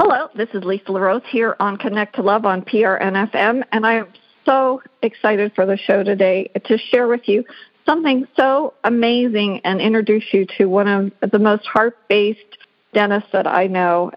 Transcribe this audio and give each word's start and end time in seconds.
Hello, 0.00 0.28
this 0.36 0.48
is 0.54 0.62
Lisa 0.62 0.92
LaRose 0.92 1.22
here 1.28 1.56
on 1.58 1.76
Connect 1.76 2.14
to 2.14 2.22
Love 2.22 2.46
on 2.46 2.62
PRNFM, 2.62 3.64
and 3.72 3.84
I 3.84 3.94
am 3.94 4.06
so 4.46 4.80
excited 5.02 5.50
for 5.56 5.66
the 5.66 5.76
show 5.76 6.04
today 6.04 6.48
to 6.66 6.78
share 6.78 7.08
with 7.08 7.22
you 7.26 7.42
something 7.84 8.24
so 8.36 8.74
amazing 8.84 9.60
and 9.64 9.80
introduce 9.80 10.22
you 10.30 10.46
to 10.56 10.66
one 10.66 10.86
of 10.86 11.32
the 11.32 11.40
most 11.40 11.66
heart 11.66 11.98
based 12.08 12.58
dentists 12.94 13.30
that 13.32 13.48
I 13.48 13.66
know. 13.66 14.12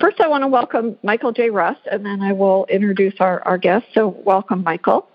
First, 0.00 0.20
I 0.20 0.26
want 0.26 0.42
to 0.42 0.48
welcome 0.48 0.98
Michael 1.04 1.30
J. 1.30 1.48
Russ, 1.50 1.78
and 1.88 2.04
then 2.04 2.22
I 2.22 2.32
will 2.32 2.66
introduce 2.66 3.14
our, 3.20 3.40
our 3.42 3.56
guest. 3.56 3.86
So, 3.94 4.08
welcome, 4.26 4.64
Michael. 4.64 5.06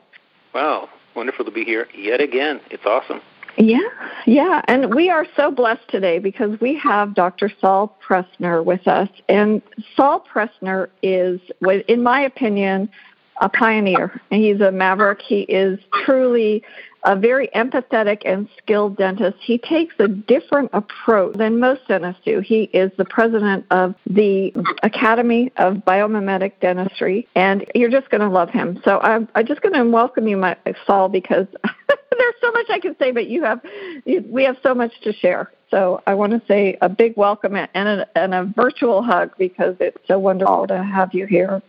Wow, 0.54 0.88
wonderful 1.14 1.44
to 1.44 1.52
be 1.52 1.66
here 1.66 1.90
yet 1.94 2.22
again. 2.22 2.62
It's 2.72 2.86
awesome. 2.86 3.20
Yeah, 3.58 3.80
yeah. 4.26 4.62
And 4.68 4.94
we 4.94 5.10
are 5.10 5.26
so 5.36 5.50
blessed 5.50 5.88
today 5.88 6.20
because 6.20 6.60
we 6.60 6.76
have 6.76 7.14
Dr. 7.14 7.52
Saul 7.62 7.98
Pressner 8.06 8.64
with 8.64 8.88
us. 8.88 9.10
And 9.30 9.62
Saul 9.96 10.20
Pressner 10.22 10.90
is, 11.02 11.40
in 11.88 12.04
my 12.04 12.22
opinion, 12.22 12.90
a 13.42 13.50
pioneer. 13.50 14.22
And 14.32 14.42
he's 14.44 14.62
a 14.62 14.72
maverick. 14.72 15.22
He 15.22 15.42
is 15.42 15.80
truly 16.04 16.64
a 17.06 17.16
very 17.16 17.48
empathetic 17.50 18.24
and 18.26 18.50
skilled 18.58 18.98
dentist. 18.98 19.38
He 19.40 19.60
takes 19.60 19.94
a 20.00 20.08
different 20.08 20.72
approach 20.74 21.36
than 21.36 21.60
most 21.60 21.88
dentists 21.88 22.22
do. 22.26 22.40
He 22.40 22.64
is 22.64 22.92
the 22.98 23.06
president 23.06 23.66
of 23.70 23.94
the 24.08 24.52
Academy 24.82 25.52
of 25.58 25.76
Biomimetic 25.76 26.54
Dentistry, 26.62 27.28
and 27.36 27.64
you're 27.76 27.92
just 27.92 28.10
going 28.10 28.22
to 28.22 28.30
love 28.30 28.50
him. 28.50 28.82
So 28.84 29.00
I'm, 29.02 29.30
I'm 29.36 29.46
just 29.46 29.62
going 29.62 29.76
to 29.76 29.86
welcome 29.86 30.28
you, 30.28 30.38
my, 30.38 30.58
Saul, 30.88 31.10
because 31.10 31.46
there's 32.18 32.36
so 32.42 32.52
much 32.52 32.66
I 32.70 32.80
can 32.80 32.96
say, 32.98 33.12
but 33.12 33.28
you 33.28 33.44
have, 33.44 33.62
you, 34.06 34.24
we 34.28 34.44
have 34.44 34.58
so 34.64 34.74
much 34.74 34.92
to 35.02 35.14
share. 35.14 35.52
So 35.72 36.02
I 36.06 36.14
want 36.14 36.32
to 36.32 36.42
say 36.48 36.78
a 36.82 36.90
big 36.90 37.18
welcome 37.18 37.56
and 37.56 37.70
a, 37.88 38.08
and 38.18 38.34
a 38.34 38.46
virtual 38.46 39.02
hug 39.02 39.32
because 39.38 39.76
it's 39.80 39.98
so 40.08 40.20
wonderful 40.20 40.68
to 40.68 40.84
have 40.84 41.14
you 41.14 41.26
here. 41.26 41.62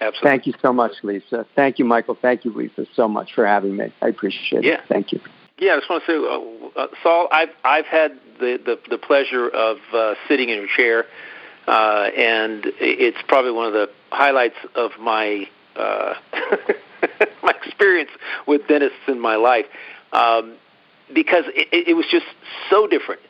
Absolutely. 0.00 0.30
Thank 0.30 0.46
you 0.46 0.54
so 0.60 0.72
much, 0.72 0.92
Lisa. 1.02 1.46
Thank 1.54 1.78
you, 1.78 1.84
Michael. 1.84 2.18
Thank 2.20 2.44
you, 2.44 2.52
Lisa, 2.52 2.86
so 2.94 3.08
much 3.08 3.32
for 3.34 3.46
having 3.46 3.76
me. 3.76 3.92
I 4.02 4.08
appreciate 4.08 4.62
yeah. 4.62 4.74
it. 4.74 4.80
Thank 4.88 5.12
you. 5.12 5.20
Yeah, 5.58 5.72
I 5.72 5.76
just 5.78 5.88
want 5.88 6.04
to 6.04 6.12
say, 6.12 6.78
uh, 6.78 6.82
uh, 6.82 6.86
Saul, 7.02 7.28
I've 7.32 7.48
I've 7.64 7.86
had 7.86 8.18
the 8.38 8.58
the, 8.62 8.78
the 8.90 8.98
pleasure 8.98 9.48
of 9.48 9.78
uh, 9.94 10.14
sitting 10.28 10.50
in 10.50 10.58
your 10.58 10.68
chair, 10.76 11.06
uh, 11.66 12.10
and 12.14 12.62
it's 12.78 13.16
probably 13.26 13.52
one 13.52 13.66
of 13.66 13.72
the 13.72 13.88
highlights 14.10 14.56
of 14.74 14.90
my 15.00 15.48
uh, 15.74 16.14
my 17.42 17.52
experience 17.64 18.10
with 18.46 18.66
dentists 18.68 18.98
in 19.08 19.20
my 19.20 19.36
life, 19.36 19.66
um, 20.12 20.54
because 21.14 21.44
it, 21.48 21.88
it 21.88 21.94
was 21.94 22.06
just 22.10 22.26
so 22.70 22.86
different 22.86 23.20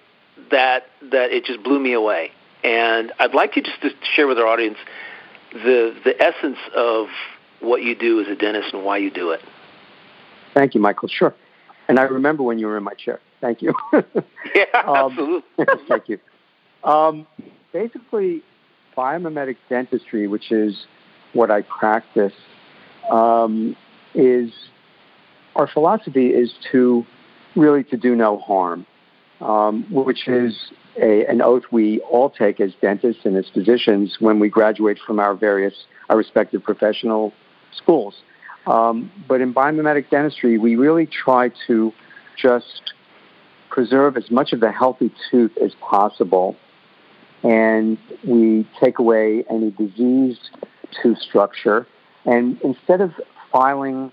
that 0.50 0.84
that 1.10 1.32
it 1.32 1.44
just 1.44 1.62
blew 1.62 1.78
me 1.78 1.92
away. 1.92 2.30
And 2.64 3.12
I'd 3.18 3.34
like 3.34 3.56
you 3.56 3.62
just 3.62 3.80
to 3.82 3.90
share 4.14 4.26
with 4.26 4.38
our 4.38 4.46
audience 4.46 4.78
the 5.52 5.94
the 6.04 6.20
essence 6.22 6.58
of 6.74 7.06
what 7.60 7.82
you 7.82 7.94
do 7.94 8.20
as 8.20 8.28
a 8.28 8.34
dentist 8.34 8.74
and 8.74 8.84
why 8.84 8.98
you 8.98 9.10
do 9.10 9.30
it. 9.30 9.40
Thank 10.54 10.74
you, 10.74 10.80
Michael. 10.80 11.08
Sure. 11.08 11.34
And 11.88 11.98
I 11.98 12.04
remember 12.04 12.42
when 12.42 12.58
you 12.58 12.66
were 12.66 12.76
in 12.76 12.82
my 12.82 12.94
chair. 12.94 13.20
Thank 13.40 13.62
you. 13.62 13.74
yeah, 13.92 14.64
um, 14.86 15.10
absolutely. 15.10 15.64
thank 15.88 16.08
you. 16.08 16.18
Um, 16.82 17.26
basically, 17.72 18.42
biomimetic 18.96 19.56
dentistry, 19.68 20.26
which 20.26 20.50
is 20.50 20.86
what 21.32 21.50
I 21.50 21.62
practice, 21.62 22.32
um, 23.10 23.76
is 24.14 24.50
our 25.54 25.66
philosophy 25.66 26.28
is 26.28 26.52
to 26.72 27.04
really 27.54 27.82
to 27.84 27.96
do 27.96 28.14
no 28.14 28.38
harm, 28.38 28.86
um, 29.40 29.86
which 29.90 30.28
is 30.28 30.54
a, 31.00 31.26
an 31.26 31.40
oath 31.42 31.64
we 31.70 32.00
all 32.00 32.30
take 32.30 32.60
as 32.60 32.72
dentists 32.80 33.24
and 33.24 33.36
as 33.36 33.46
physicians 33.52 34.16
when 34.20 34.38
we 34.38 34.48
graduate 34.48 34.98
from 35.06 35.18
our 35.18 35.34
various, 35.34 35.74
our 36.08 36.16
respective 36.16 36.62
professional 36.62 37.32
schools. 37.74 38.14
Um, 38.66 39.10
but 39.28 39.40
in 39.40 39.54
biomimetic 39.54 40.10
dentistry, 40.10 40.58
we 40.58 40.76
really 40.76 41.06
try 41.06 41.50
to 41.66 41.92
just 42.36 42.94
preserve 43.70 44.16
as 44.16 44.30
much 44.30 44.52
of 44.52 44.60
the 44.60 44.72
healthy 44.72 45.12
tooth 45.30 45.56
as 45.62 45.72
possible. 45.80 46.56
And 47.42 47.98
we 48.26 48.66
take 48.82 48.98
away 48.98 49.44
any 49.48 49.70
diseased 49.70 50.50
tooth 51.02 51.18
structure. 51.18 51.86
And 52.26 52.60
instead 52.62 53.00
of 53.00 53.12
filing 53.52 54.10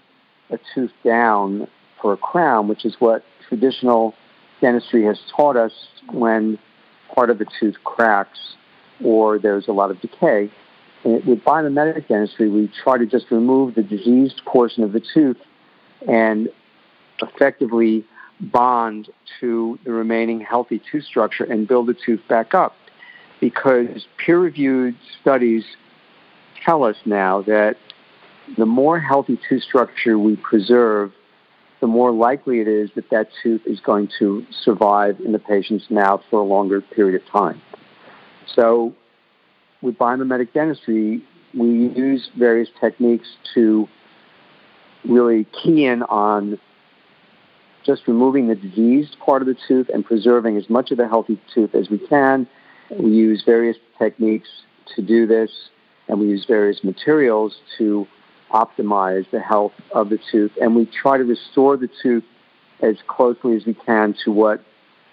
a 0.50 0.60
tooth 0.74 0.92
down 1.04 1.68
for 2.02 2.14
a 2.14 2.18
crown, 2.18 2.68
which 2.68 2.86
is 2.86 2.96
what 3.00 3.26
traditional 3.50 4.14
dentistry 4.62 5.04
has 5.04 5.20
taught 5.36 5.58
us 5.58 5.74
when 6.12 6.58
part 7.14 7.30
of 7.30 7.40
the 7.40 7.46
tooth 7.60 7.76
cracks 7.84 8.56
or 9.04 9.40
there's 9.40 9.68
a 9.68 9.72
lot 9.72 9.92
of 9.92 10.00
decay. 10.00 10.50
And 11.04 11.26
with 11.26 11.40
biomimetic 11.44 12.08
dentistry, 12.08 12.50
we 12.50 12.72
try 12.84 12.98
to 12.98 13.06
just 13.06 13.26
remove 13.32 13.76
the 13.76 13.84
diseased 13.84 14.42
portion 14.46 14.84
of 14.84 14.94
the 14.94 15.02
tooth 15.14 15.38
and 16.08 16.50
effectively 17.22 18.06
bond 18.40 19.10
to 19.40 19.80
the 19.86 19.92
remaining 19.92 20.40
healthy 20.40 20.82
tooth 20.92 21.04
structure 21.04 21.44
and 21.44 21.68
build 21.68 21.88
the 21.88 21.96
tooth 22.06 22.22
back 22.30 22.54
up. 22.54 22.76
Because 23.40 24.08
peer 24.18 24.40
reviewed 24.40 24.96
studies 25.22 25.66
tell 26.64 26.84
us 26.84 26.96
now 27.06 27.42
that 27.42 27.76
the 28.58 28.66
more 28.66 29.00
healthy 29.00 29.40
tooth 29.50 29.64
structure 29.64 30.18
we 30.18 30.36
preserve, 30.36 31.12
the 31.82 31.88
more 31.88 32.12
likely 32.12 32.60
it 32.60 32.68
is 32.68 32.90
that 32.96 33.10
that 33.10 33.30
tooth 33.42 33.62
is 33.66 33.80
going 33.80 34.10
to 34.20 34.46
survive 34.64 35.20
in 35.20 35.32
the 35.32 35.40
patient's 35.40 35.90
mouth 35.90 36.22
for 36.30 36.40
a 36.40 36.44
longer 36.44 36.82
period 36.82 37.22
of 37.22 37.28
time. 37.30 37.62
So, 38.56 38.94
with 39.82 39.98
biomimetic 39.98 40.54
dentistry, 40.54 41.24
we 41.54 41.68
use 41.68 42.30
various 42.38 42.70
techniques 42.80 43.28
to 43.54 43.88
really 45.06 45.46
key 45.46 45.86
in 45.86 46.04
on 46.04 46.58
just 47.86 48.08
removing 48.08 48.48
the 48.48 48.56
diseased 48.56 49.18
part 49.20 49.42
of 49.42 49.48
the 49.48 49.58
tooth 49.68 49.90
and 49.94 50.06
preserving 50.06 50.58
as 50.58 50.70
much 50.70 50.92
of 50.92 50.98
the 50.98 51.08
healthy 51.08 51.40
tooth 51.54 51.76
as 51.76 51.90
we 51.90 51.98
can. 51.98 52.48
We 52.98 53.12
use 53.12 53.44
various 53.46 53.78
techniques 54.00 54.48
to 54.96 55.02
do 55.02 55.28
this, 55.28 55.52
and 56.08 56.20
we 56.20 56.28
use 56.28 56.46
various 56.48 56.84
materials 56.84 57.56
to 57.78 58.08
optimize 58.54 59.30
the 59.32 59.40
health 59.40 59.74
of 59.92 60.10
the 60.10 60.20
tooth, 60.32 60.52
and 60.62 60.76
we 60.76 60.86
try 60.86 61.18
to 61.18 61.24
restore 61.24 61.76
the 61.76 61.90
tooth 62.02 62.24
as 62.82 62.96
closely 63.08 63.56
as 63.56 63.66
we 63.66 63.74
can 63.74 64.16
to 64.24 64.32
what 64.32 64.64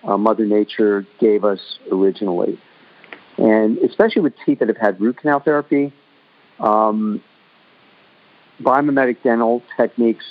uh, 0.05 0.17
Mother 0.17 0.47
Nature 0.47 1.07
gave 1.19 1.45
us 1.45 1.61
originally. 1.91 2.61
And 3.39 3.79
especially 3.79 4.23
with 4.23 4.35
teeth 4.45 4.59
that 4.59 4.69
have 4.69 4.77
had 4.77 5.01
root 5.01 5.19
canal 5.19 5.41
therapy, 5.41 5.93
um, 6.59 7.23
biomimetic 8.61 9.23
dental 9.23 9.63
techniques 9.77 10.25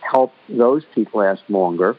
help 0.00 0.32
those 0.48 0.82
teeth 0.94 1.08
last 1.14 1.42
longer, 1.48 1.96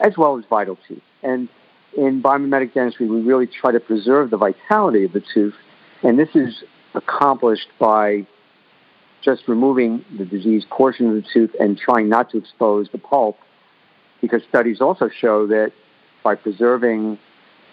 as 0.00 0.16
well 0.16 0.38
as 0.38 0.44
vital 0.48 0.78
teeth. 0.86 1.02
And 1.22 1.48
in 1.96 2.22
biomimetic 2.22 2.74
dentistry, 2.74 3.08
we 3.08 3.20
really 3.20 3.46
try 3.46 3.72
to 3.72 3.80
preserve 3.80 4.30
the 4.30 4.36
vitality 4.36 5.04
of 5.04 5.12
the 5.12 5.22
tooth, 5.34 5.54
and 6.02 6.18
this 6.18 6.28
is 6.34 6.62
accomplished 6.94 7.68
by 7.78 8.26
just 9.22 9.48
removing 9.48 10.04
the 10.18 10.24
diseased 10.24 10.68
portion 10.70 11.08
of 11.08 11.14
the 11.14 11.24
tooth 11.32 11.50
and 11.60 11.78
trying 11.78 12.08
not 12.08 12.30
to 12.30 12.38
expose 12.38 12.88
the 12.92 12.98
pulp, 12.98 13.38
because 14.20 14.42
studies 14.48 14.80
also 14.80 15.08
show 15.08 15.46
that 15.46 15.72
by 16.22 16.34
preserving 16.34 17.18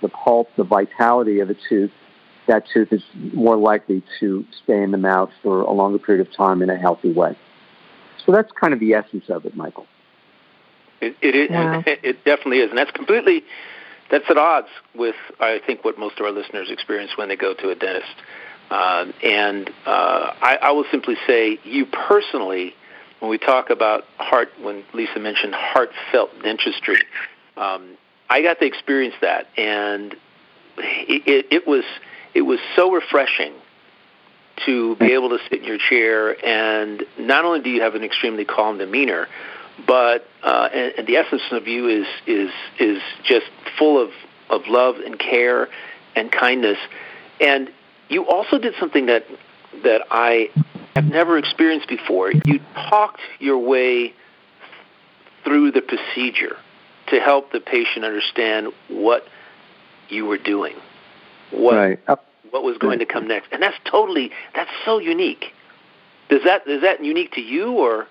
the 0.01 0.09
pulp, 0.09 0.49
the 0.57 0.63
vitality 0.63 1.39
of 1.39 1.47
the 1.47 1.57
tooth, 1.67 1.91
that 2.47 2.63
tooth 2.73 2.91
is 2.91 3.03
more 3.33 3.57
likely 3.57 4.03
to 4.19 4.45
stay 4.63 4.81
in 4.81 4.91
the 4.91 4.97
mouth 4.97 5.29
for 5.43 5.61
a 5.61 5.71
longer 5.71 5.99
period 5.99 6.25
of 6.25 6.33
time 6.35 6.61
in 6.61 6.69
a 6.69 6.77
healthy 6.77 7.11
way. 7.11 7.38
So 8.25 8.31
that's 8.31 8.51
kind 8.51 8.73
of 8.73 8.79
the 8.79 8.93
essence 8.93 9.25
of 9.29 9.45
it, 9.45 9.55
Michael. 9.55 9.85
It, 11.01 11.15
it 11.21 11.35
is. 11.35 11.49
Wow. 11.51 11.83
It 11.85 12.25
definitely 12.25 12.59
is, 12.59 12.69
and 12.69 12.77
that's 12.77 12.91
completely 12.91 13.43
that's 14.11 14.25
at 14.29 14.38
odds 14.38 14.67
with 14.95 15.15
I 15.39 15.59
think 15.65 15.85
what 15.85 15.97
most 15.97 16.19
of 16.19 16.25
our 16.25 16.31
listeners 16.31 16.69
experience 16.69 17.11
when 17.15 17.29
they 17.29 17.35
go 17.35 17.53
to 17.53 17.69
a 17.69 17.75
dentist. 17.75 18.15
Uh, 18.69 19.06
and 19.24 19.69
uh, 19.86 20.33
I, 20.42 20.60
I 20.62 20.71
will 20.71 20.86
simply 20.92 21.16
say, 21.25 21.60
you 21.63 21.86
personally, 21.86 22.75
when 23.19 23.31
we 23.31 23.38
talk 23.38 23.69
about 23.69 24.06
heart, 24.18 24.50
when 24.62 24.83
Lisa 24.94 25.19
mentioned 25.19 25.54
heartfelt 25.56 26.30
dentistry, 26.44 27.01
um, 27.57 27.98
I 28.30 28.42
got 28.42 28.60
to 28.60 28.66
experience 28.66 29.16
that, 29.21 29.48
and 29.57 30.13
it, 30.77 31.24
it, 31.27 31.45
it 31.51 31.68
was 31.68 31.83
it 32.33 32.44
was 32.44 32.60
so 32.75 32.92
refreshing 32.92 33.54
to 34.66 34.95
be 34.98 35.13
able 35.13 35.30
to 35.30 35.39
sit 35.50 35.62
in 35.62 35.65
your 35.65 35.80
chair, 35.80 36.45
and 36.45 37.04
not 37.18 37.45
only 37.45 37.62
do 37.62 37.69
you 37.69 37.81
have 37.81 37.95
an 37.95 38.04
extremely 38.04 38.45
calm 38.45 38.77
demeanor, 38.77 39.27
but 39.88 40.27
uh, 40.44 40.69
and, 40.72 40.94
and 41.00 41.07
the 41.07 41.18
essence 41.18 41.42
of 41.51 41.68
you 41.68 41.88
is 41.88 42.07
is 42.27 42.51
is 42.80 43.01
just 43.24 43.48
full 43.77 44.01
of 44.01 44.12
of 44.50 44.68
love 44.68 44.98
and 44.98 45.18
care 45.18 45.68
and 46.15 46.31
kindness, 46.31 46.77
and 47.42 47.72
you 48.09 48.27
also 48.27 48.57
did 48.57 48.73
something 48.79 49.06
that 49.07 49.25
that 49.83 50.01
I 50.09 50.50
have 50.95 51.06
never 51.06 51.38
experienced 51.38 51.88
before. 51.88 52.31
You 52.31 52.59
talked 52.73 53.21
your 53.39 53.59
way 53.59 54.13
through 55.44 55.71
the 55.71 55.81
procedure 55.81 56.57
to 57.07 57.19
help 57.19 57.51
the 57.51 57.59
patient 57.59 58.03
understand 58.03 58.67
what 58.88 59.25
you 60.09 60.25
were 60.25 60.38
doing. 60.38 60.75
What 61.51 61.75
right. 61.75 62.00
what 62.51 62.63
was 62.63 62.77
going 62.77 63.00
to 63.00 63.06
come 63.06 63.27
next, 63.27 63.51
and 63.51 63.61
that's 63.61 63.77
totally 63.89 64.31
that's 64.53 64.71
so 64.85 65.00
unique. 65.00 65.45
Does 66.29 66.44
that 66.44 66.67
is 66.67 66.81
that 66.81 67.03
unique 67.03 67.31
to 67.33 67.41
you, 67.41 67.71
or 67.71 68.07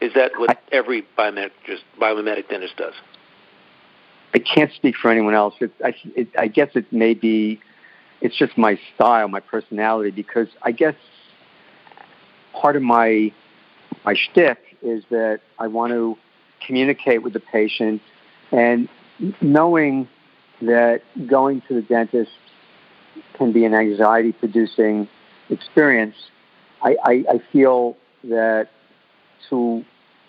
is 0.00 0.14
that 0.14 0.32
what 0.38 0.50
I, 0.50 0.56
every 0.72 1.06
biomimetic 1.16 1.50
just 1.66 1.84
biomimetic 2.00 2.48
dentist 2.48 2.76
does? 2.76 2.94
I 4.34 4.38
can't 4.38 4.72
speak 4.72 4.96
for 4.96 5.10
anyone 5.10 5.34
else. 5.34 5.54
It, 5.60 5.72
I, 5.84 5.94
it, 6.14 6.28
I 6.38 6.48
guess 6.48 6.70
it 6.74 6.92
may 6.92 7.14
be, 7.14 7.60
it's 8.20 8.36
just 8.36 8.56
my 8.58 8.78
style, 8.94 9.28
my 9.28 9.40
personality, 9.40 10.10
because 10.10 10.48
I 10.62 10.72
guess 10.72 10.94
part 12.52 12.76
of 12.76 12.82
my 12.82 13.32
my 14.04 14.14
shtick 14.14 14.58
is 14.82 15.04
that 15.10 15.40
I 15.58 15.66
want 15.66 15.92
to 15.92 16.16
communicate 16.66 17.22
with 17.22 17.32
the 17.32 17.40
patient, 17.40 18.00
and 18.52 18.88
knowing 19.40 20.08
that 20.62 21.02
going 21.26 21.62
to 21.68 21.74
the 21.74 21.82
dentist 21.82 22.30
can 23.34 23.52
be 23.52 23.64
an 23.64 23.74
anxiety-producing 23.74 25.08
experience, 25.50 26.16
I, 26.82 26.96
I, 27.02 27.24
I 27.30 27.42
feel 27.52 27.96
that 28.24 28.68
to 29.50 29.84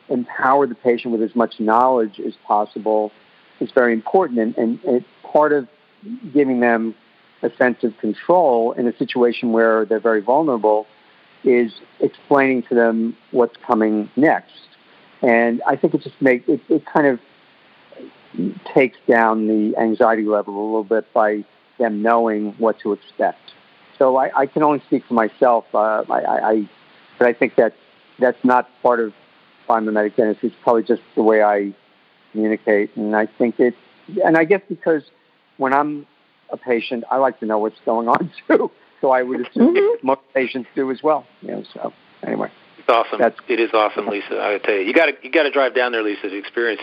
empower 0.09 0.67
the 0.67 0.75
patient 0.75 1.11
with 1.11 1.21
as 1.21 1.35
much 1.35 1.59
knowledge 1.59 2.19
as 2.19 2.33
possible 2.45 3.11
is 3.59 3.71
very 3.71 3.93
important. 3.93 4.39
And, 4.39 4.57
and, 4.57 4.83
and 4.83 5.05
part 5.23 5.51
of 5.51 5.67
giving 6.33 6.59
them 6.59 6.95
a 7.41 7.49
sense 7.57 7.83
of 7.83 7.97
control 7.97 8.73
in 8.73 8.87
a 8.87 8.97
situation 8.97 9.51
where 9.51 9.85
they're 9.85 9.99
very 9.99 10.21
vulnerable 10.21 10.87
is 11.43 11.71
explaining 11.99 12.63
to 12.63 12.75
them 12.75 13.15
what's 13.31 13.55
coming 13.65 14.09
next. 14.15 14.51
And 15.21 15.61
I 15.67 15.75
think 15.75 15.93
it 15.93 16.01
just 16.01 16.21
makes 16.21 16.47
it, 16.47 16.61
it 16.69 16.85
kind 16.85 17.07
of 17.07 17.19
takes 18.73 18.97
down 19.07 19.47
the 19.47 19.75
anxiety 19.77 20.23
level 20.23 20.53
a 20.53 20.65
little 20.65 20.83
bit 20.83 21.11
by 21.13 21.43
them 21.77 22.01
knowing 22.01 22.53
what 22.57 22.79
to 22.79 22.93
expect. 22.93 23.39
So 23.97 24.17
I, 24.17 24.31
I 24.35 24.45
can 24.45 24.63
only 24.63 24.81
speak 24.87 25.05
for 25.05 25.13
myself. 25.13 25.65
Uh, 25.73 26.03
I, 26.09 26.19
I, 26.19 26.69
but 27.17 27.27
I 27.27 27.33
think 27.33 27.55
that 27.55 27.73
that's 28.17 28.43
not 28.43 28.69
part 28.81 28.99
of 28.99 29.13
biomimetic 29.67 30.15
dentistry. 30.15 30.49
It's 30.49 30.57
probably 30.61 30.83
just 30.83 31.01
the 31.15 31.23
way 31.23 31.43
I 31.43 31.73
communicate. 32.31 32.95
And 32.95 33.15
I 33.15 33.25
think 33.25 33.59
it, 33.59 33.75
and 34.23 34.37
I 34.37 34.45
guess 34.45 34.61
because 34.67 35.03
when 35.57 35.73
I'm 35.73 36.07
a 36.51 36.57
patient, 36.57 37.03
I 37.11 37.17
like 37.17 37.39
to 37.39 37.45
know 37.45 37.59
what's 37.59 37.79
going 37.85 38.07
on 38.07 38.31
too. 38.47 38.71
So 39.01 39.11
I 39.11 39.23
would 39.23 39.47
assume 39.47 39.75
mm-hmm. 39.75 40.07
most 40.07 40.21
patients 40.33 40.69
do 40.75 40.91
as 40.91 41.01
well. 41.01 41.25
You 41.41 41.51
know, 41.51 41.63
so 41.73 41.93
anyway. 42.23 42.51
It's 42.77 42.89
awesome. 42.89 43.19
That's, 43.19 43.37
it 43.47 43.59
is 43.59 43.69
awesome, 43.73 44.07
Lisa. 44.07 44.35
I 44.35 44.53
would 44.53 44.63
tell 44.63 44.73
you, 44.73 44.81
you 44.81 44.93
got 44.93 45.05
to 45.05 45.13
you 45.21 45.31
got 45.31 45.43
to 45.43 45.51
drive 45.51 45.75
down 45.75 45.91
there, 45.91 46.03
Lisa, 46.03 46.29
to 46.29 46.37
experience. 46.37 46.81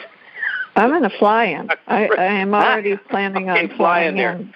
I'm 0.76 0.90
going 0.90 1.02
to 1.02 1.18
fly 1.18 1.44
in. 1.46 1.68
I, 1.86 2.08
I 2.18 2.24
am 2.24 2.54
already 2.54 2.96
planning 2.96 3.48
on 3.48 3.74
flying 3.76 4.16
there. 4.16 4.36
in. 4.36 4.54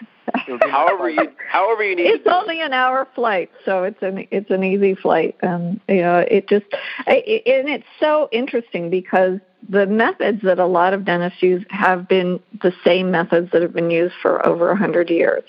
however 0.71 1.11
you 1.11 1.29
however 1.49 1.83
you 1.83 1.97
need. 1.97 2.07
It's 2.07 2.27
only 2.27 2.61
an 2.61 2.73
hour 2.73 3.09
flight, 3.15 3.51
so 3.65 3.83
it's 3.83 4.01
an 4.03 4.29
it's 4.31 4.51
an 4.51 4.63
easy 4.63 4.95
flight, 4.95 5.37
and 5.43 5.81
you 5.89 6.03
know 6.03 6.19
it 6.19 6.49
just 6.49 6.67
it, 7.07 7.43
and 7.47 7.69
it's 7.69 7.87
so 7.99 8.29
interesting 8.31 8.91
because 8.91 9.41
the 9.69 9.87
methods 9.87 10.43
that 10.43 10.59
a 10.59 10.67
lot 10.67 10.95
of 10.95 11.05
dentists 11.05 11.43
use 11.43 11.65
have 11.71 12.09
been 12.09 12.41
the 12.63 12.73
same 12.85 13.11
methods 13.11 13.51
that 13.53 13.63
have 13.63 13.73
been 13.73 13.91
used 13.91 14.15
for 14.23 14.45
over 14.47 14.71
a 14.71 14.77
hundred 14.77 15.11
years, 15.11 15.43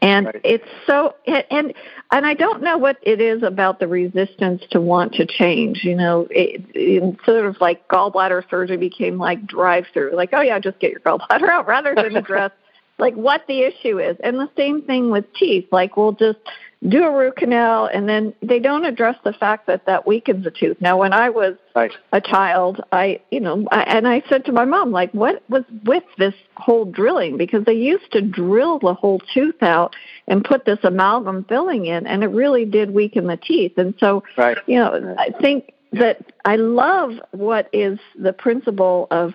and 0.00 0.26
right. 0.26 0.40
it's 0.44 0.68
so 0.86 1.14
and 1.26 1.74
and 2.10 2.26
I 2.26 2.34
don't 2.34 2.62
know 2.62 2.78
what 2.78 2.96
it 3.02 3.20
is 3.20 3.42
about 3.42 3.78
the 3.78 3.86
resistance 3.86 4.62
to 4.70 4.80
want 4.80 5.14
to 5.14 5.26
change. 5.26 5.84
You 5.84 5.94
know, 5.94 6.26
it, 6.30 6.64
it 6.74 7.16
sort 7.24 7.46
of 7.46 7.60
like 7.60 7.86
gallbladder 7.88 8.48
surgery 8.48 8.76
became 8.76 9.18
like 9.18 9.46
drive 9.46 9.86
through, 9.92 10.14
like 10.14 10.30
oh 10.32 10.40
yeah, 10.40 10.58
just 10.58 10.78
get 10.78 10.90
your 10.90 11.00
gallbladder 11.00 11.48
out 11.48 11.66
rather 11.66 11.94
than 11.94 12.16
address 12.16 12.52
like 12.98 13.14
what 13.14 13.46
the 13.46 13.62
issue 13.62 13.98
is. 13.98 14.16
And 14.22 14.36
the 14.38 14.50
same 14.56 14.82
thing 14.82 15.10
with 15.10 15.24
teeth. 15.34 15.68
Like 15.70 15.96
we'll 15.96 16.12
just 16.12 16.38
do 16.86 17.02
a 17.02 17.10
root 17.10 17.36
canal 17.36 17.86
and 17.92 18.08
then 18.08 18.32
they 18.40 18.60
don't 18.60 18.84
address 18.84 19.16
the 19.24 19.32
fact 19.32 19.66
that 19.66 19.86
that 19.86 20.06
weakens 20.06 20.44
the 20.44 20.50
tooth. 20.50 20.76
Now 20.80 20.98
when 20.98 21.12
I 21.12 21.28
was 21.30 21.56
right. 21.74 21.90
a 22.12 22.20
child, 22.20 22.80
I, 22.92 23.20
you 23.30 23.40
know, 23.40 23.66
I, 23.72 23.82
and 23.82 24.06
I 24.06 24.22
said 24.28 24.44
to 24.44 24.52
my 24.52 24.64
mom, 24.64 24.92
like, 24.92 25.10
what 25.12 25.42
was 25.48 25.64
with 25.84 26.04
this 26.18 26.34
whole 26.56 26.84
drilling? 26.84 27.36
Because 27.36 27.64
they 27.64 27.72
used 27.72 28.12
to 28.12 28.20
drill 28.20 28.78
the 28.78 28.94
whole 28.94 29.20
tooth 29.34 29.60
out 29.60 29.96
and 30.28 30.44
put 30.44 30.64
this 30.64 30.78
amalgam 30.84 31.44
filling 31.44 31.86
in 31.86 32.06
and 32.06 32.22
it 32.22 32.28
really 32.28 32.64
did 32.64 32.94
weaken 32.94 33.26
the 33.26 33.36
teeth. 33.36 33.76
And 33.76 33.94
so, 33.98 34.22
right. 34.36 34.58
you 34.66 34.76
know, 34.76 35.16
I 35.18 35.30
think 35.40 35.72
that 35.92 36.24
I 36.44 36.56
love 36.56 37.12
what 37.32 37.68
is 37.72 37.98
the 38.16 38.32
principle 38.32 39.08
of 39.10 39.34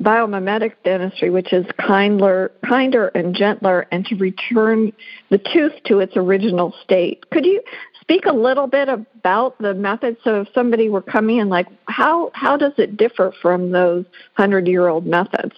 biomimetic 0.00 0.72
dentistry, 0.84 1.30
which 1.30 1.52
is 1.52 1.66
kinder, 1.78 2.50
kinder 2.66 3.08
and 3.08 3.34
gentler, 3.34 3.86
and 3.92 4.04
to 4.06 4.16
return 4.16 4.92
the 5.30 5.38
tooth 5.38 5.72
to 5.86 6.00
its 6.00 6.16
original 6.16 6.74
state. 6.82 7.28
Could 7.30 7.44
you 7.44 7.62
speak 8.00 8.24
a 8.26 8.32
little 8.32 8.66
bit 8.66 8.88
about 8.88 9.58
the 9.58 9.74
method? 9.74 10.16
So, 10.24 10.42
if 10.42 10.48
somebody 10.54 10.88
were 10.88 11.02
coming 11.02 11.38
in, 11.38 11.48
like 11.48 11.66
how 11.86 12.30
how 12.34 12.56
does 12.56 12.72
it 12.78 12.96
differ 12.96 13.32
from 13.42 13.70
those 13.70 14.04
hundred 14.34 14.66
year 14.66 14.88
old 14.88 15.06
methods? 15.06 15.54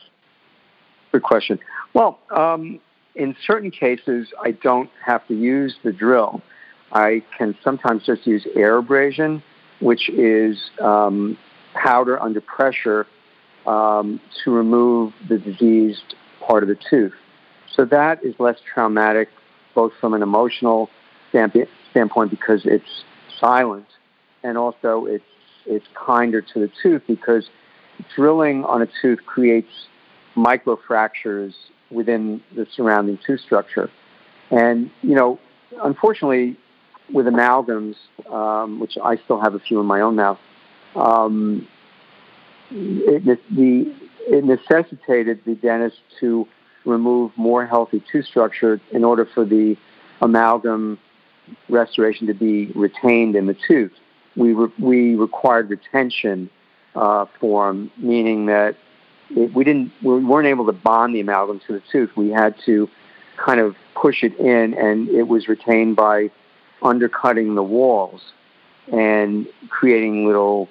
Good 1.13 1.23
question. 1.23 1.59
Well, 1.95 2.19
um, 2.35 2.81
in 3.15 3.37
certain 3.47 3.71
cases, 3.71 4.29
I 4.43 4.53
don't 4.53 4.91
have 5.05 5.27
to 5.29 5.35
use 5.35 5.77
the 5.85 5.93
drill. 5.93 6.43
I 6.93 7.23
can 7.37 7.57
sometimes 7.63 8.05
just 8.05 8.27
use 8.27 8.47
air 8.55 8.79
abrasion, 8.79 9.43
which 9.81 10.09
is 10.09 10.59
um, 10.81 11.39
powder 11.75 12.21
under 12.21 12.41
pressure 12.41 13.07
um, 13.67 14.21
to 14.45 14.51
remove 14.51 15.13
the 15.29 15.39
diseased 15.39 16.15
part 16.41 16.63
of 16.63 16.69
the 16.69 16.79
tooth. 16.91 17.15
So 17.75 17.85
that 17.87 18.25
is 18.25 18.35
less 18.39 18.57
traumatic, 18.73 19.29
both 19.75 19.93
from 20.01 20.15
an 20.15 20.23
emotional 20.23 20.91
standpoint 21.31 22.31
because 22.31 22.63
it's 22.65 23.05
silent, 23.41 23.87
and 24.43 24.59
also 24.59 25.07
it's 25.07 25.25
it's 25.65 25.87
kinder 25.95 26.43
to 26.43 26.59
the 26.59 26.71
tooth 26.83 27.03
because 27.07 27.49
drilling 28.15 28.65
on 28.65 28.83
a 28.83 28.89
tooth 29.01 29.21
creates 29.25 29.71
microfractures 30.37 31.55
within 31.91 32.43
the 32.55 32.67
surrounding 32.75 33.19
tooth 33.25 33.41
structure. 33.41 33.91
And 34.51 34.91
you 35.03 35.15
know, 35.15 35.39
unfortunately, 35.83 36.57
with 37.13 37.27
amalgams, 37.27 37.97
um, 38.31 38.81
which 38.81 38.99
I 39.03 39.17
still 39.17 39.41
have 39.41 39.55
a 39.55 39.61
few 39.61 39.81
in 39.81 39.87
my 39.87 40.01
own 40.01 40.17
mouth, 40.17 40.39
um, 40.95 41.67
it, 42.73 43.25
the, 43.55 43.95
it 44.27 44.45
necessitated 44.45 45.41
the 45.45 45.55
dentist 45.55 45.99
to 46.21 46.47
remove 46.85 47.33
more 47.37 47.67
healthy 47.67 48.03
tooth 48.11 48.27
structure 48.27 48.81
in 48.91 49.05
order 49.05 49.27
for 49.35 49.45
the 49.45 49.77
amalgam 50.21 50.99
restoration 51.69 52.27
to 52.27 52.35
be 52.35 52.67
retained 52.75 53.37
in 53.37 53.47
the 53.47 53.57
tooth. 53.67 53.93
We, 54.37 54.53
re- 54.53 54.73
we 54.79 55.15
required 55.15 55.71
retention 55.71 56.51
uh, 56.95 57.27
form, 57.41 57.91
meaning 57.97 58.47
that 58.47 58.77
it, 59.31 59.55
we 59.55 59.65
didn't 59.65 59.93
we 60.03 60.25
weren't 60.25 60.47
able 60.47 60.67
to 60.67 60.73
bond 60.73 61.15
the 61.15 61.21
amalgam 61.21 61.61
to 61.67 61.73
the 61.75 61.83
tooth. 61.91 62.11
We 62.17 62.31
had 62.31 62.55
to 62.67 62.89
kind 63.37 63.61
of 63.61 63.77
push 63.95 64.23
it 64.23 64.39
in, 64.39 64.75
and 64.75 65.09
it 65.09 65.29
was 65.29 65.49
retained 65.49 65.97
by 65.97 66.31
undercutting 66.83 67.55
the 67.55 67.63
walls 67.63 68.21
and 68.93 69.47
creating 69.69 70.27
little 70.27 70.69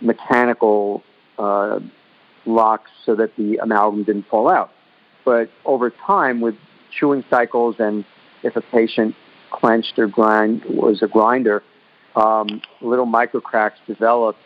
mechanical 0.00 1.02
uh, 1.38 1.80
locks 2.46 2.90
so 3.04 3.14
that 3.14 3.36
the 3.36 3.56
amalgam 3.56 4.04
didn't 4.04 4.26
fall 4.28 4.48
out. 4.48 4.70
But 5.24 5.50
over 5.64 5.90
time, 5.90 6.40
with 6.40 6.54
chewing 6.90 7.24
cycles 7.30 7.76
and 7.78 8.04
if 8.42 8.56
a 8.56 8.60
patient 8.60 9.14
clenched 9.50 9.98
or 9.98 10.06
grind 10.06 10.64
was 10.66 11.02
a 11.02 11.08
grinder, 11.08 11.62
um, 12.16 12.60
little 12.80 13.06
microcracks 13.06 13.76
developed 13.86 14.38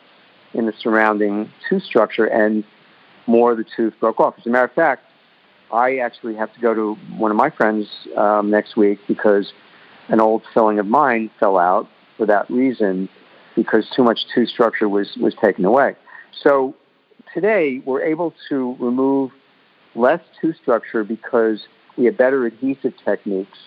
in 0.54 0.66
the 0.66 0.72
surrounding 0.80 1.50
tooth 1.68 1.82
structure, 1.82 2.26
and 2.26 2.64
more 3.26 3.52
of 3.52 3.58
the 3.58 3.64
tooth 3.76 3.92
broke 4.00 4.20
off. 4.20 4.34
As 4.38 4.46
a 4.46 4.48
matter 4.48 4.64
of 4.64 4.72
fact, 4.72 5.04
I 5.72 5.98
actually 5.98 6.34
have 6.36 6.52
to 6.54 6.60
go 6.60 6.72
to 6.72 6.94
one 7.18 7.30
of 7.30 7.36
my 7.36 7.50
friends 7.50 7.86
um, 8.16 8.50
next 8.50 8.76
week 8.76 8.98
because 9.06 9.52
an 10.08 10.20
old 10.20 10.42
filling 10.54 10.78
of 10.78 10.86
mine 10.86 11.30
fell 11.38 11.58
out 11.58 11.88
for 12.16 12.24
that 12.26 12.48
reason 12.48 13.08
because 13.54 13.90
too 13.94 14.02
much 14.02 14.20
tooth 14.34 14.48
structure 14.48 14.88
was 14.88 15.16
was 15.20 15.34
taken 15.34 15.64
away. 15.64 15.94
So 16.42 16.74
today 17.34 17.82
we're 17.84 18.02
able 18.02 18.34
to 18.48 18.76
remove 18.78 19.30
less 19.94 20.20
tooth 20.40 20.56
structure 20.62 21.04
because 21.04 21.60
we 21.96 22.04
have 22.06 22.16
better 22.16 22.46
adhesive 22.46 22.94
techniques 23.04 23.58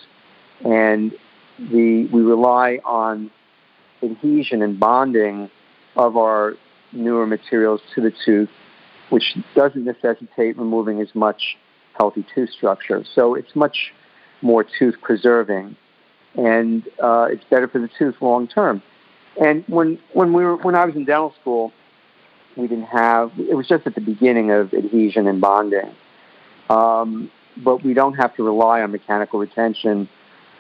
and 0.64 1.12
the, 1.60 2.08
we 2.12 2.22
rely 2.22 2.80
on 2.86 3.32
adhesion 4.02 4.62
and 4.62 4.80
bonding 4.80 5.50
of 5.96 6.18
our 6.18 6.56
newer 6.92 7.28
materials 7.28 7.82
to 7.96 8.02
the 8.02 8.14
tooth, 8.26 8.50
which 9.10 9.38
doesn't 9.56 9.84
necessitate 9.84 10.58
removing 10.58 11.02
as 11.02 11.14
much 11.14 11.58
healthy 11.98 12.26
tooth 12.34 12.50
structure. 12.50 13.04
So 13.14 13.36
it's 13.36 13.56
much 13.56 13.94
more 14.42 14.64
tooth 14.64 14.96
preserving, 15.02 15.76
and 16.36 16.84
uh, 17.02 17.28
it's 17.30 17.44
better 17.50 17.68
for 17.68 17.80
the 17.80 17.90
tooth 18.00 18.16
long 18.22 18.48
term. 18.48 18.82
And 19.42 19.64
when 19.68 20.00
when 20.14 20.34
we 20.34 20.44
were 20.44 20.58
when 20.58 20.76
I 20.76 20.86
was 20.86 20.96
in 20.96 21.06
dental 21.06 21.34
school, 21.40 21.72
we 22.56 22.68
didn't 22.68 22.86
have. 22.86 23.32
It 23.38 23.56
was 23.56 23.68
just 23.68 23.88
at 23.88 23.96
the 23.96 24.02
beginning 24.02 24.52
of 24.52 24.74
adhesion 24.74 25.28
and 25.28 25.42
bonding, 25.42 25.92
um, 26.70 27.32
but 27.58 27.84
we 27.84 27.94
don't 27.94 28.14
have 28.14 28.36
to 28.36 28.44
rely 28.44 28.82
on 28.82 28.92
mechanical 28.92 29.40
retention 29.40 30.10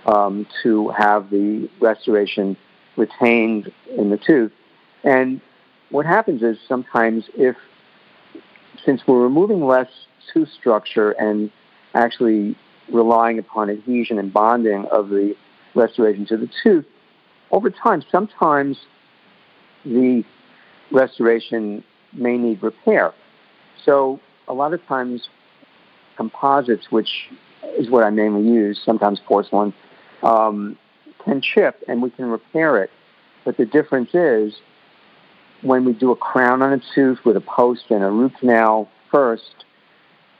um, 0.06 0.48
to 0.64 0.90
have 0.90 1.30
the 1.30 1.70
restoration 1.80 2.58
retained 2.98 3.72
in 3.98 4.10
the 4.10 4.18
tooth. 4.18 4.52
And 5.04 5.42
what 5.90 6.06
happens 6.06 6.42
is 6.42 6.58
sometimes 6.68 7.26
if, 7.36 7.56
since 8.86 9.02
we're 9.08 9.22
removing 9.22 9.66
less 9.66 9.90
tooth 10.34 10.50
structure 10.60 11.12
and 11.12 11.52
actually 11.94 12.56
relying 12.92 13.40
upon 13.40 13.70
adhesion 13.70 14.18
and 14.18 14.32
bonding 14.34 14.86
of 14.92 15.10
the 15.10 15.36
restoration 15.76 16.26
to 16.28 16.38
the 16.38 16.50
tooth, 16.64 16.86
over 17.52 17.70
time, 17.70 18.04
sometimes 18.12 18.78
the 19.84 20.24
restoration 20.92 21.84
may 22.14 22.38
need 22.38 22.62
repair. 22.62 23.14
So 23.84 24.20
a 24.48 24.54
lot 24.54 24.74
of 24.74 24.86
times 24.86 25.30
composites, 26.18 26.92
which 26.92 27.30
is 27.78 27.90
what 27.90 28.04
I 28.04 28.10
mainly 28.10 28.44
use, 28.44 28.80
sometimes 28.84 29.20
porcelain, 29.20 29.74
um, 30.24 30.78
can 31.24 31.42
chip 31.42 31.84
and 31.88 32.02
we 32.02 32.10
can 32.10 32.26
repair 32.26 32.84
it. 32.84 32.92
But 33.46 33.58
the 33.58 33.66
difference 33.66 34.14
is 34.14 34.54
when 35.62 35.86
we 35.86 35.94
do 35.94 36.12
a 36.12 36.16
crown 36.16 36.62
on 36.62 36.74
a 36.74 36.82
tooth 36.94 37.20
with 37.26 37.38
a 37.38 37.42
post 37.42 37.86
and 37.90 38.04
a 38.04 38.10
root 38.10 38.34
canal 38.40 38.90
first, 39.12 39.66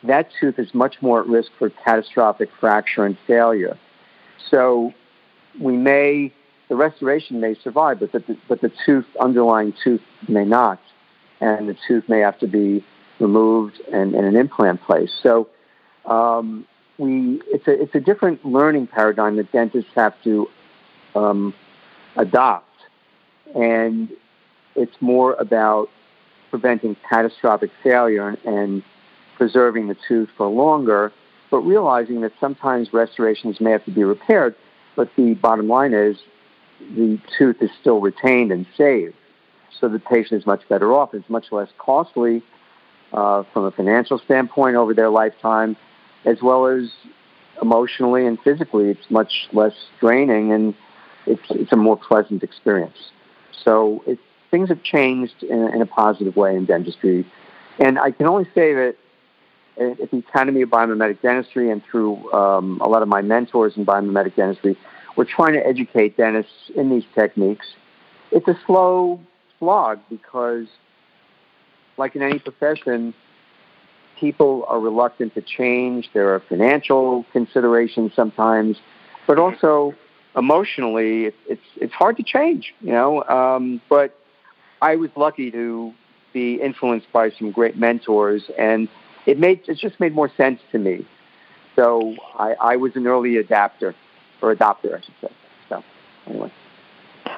that 0.04 0.30
tooth 0.40 0.58
is 0.58 0.74
much 0.74 1.02
more 1.02 1.22
at 1.22 1.28
risk 1.28 1.52
for 1.60 1.70
catastrophic 1.70 2.50
fracture 2.60 3.06
and 3.06 3.18
failure. 3.28 3.78
So 4.50 4.94
we 5.60 5.78
may, 5.78 6.34
the 6.72 6.78
restoration 6.78 7.42
may 7.42 7.54
survive, 7.66 8.00
but 8.00 8.14
the, 8.14 8.38
but 8.48 8.62
the 8.62 8.72
tooth, 8.86 9.06
underlying 9.20 9.74
tooth 9.84 10.00
may 10.30 10.46
not. 10.46 10.80
And 11.42 11.68
the 11.68 11.76
tooth 11.86 12.08
may 12.08 12.20
have 12.20 12.40
to 12.40 12.48
be 12.48 12.82
removed 13.20 13.82
and, 13.92 14.16
and 14.16 14.26
an 14.26 14.38
implant 14.38 14.82
placed. 14.84 15.12
So 15.22 15.50
um, 16.06 16.66
we, 16.98 17.42
it's, 17.48 17.68
a, 17.68 17.82
it's 17.82 17.94
a 17.94 18.00
different 18.00 18.46
learning 18.46 18.88
paradigm 18.88 19.36
that 19.36 19.52
dentists 19.52 19.92
have 19.96 20.14
to 20.24 20.48
um, 21.14 21.54
adopt. 22.16 22.70
And 23.54 24.10
it's 24.78 24.96
more 25.02 25.34
about 25.34 25.90
preventing 26.52 26.96
catastrophic 27.10 27.72
failure 27.84 28.30
and, 28.30 28.38
and 28.46 28.84
preserving 29.36 29.90
the 29.90 29.98
tooth 30.08 30.30
for 30.38 30.48
longer, 30.48 31.12
but 31.50 31.58
realizing 31.58 32.22
that 32.22 32.32
sometimes 32.40 32.94
restorations 32.94 33.60
may 33.60 33.72
have 33.72 33.84
to 33.84 33.92
be 33.92 34.06
repaired. 34.06 34.56
But 34.96 35.10
the 35.18 35.34
bottom 35.34 35.68
line 35.68 35.94
is 35.94 36.16
the 36.96 37.20
tooth 37.38 37.62
is 37.62 37.70
still 37.80 38.00
retained 38.00 38.52
and 38.52 38.66
saved. 38.78 39.16
So 39.80 39.90
the 39.90 40.00
patient 40.00 40.42
is 40.42 40.46
much 40.46 40.68
better 40.70 40.94
off. 40.94 41.14
It's 41.14 41.30
much 41.30 41.52
less 41.52 41.70
costly 41.78 42.44
uh, 43.14 43.44
from 43.54 43.66
a 43.66 43.72
financial 43.72 44.20
standpoint 44.20 44.76
over 44.76 44.94
their 44.94 45.10
lifetime, 45.10 45.76
as 46.26 46.42
well 46.42 46.68
as 46.68 46.92
emotionally 47.62 48.26
and 48.26 48.40
physically. 48.42 48.90
It's 48.90 49.10
much 49.10 49.48
less 49.54 49.74
draining 50.00 50.52
and 50.52 50.76
it's, 51.26 51.42
it's 51.50 51.72
a 51.72 51.78
more 51.78 51.98
pleasant 51.98 52.44
experience. 52.44 53.12
So 53.64 54.04
it, 54.08 54.20
things 54.50 54.70
have 54.70 54.84
changed 54.84 55.44
in, 55.44 55.68
in 55.74 55.82
a 55.82 55.86
positive 55.86 56.36
way 56.36 56.56
in 56.56 56.66
dentistry. 56.66 57.26
And 57.80 57.98
I 57.98 58.12
can 58.12 58.28
only 58.28 58.46
say 58.54 58.74
that 58.74 58.96
at 59.78 60.12
the 60.12 60.18
Academy 60.18 60.62
of 60.62 60.70
Biomimetic 60.70 61.22
Dentistry 61.22 61.72
and 61.72 61.82
through 61.90 62.32
um, 62.34 62.80
a 62.82 62.90
lot 62.90 63.02
of 63.02 63.08
my 63.08 63.22
mentors 63.22 63.78
in 63.78 63.86
biomimetic 63.86 64.36
dentistry, 64.36 64.78
we're 65.16 65.26
trying 65.26 65.54
to 65.54 65.66
educate 65.66 66.18
dentists 66.18 66.72
in 66.76 66.90
these 66.90 67.04
techniques. 67.14 67.68
It's 68.32 68.48
a 68.48 68.58
slow 68.66 69.20
slog 69.60 70.00
because, 70.10 70.68
like 71.98 72.16
in 72.16 72.22
any 72.22 72.40
profession, 72.40 73.14
people 74.20 74.66
are 74.68 74.80
reluctant 74.80 75.34
to 75.36 75.42
change. 75.42 76.10
There 76.14 76.34
are 76.34 76.40
financial 76.40 77.26
considerations 77.34 78.14
sometimes, 78.16 78.78
but 79.28 79.38
also 79.38 79.94
emotionally, 80.36 81.26
it, 81.26 81.36
it's 81.48 81.62
it's 81.76 81.94
hard 81.94 82.18
to 82.18 82.24
change. 82.24 82.74
You 82.82 82.92
know, 82.92 83.24
um, 83.24 83.82
but 83.90 84.18
I 84.82 84.96
was 84.96 85.10
lucky 85.16 85.52
to 85.52 85.94
be 86.34 86.56
influenced 86.56 87.12
by 87.12 87.32
some 87.32 87.52
great 87.52 87.78
mentors, 87.78 88.44
and 88.58 88.88
it 89.26 89.38
made 89.38 89.62
it 89.68 89.78
just 89.78 90.00
made 90.00 90.16
more 90.16 90.32
sense 90.38 90.62
to 90.72 90.80
me. 90.80 91.06
So 91.76 92.16
I, 92.38 92.56
I 92.62 92.76
was 92.76 92.96
an 92.96 93.08
early 93.08 93.38
adapter 93.38 93.96
or 94.42 94.56
adopter, 94.56 94.98
I 94.98 95.02
should 95.02 95.14
say. 95.22 95.30
So 95.70 95.84
anyway. 96.28 96.52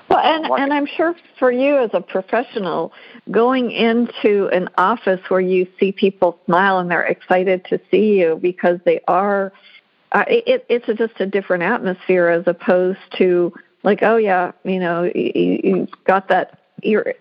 Well, 0.10 0.20
and, 0.20 0.46
and 0.46 0.74
I'm 0.74 0.86
sure 0.86 1.16
for 1.40 1.52
you 1.52 1.78
as 1.78 1.90
a 1.94 2.02
professional, 2.02 2.94
going 3.32 3.72
into 3.72 4.48
an 4.48 4.70
office 4.78 5.22
where 5.30 5.42
you 5.42 5.68
see 5.80 5.92
people 5.92 6.40
smile 6.46 6.80
and 6.80 6.90
they're 6.90 7.04
excited 7.04 7.66
to 7.66 7.80
see 7.90 8.20
you 8.20 8.40
because 8.42 8.80
they 8.86 9.02
are, 9.08 9.52
uh, 10.12 10.24
it, 10.28 10.66
it's 10.70 10.88
a, 10.88 10.94
just 10.94 11.20
a 11.20 11.26
different 11.26 11.64
atmosphere 11.64 12.28
as 12.28 12.44
opposed 12.48 13.00
to 13.18 13.54
like, 13.84 14.00
oh 14.04 14.18
yeah, 14.18 14.52
you 14.64 14.80
know, 14.80 15.04
you, 15.04 15.60
you 15.64 15.88
got 16.06 16.28
that 16.30 16.60
you're 16.84 17.14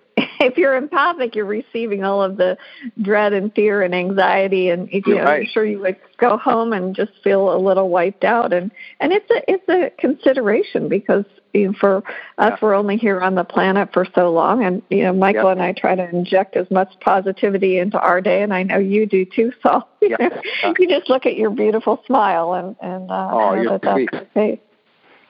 if 0.47 0.59
you're 0.59 0.75
empathic, 0.75 1.35
you're 1.35 1.45
receiving 1.45 2.05
all 2.05 2.23
of 2.23 2.37
the 2.37 2.57
dread 3.01 3.33
and 3.33 3.55
fear 3.55 3.83
and 3.83 3.95
anxiety, 3.95 4.71
and 4.71 4.89
you 4.93 5.03
know, 5.07 5.23
right. 5.23 5.41
I'm 5.41 5.47
sure 5.47 5.65
you 5.65 5.79
would 5.81 5.97
go 6.19 6.37
home 6.37 6.73
and 6.73 6.95
just 6.95 7.13
feel 7.23 7.55
a 7.55 7.59
little 7.59 7.89
wiped 7.89 8.25
out. 8.25 8.53
And 8.53 8.71
and 9.01 9.13
it's 9.13 9.31
a 9.31 9.51
it's 9.51 9.69
a 9.69 9.91
consideration 10.01 10.89
because 10.89 11.25
you 11.53 11.69
know, 11.69 11.75
for 11.79 11.97
us, 11.99 12.05
yeah. 12.39 12.57
we're 12.61 12.75
only 12.75 12.97
here 12.97 13.21
on 13.21 13.35
the 13.35 13.45
planet 13.45 13.91
for 13.93 14.07
so 14.15 14.31
long, 14.33 14.65
and 14.65 14.83
you 14.91 15.05
know, 15.05 15.13
Michael 15.13 15.49
and 15.49 15.63
I 15.63 15.73
try 15.73 15.95
to 15.95 16.09
inject 16.09 16.57
as 16.57 16.71
much 16.71 16.93
positivity 17.01 17.79
into 17.79 17.99
our 18.01 18.21
day, 18.21 18.43
and 18.43 18.53
I 18.53 18.63
know 18.63 18.79
you 18.79 19.07
do 19.07 19.25
too. 19.25 19.53
So 19.63 19.85
you, 20.01 20.17
know, 20.19 20.75
you 20.79 20.89
just 20.89 21.09
look 21.09 21.25
at 21.25 21.37
your 21.37 21.51
beautiful 21.51 22.03
smile, 22.07 22.55
and 22.55 22.75
and 22.81 23.11
uh, 23.11 23.31
oh, 23.33 23.55
know 23.55 23.79
that 23.79 23.83
that's 23.83 24.25
okay. 24.37 24.61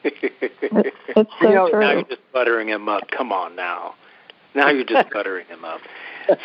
it's, 0.04 0.97
it's 1.09 1.31
so 1.40 1.49
you 1.49 1.54
know, 1.54 1.71
true. 1.71 1.81
Now 1.81 1.92
you're 1.92 2.04
just 2.04 2.33
buttering 2.33 2.69
him 2.69 2.88
up. 2.88 3.02
Come 3.11 3.31
on 3.31 3.54
now. 3.54 3.95
Now 4.54 4.71
you're 4.71 4.85
just 4.85 5.11
buttering 5.12 5.47
him 5.47 5.64
up. 5.64 5.80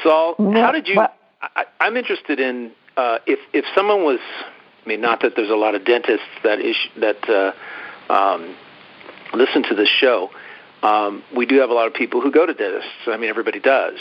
Saul, 0.03 0.35
how 0.53 0.71
did 0.71 0.87
you? 0.87 0.99
I, 1.41 1.65
I'm 1.79 1.97
interested 1.97 2.39
in 2.39 2.71
uh, 2.95 3.19
if 3.25 3.39
if 3.53 3.65
someone 3.75 4.03
was. 4.03 4.19
I 4.85 4.89
mean, 4.89 5.01
not 5.01 5.21
that 5.21 5.33
there's 5.35 5.49
a 5.49 5.55
lot 5.55 5.75
of 5.75 5.83
dentists 5.83 6.25
that 6.43 6.59
is 6.61 6.75
that 6.97 7.29
uh, 7.29 8.13
um, 8.13 8.55
listen 9.33 9.63
to 9.63 9.75
this 9.75 9.89
show. 9.89 10.29
Um, 10.81 11.23
we 11.35 11.45
do 11.45 11.59
have 11.59 11.69
a 11.69 11.73
lot 11.73 11.87
of 11.87 11.93
people 11.93 12.21
who 12.21 12.31
go 12.31 12.45
to 12.45 12.53
dentists. 12.53 12.91
I 13.07 13.17
mean, 13.17 13.29
everybody 13.29 13.59
does. 13.59 13.99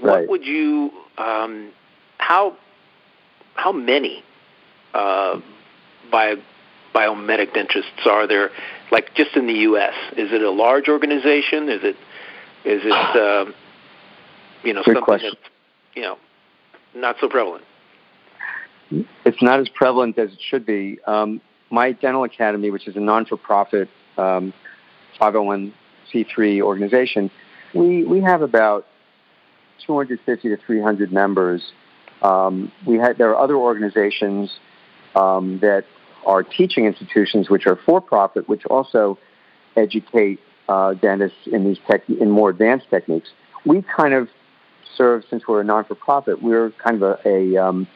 Right. 0.00 0.20
What 0.20 0.28
would 0.28 0.44
you? 0.44 0.90
Um, 1.16 1.70
how 2.18 2.56
how 3.54 3.72
many 3.72 4.22
uh, 4.94 5.40
bio, 6.10 6.36
biomimetic 6.94 7.54
dentists 7.54 8.06
are 8.06 8.26
there? 8.26 8.50
Like 8.90 9.14
just 9.14 9.36
in 9.36 9.46
the 9.46 9.54
U.S., 9.54 9.94
is 10.16 10.32
it 10.32 10.42
a 10.42 10.50
large 10.50 10.88
organization? 10.88 11.68
Is 11.68 11.80
it 11.82 11.96
is 12.64 12.82
it, 12.84 12.92
uh, 12.92 13.50
you 14.62 14.74
know, 14.74 14.82
Good 14.82 14.94
something 14.94 15.02
question. 15.02 15.30
that's, 15.34 15.50
you 15.94 16.02
know, 16.02 16.18
not 16.94 17.16
so 17.20 17.28
prevalent? 17.28 17.64
It's 19.24 19.42
not 19.42 19.60
as 19.60 19.68
prevalent 19.68 20.18
as 20.18 20.32
it 20.32 20.40
should 20.40 20.64
be. 20.64 20.98
Um, 21.06 21.40
my 21.70 21.92
dental 21.92 22.24
academy, 22.24 22.70
which 22.70 22.88
is 22.88 22.96
a 22.96 23.00
non-for-profit 23.00 23.88
um, 24.16 24.52
501c3 25.20 26.62
organization, 26.62 27.30
we, 27.74 28.04
we 28.04 28.20
have 28.20 28.42
about 28.42 28.86
250 29.86 30.48
to 30.48 30.56
300 30.56 31.12
members. 31.12 31.72
Um, 32.22 32.72
we 32.86 32.96
had, 32.96 33.18
there 33.18 33.30
are 33.30 33.36
other 33.36 33.56
organizations 33.56 34.58
um, 35.14 35.58
that 35.60 35.84
are 36.26 36.42
teaching 36.42 36.86
institutions 36.86 37.48
which 37.48 37.66
are 37.66 37.76
for-profit, 37.76 38.48
which 38.48 38.64
also 38.66 39.18
educate 39.76 40.40
uh, 40.68 40.94
dentists 40.94 41.38
in 41.46 41.64
these 41.64 41.78
tech, 41.88 42.08
in 42.08 42.30
more 42.30 42.50
advanced 42.50 42.86
techniques. 42.90 43.30
We 43.64 43.82
kind 43.82 44.14
of 44.14 44.28
serve, 44.96 45.24
since 45.28 45.46
we're 45.46 45.60
a 45.60 45.64
non-for-profit, 45.64 46.42
we're 46.42 46.70
kind 46.72 47.02
of 47.02 47.18
a, 47.24 47.28
a 47.28 47.56
um, 47.56 47.86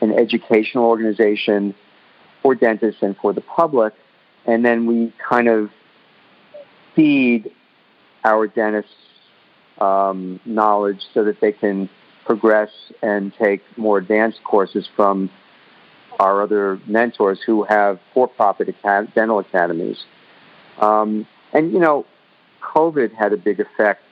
an 0.00 0.12
educational 0.12 0.84
organization 0.84 1.74
for 2.42 2.54
dentists 2.54 3.02
and 3.02 3.16
for 3.16 3.32
the 3.32 3.40
public, 3.40 3.94
and 4.46 4.64
then 4.64 4.86
we 4.86 5.12
kind 5.28 5.48
of 5.48 5.70
feed 6.94 7.50
our 8.24 8.46
dentists 8.46 8.92
um, 9.80 10.40
knowledge 10.44 11.00
so 11.14 11.24
that 11.24 11.40
they 11.40 11.52
can 11.52 11.88
progress 12.24 12.70
and 13.02 13.32
take 13.40 13.62
more 13.76 13.98
advanced 13.98 14.42
courses 14.44 14.88
from 14.94 15.30
our 16.18 16.42
other 16.42 16.80
mentors 16.86 17.40
who 17.46 17.64
have 17.64 17.98
for-profit 18.12 18.68
acad- 18.68 19.12
dental 19.14 19.38
academies. 19.38 20.04
Um, 20.78 21.26
and, 21.52 21.72
you 21.72 21.78
know, 21.78 22.06
COVID 22.62 23.12
had 23.12 23.32
a 23.32 23.36
big 23.36 23.60
effect 23.60 24.02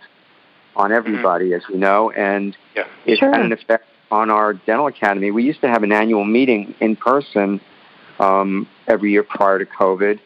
on 0.74 0.90
mm-hmm. 0.90 0.96
everybody, 0.96 1.46
mm-hmm. 1.46 1.54
as 1.56 1.68
we 1.68 1.76
know, 1.76 2.10
and 2.10 2.56
yeah. 2.74 2.86
it 3.04 3.18
sure. 3.18 3.32
had 3.32 3.40
an 3.40 3.52
effect 3.52 3.86
on 4.10 4.30
our 4.30 4.54
dental 4.54 4.86
academy. 4.86 5.30
We 5.30 5.42
used 5.42 5.60
to 5.62 5.68
have 5.68 5.82
an 5.82 5.92
annual 5.92 6.24
meeting 6.24 6.74
in 6.80 6.96
person 6.96 7.60
um, 8.18 8.68
every 8.86 9.10
year 9.10 9.22
prior 9.22 9.58
to 9.58 9.66
COVID, 9.66 10.20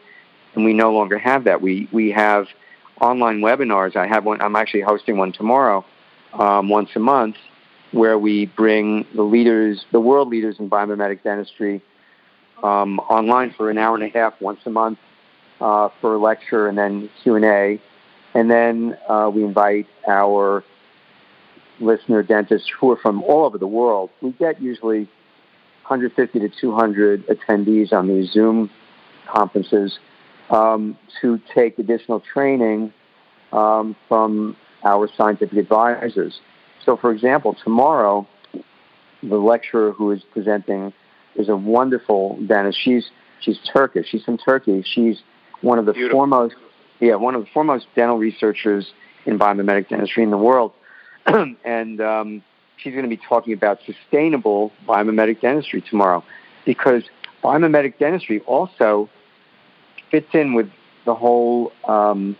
and 0.55 0.65
we 0.65 0.73
no 0.73 0.93
longer 0.93 1.17
have 1.17 1.45
that. 1.45 1.61
We 1.61 1.89
we 1.91 2.11
have 2.11 2.47
online 2.99 3.41
webinars. 3.41 3.95
I 3.95 4.07
have 4.07 4.25
one. 4.25 4.41
I'm 4.41 4.55
actually 4.55 4.81
hosting 4.81 5.17
one 5.17 5.31
tomorrow, 5.31 5.83
um, 6.33 6.69
once 6.69 6.89
a 6.95 6.99
month, 6.99 7.37
where 7.91 8.17
we 8.17 8.45
bring 8.45 9.07
the 9.15 9.23
leaders, 9.23 9.85
the 9.91 9.99
world 9.99 10.29
leaders 10.29 10.57
in 10.59 10.69
biomimetic 10.69 11.23
dentistry, 11.23 11.81
um, 12.61 12.99
online 12.99 13.53
for 13.57 13.69
an 13.69 13.77
hour 13.77 13.95
and 13.95 14.03
a 14.03 14.09
half 14.09 14.39
once 14.39 14.59
a 14.65 14.69
month 14.69 14.99
uh, 15.61 15.89
for 16.01 16.15
a 16.15 16.17
lecture 16.17 16.67
and 16.67 16.77
then 16.77 17.09
Q 17.23 17.35
and 17.35 17.45
A, 17.45 17.81
and 18.33 18.49
then 18.49 18.97
uh, 19.07 19.31
we 19.33 19.43
invite 19.43 19.87
our 20.07 20.63
listener 21.79 22.23
dentists 22.23 22.69
who 22.79 22.91
are 22.91 22.97
from 22.97 23.23
all 23.23 23.45
over 23.45 23.57
the 23.57 23.67
world. 23.67 24.09
We 24.21 24.31
get 24.31 24.61
usually 24.61 25.09
150 25.87 26.39
to 26.39 26.49
200 26.49 27.27
attendees 27.27 27.91
on 27.91 28.07
these 28.07 28.31
Zoom 28.31 28.69
conferences 29.27 29.99
um, 30.49 30.97
to 31.21 31.39
take 31.53 31.79
additional 31.79 32.19
training 32.19 32.93
um, 33.51 33.95
from 34.07 34.55
our 34.83 35.09
scientific 35.17 35.57
advisors. 35.57 36.39
So, 36.85 36.97
for 36.97 37.11
example, 37.11 37.55
tomorrow, 37.63 38.27
the 39.23 39.37
lecturer 39.37 39.91
who 39.91 40.11
is 40.11 40.21
presenting 40.31 40.93
is 41.35 41.49
a 41.49 41.55
wonderful 41.55 42.37
dentist. 42.47 42.79
She's 42.81 43.09
she's 43.41 43.59
Turkish. 43.73 44.07
She's 44.09 44.23
from 44.23 44.37
Turkey. 44.37 44.83
She's 44.85 45.21
one 45.61 45.79
of 45.79 45.85
the 45.85 45.93
Beautiful. 45.93 46.19
foremost, 46.19 46.55
yeah, 46.99 47.15
one 47.15 47.35
of 47.35 47.41
the 47.41 47.49
foremost 47.53 47.87
dental 47.95 48.17
researchers 48.17 48.93
in 49.25 49.37
biomimetic 49.37 49.89
dentistry 49.89 50.23
in 50.23 50.31
the 50.31 50.37
world. 50.37 50.73
and 51.25 52.01
um, 52.01 52.43
she's 52.77 52.93
going 52.93 53.03
to 53.03 53.09
be 53.09 53.21
talking 53.29 53.53
about 53.53 53.79
sustainable 53.85 54.71
biomimetic 54.87 55.41
dentistry 55.41 55.81
tomorrow, 55.81 56.23
because 56.65 57.03
biomimetic 57.43 57.97
dentistry 57.99 58.39
also 58.41 59.09
fits 60.09 60.27
in 60.33 60.53
with 60.53 60.69
the 61.05 61.15
whole 61.15 61.71
um, 61.87 62.35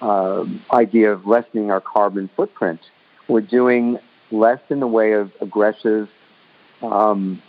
uh, 0.00 0.44
idea 0.72 1.12
of 1.12 1.26
lessening 1.26 1.70
our 1.70 1.80
carbon 1.80 2.30
footprint. 2.36 2.80
We're 3.28 3.40
doing 3.40 3.98
less 4.30 4.60
in 4.70 4.80
the 4.80 4.86
way 4.86 5.12
of 5.12 5.30
aggressive 5.40 6.08
um, 6.82 7.42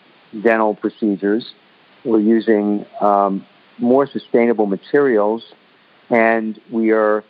dental 0.44 0.76
procedures. 0.76 1.54
We're 2.04 2.20
using 2.20 2.86
um, 3.00 3.46
more 3.78 4.08
sustainable 4.08 4.66
materials, 4.66 5.44
and 6.10 6.60
we 6.72 6.92
are 6.92 7.24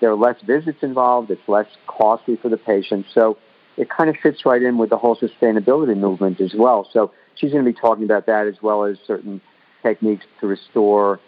there 0.00 0.10
are 0.10 0.16
less 0.16 0.36
visits 0.42 0.78
involved. 0.82 1.30
It's 1.30 1.48
less 1.48 1.68
costly 1.86 2.36
for 2.36 2.48
the 2.48 2.56
patient. 2.56 3.06
So 3.14 3.38
it 3.76 3.88
kind 3.88 4.10
of 4.10 4.16
fits 4.16 4.44
right 4.44 4.60
in 4.60 4.76
with 4.76 4.90
the 4.90 4.98
whole 4.98 5.16
sustainability 5.16 5.96
movement 5.96 6.40
as 6.40 6.54
well. 6.54 6.88
So 6.92 7.12
she's 7.36 7.52
going 7.52 7.64
to 7.64 7.72
be 7.72 7.78
talking 7.78 8.04
about 8.04 8.26
that 8.26 8.48
as 8.48 8.56
well 8.60 8.84
as 8.84 8.98
certain 9.06 9.40
techniques 9.82 10.24
to 10.40 10.48
restore 10.48 11.20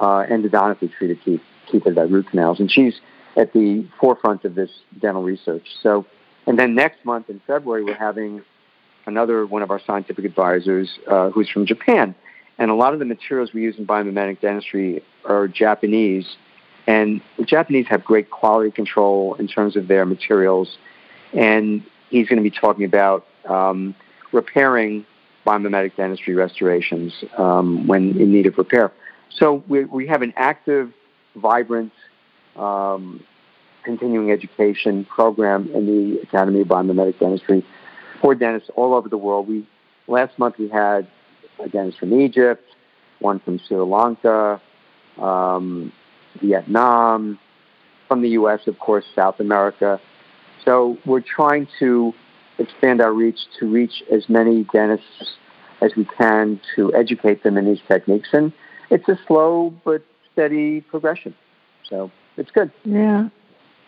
uh, 0.00 0.24
endodontically 0.30 0.92
treated 0.92 1.22
teeth, 1.24 1.42
teeth 1.70 1.84
that 1.84 1.96
have 1.96 2.10
root 2.10 2.28
canals. 2.30 2.58
And 2.58 2.70
she's 2.70 2.94
at 3.36 3.52
the 3.52 3.86
forefront 4.00 4.44
of 4.44 4.54
this 4.54 4.70
dental 4.98 5.22
research. 5.22 5.66
So, 5.82 6.06
and 6.46 6.58
then 6.58 6.74
next 6.74 7.04
month 7.04 7.28
in 7.28 7.40
February, 7.46 7.84
we're 7.84 7.94
having 7.94 8.42
another 9.04 9.46
one 9.46 9.62
of 9.62 9.70
our 9.70 9.80
scientific 9.86 10.24
advisors 10.24 10.98
uh, 11.06 11.30
who's 11.30 11.48
from 11.48 11.66
Japan. 11.66 12.14
And 12.58 12.70
a 12.70 12.74
lot 12.74 12.92
of 12.92 12.98
the 12.98 13.04
materials 13.04 13.52
we 13.52 13.62
use 13.62 13.76
in 13.78 13.86
biomimetic 13.86 14.40
dentistry 14.40 15.02
are 15.24 15.46
Japanese 15.48 16.36
and 16.86 17.20
the 17.36 17.44
Japanese 17.44 17.86
have 17.88 18.04
great 18.04 18.30
quality 18.30 18.70
control 18.70 19.34
in 19.34 19.48
terms 19.48 19.76
of 19.76 19.88
their 19.88 20.06
materials. 20.06 20.78
And 21.32 21.82
he's 22.10 22.28
going 22.28 22.42
to 22.42 22.48
be 22.48 22.56
talking 22.56 22.84
about 22.84 23.26
um, 23.48 23.94
repairing 24.32 25.04
biomimetic 25.44 25.96
dentistry 25.96 26.34
restorations 26.34 27.12
um, 27.38 27.86
when 27.86 28.20
in 28.20 28.32
need 28.32 28.46
of 28.46 28.56
repair. 28.58 28.92
So 29.30 29.64
we, 29.68 29.84
we 29.84 30.06
have 30.06 30.22
an 30.22 30.32
active, 30.36 30.92
vibrant, 31.34 31.92
um, 32.56 33.22
continuing 33.84 34.30
education 34.30 35.04
program 35.04 35.70
in 35.74 35.86
the 35.86 36.20
Academy 36.20 36.62
of 36.62 36.68
Biomimetic 36.68 37.18
Dentistry 37.18 37.64
for 38.20 38.34
dentists 38.34 38.70
all 38.74 38.94
over 38.94 39.08
the 39.08 39.18
world. 39.18 39.46
We 39.46 39.66
last 40.08 40.38
month 40.38 40.58
we 40.58 40.68
had 40.68 41.06
a 41.62 41.68
dentist 41.68 41.98
from 41.98 42.18
Egypt, 42.20 42.64
one 43.20 43.40
from 43.40 43.58
Sri 43.66 43.76
Lanka, 43.76 44.60
um, 45.18 45.92
Vietnam, 46.42 47.38
from 48.08 48.22
the 48.22 48.30
U.S., 48.30 48.60
of 48.66 48.78
course, 48.78 49.04
South 49.14 49.40
America. 49.40 50.00
So 50.64 50.98
we're 51.06 51.20
trying 51.20 51.68
to 51.78 52.12
expand 52.58 53.00
our 53.00 53.12
reach 53.12 53.38
to 53.58 53.70
reach 53.70 54.02
as 54.12 54.28
many 54.28 54.64
dentists 54.72 55.36
as 55.80 55.92
we 55.96 56.04
can 56.04 56.60
to 56.74 56.94
educate 56.94 57.42
them 57.42 57.56
in 57.56 57.66
these 57.66 57.80
techniques. 57.86 58.28
And 58.32 58.52
it's 58.90 59.08
a 59.08 59.18
slow 59.26 59.74
but 59.84 60.02
steady 60.32 60.80
progression. 60.82 61.34
So 61.88 62.10
it's 62.36 62.50
good. 62.50 62.70
Yeah. 62.84 63.28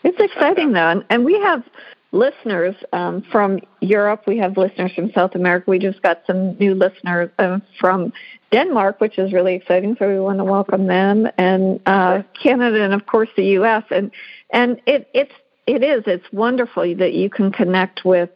It's 0.04 0.18
exciting 0.20 0.72
though. 0.72 1.02
And 1.10 1.24
we 1.24 1.34
have 1.40 1.64
listeners 2.12 2.74
um, 2.92 3.22
from 3.30 3.60
Europe. 3.80 4.22
We 4.26 4.38
have 4.38 4.56
listeners 4.56 4.92
from 4.94 5.12
South 5.12 5.34
America. 5.34 5.70
We 5.70 5.78
just 5.78 6.02
got 6.02 6.22
some 6.26 6.56
new 6.56 6.74
listeners 6.74 7.30
uh, 7.38 7.58
from 7.78 8.12
Denmark, 8.50 9.00
which 9.00 9.18
is 9.18 9.32
really 9.32 9.54
exciting. 9.54 9.96
So 9.98 10.08
we 10.08 10.18
want 10.18 10.38
to 10.38 10.44
welcome 10.44 10.86
them, 10.86 11.28
and 11.36 11.80
uh, 11.86 12.22
Canada, 12.40 12.82
and 12.82 12.94
of 12.94 13.06
course 13.06 13.28
the 13.36 13.44
U.S. 13.44 13.84
and 13.90 14.10
and 14.50 14.80
it 14.86 15.08
it's 15.12 15.32
it 15.66 15.82
is 15.82 16.04
it's 16.06 16.30
wonderful 16.32 16.94
that 16.96 17.12
you 17.12 17.30
can 17.30 17.52
connect 17.52 18.04
with. 18.04 18.30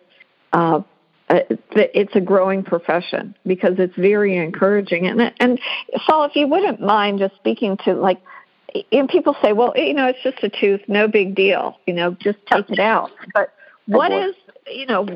Uh, 0.52 0.82
uh 1.28 1.40
it's 1.70 2.14
a 2.14 2.20
growing 2.20 2.62
profession 2.62 3.34
because 3.46 3.78
it's 3.78 3.96
very 3.96 4.36
encouraging. 4.36 5.06
And 5.06 5.32
and 5.40 5.58
Saul, 6.04 6.24
if 6.24 6.36
you 6.36 6.46
wouldn't 6.46 6.80
mind 6.80 7.20
just 7.20 7.34
speaking 7.36 7.78
to 7.84 7.94
like 7.94 8.20
and 8.90 9.08
people 9.08 9.36
say, 9.42 9.52
well, 9.52 9.72
you 9.76 9.94
know, 9.94 10.06
it's 10.06 10.22
just 10.22 10.42
a 10.42 10.48
tooth, 10.48 10.80
no 10.88 11.08
big 11.08 11.34
deal, 11.34 11.78
you 11.86 11.92
know, 11.92 12.12
just 12.20 12.38
take 12.46 12.70
it 12.70 12.78
out. 12.78 13.10
But 13.34 13.52
what 13.86 14.12
is 14.12 14.34
you 14.66 14.86
know 14.86 15.06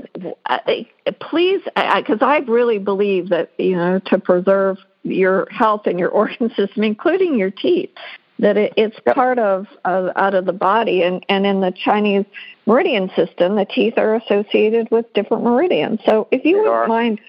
please 1.20 1.62
because 1.64 2.18
I, 2.20 2.36
I 2.36 2.38
really 2.38 2.78
believe 2.78 3.28
that 3.28 3.52
you 3.58 3.76
know 3.76 4.00
to 4.06 4.18
preserve 4.18 4.78
your 5.02 5.46
health 5.50 5.82
and 5.86 5.98
your 5.98 6.08
organ 6.20 6.50
system 6.54 6.82
including 6.82 7.38
your 7.38 7.50
teeth 7.50 7.90
that 8.38 8.58
it, 8.58 8.74
it's 8.76 8.98
part 9.14 9.38
of 9.38 9.66
uh, 9.86 10.10
out 10.16 10.34
of 10.34 10.44
the 10.44 10.52
body. 10.52 11.02
And 11.02 11.24
and 11.28 11.46
in 11.46 11.60
the 11.60 11.72
chinese 11.72 12.24
meridian 12.66 13.10
system 13.16 13.56
the 13.56 13.64
teeth 13.64 13.94
are 13.96 14.16
associated 14.16 14.90
with 14.90 15.12
different 15.14 15.44
meridians. 15.44 16.00
So 16.04 16.28
if 16.30 16.44
you 16.44 16.58
wouldn't 16.58 16.88
mind 16.88 17.20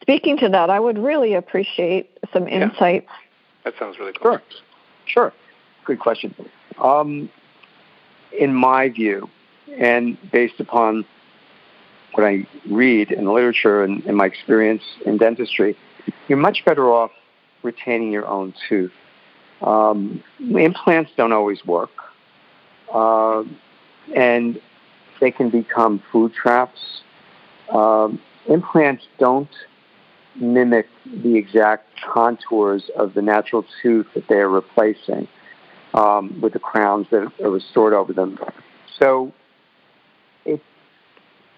speaking 0.00 0.38
to 0.38 0.48
that 0.48 0.70
i 0.70 0.80
would 0.80 0.98
really 0.98 1.34
appreciate 1.34 2.18
some 2.32 2.46
yeah. 2.48 2.62
insights. 2.62 3.10
That 3.64 3.74
sounds 3.78 3.98
really 3.98 4.12
cool. 4.12 4.32
Sure. 4.32 4.42
Sure. 5.06 5.32
Good 5.84 6.00
question. 6.00 6.34
Um, 6.78 7.30
in 8.38 8.54
my 8.54 8.90
view 8.90 9.28
and 9.78 10.16
based 10.30 10.60
upon 10.60 11.04
what 12.12 12.24
I 12.24 12.46
read 12.68 13.12
in 13.12 13.24
the 13.26 13.32
literature 13.32 13.84
and, 13.84 14.04
and 14.04 14.16
my 14.16 14.26
experience 14.26 14.82
in 15.04 15.18
dentistry, 15.18 15.76
you're 16.26 16.38
much 16.38 16.64
better 16.64 16.90
off 16.90 17.10
retaining 17.62 18.12
your 18.12 18.26
own 18.26 18.54
tooth. 18.68 18.92
Um, 19.60 20.22
implants 20.40 21.10
don't 21.16 21.32
always 21.32 21.64
work, 21.66 21.90
uh, 22.92 23.42
and 24.14 24.60
they 25.20 25.30
can 25.30 25.50
become 25.50 26.02
food 26.12 26.32
traps. 26.32 27.02
Um, 27.70 28.20
implants 28.48 29.04
don't 29.18 29.50
mimic 30.36 30.86
the 31.04 31.36
exact 31.36 31.88
contours 32.00 32.90
of 32.96 33.14
the 33.14 33.22
natural 33.22 33.64
tooth 33.82 34.06
that 34.14 34.28
they 34.28 34.36
are 34.36 34.48
replacing 34.48 35.26
um, 35.94 36.40
with 36.40 36.52
the 36.52 36.58
crowns 36.58 37.06
that 37.10 37.32
are 37.42 37.50
restored 37.50 37.92
over 37.92 38.12
them. 38.12 38.38
So 38.98 39.32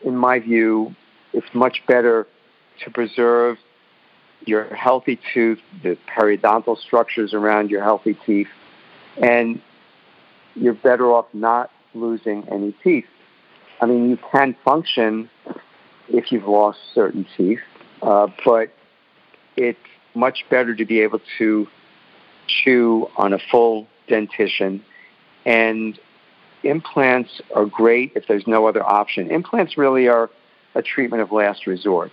in 0.03 0.17
my 0.17 0.39
view, 0.39 0.95
it's 1.33 1.47
much 1.55 1.83
better 1.87 2.27
to 2.85 2.91
preserve 2.91 3.59
your 4.47 4.75
healthy 4.75 5.21
tooth, 5.35 5.59
the 5.83 5.99
periodontal 6.09 6.79
structures 6.79 7.35
around 7.35 7.71
your 7.71 7.83
healthy 7.83 8.19
teeth, 8.27 8.49
and 9.23 9.61
you're 10.55 10.75
better 10.75 11.13
off 11.13 11.27
not 11.33 11.71
losing 11.95 12.49
any 12.49 12.75
teeth. 12.83 13.05
I 13.81 13.87
mean, 13.87 14.11
you 14.11 14.19
can 14.33 14.57
function 14.65 15.29
if 16.09 16.33
you've 16.33 16.47
lost 16.47 16.79
certain 16.95 17.27
teeth, 17.37 17.61
uh, 18.03 18.29
but 18.45 18.73
it's 19.57 19.79
much 20.15 20.45
better 20.51 20.75
to 20.75 20.85
be 20.85 21.01
able 21.01 21.21
to 21.39 21.67
chew 22.47 23.09
on 23.17 23.33
a 23.33 23.39
full 23.51 23.87
dentition 24.09 24.83
and 25.47 25.99
implants 26.63 27.41
are 27.55 27.67
great 27.67 28.13
if 28.15 28.27
there's 28.27 28.47
no 28.47 28.67
other 28.67 28.85
option. 28.85 29.31
Implants 29.31 29.77
really 29.77 30.09
are 30.09 30.31
a 30.75 30.83
treatment 30.83 31.23
of 31.23 31.33
last 31.33 31.67
resort. 31.67 32.13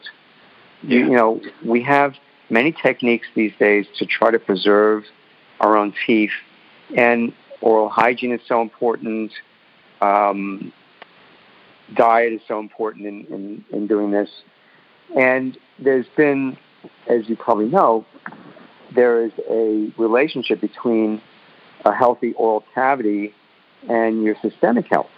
Yeah. 0.83 0.99
You, 0.99 1.05
you 1.05 1.11
know, 1.11 1.41
we 1.65 1.83
have 1.83 2.15
many 2.49 2.71
techniques 2.71 3.27
these 3.35 3.53
days 3.59 3.85
to 3.97 4.05
try 4.05 4.31
to 4.31 4.39
preserve 4.39 5.03
our 5.59 5.75
own 5.75 5.93
teeth, 6.05 6.31
and 6.95 7.33
oral 7.61 7.89
hygiene 7.89 8.31
is 8.31 8.41
so 8.47 8.61
important. 8.61 9.31
Um, 10.01 10.71
diet 11.95 12.33
is 12.33 12.41
so 12.47 12.59
important 12.59 13.05
in, 13.05 13.25
in, 13.25 13.65
in 13.71 13.87
doing 13.87 14.11
this. 14.11 14.29
And 15.17 15.57
there's 15.79 16.05
been, 16.15 16.57
as 17.07 17.27
you 17.29 17.35
probably 17.35 17.67
know, 17.67 18.05
there 18.93 19.25
is 19.25 19.31
a 19.49 19.91
relationship 19.97 20.61
between 20.61 21.21
a 21.85 21.93
healthy 21.93 22.33
oral 22.33 22.63
cavity 22.73 23.33
and 23.89 24.23
your 24.23 24.35
systemic 24.41 24.87
health. 24.89 25.09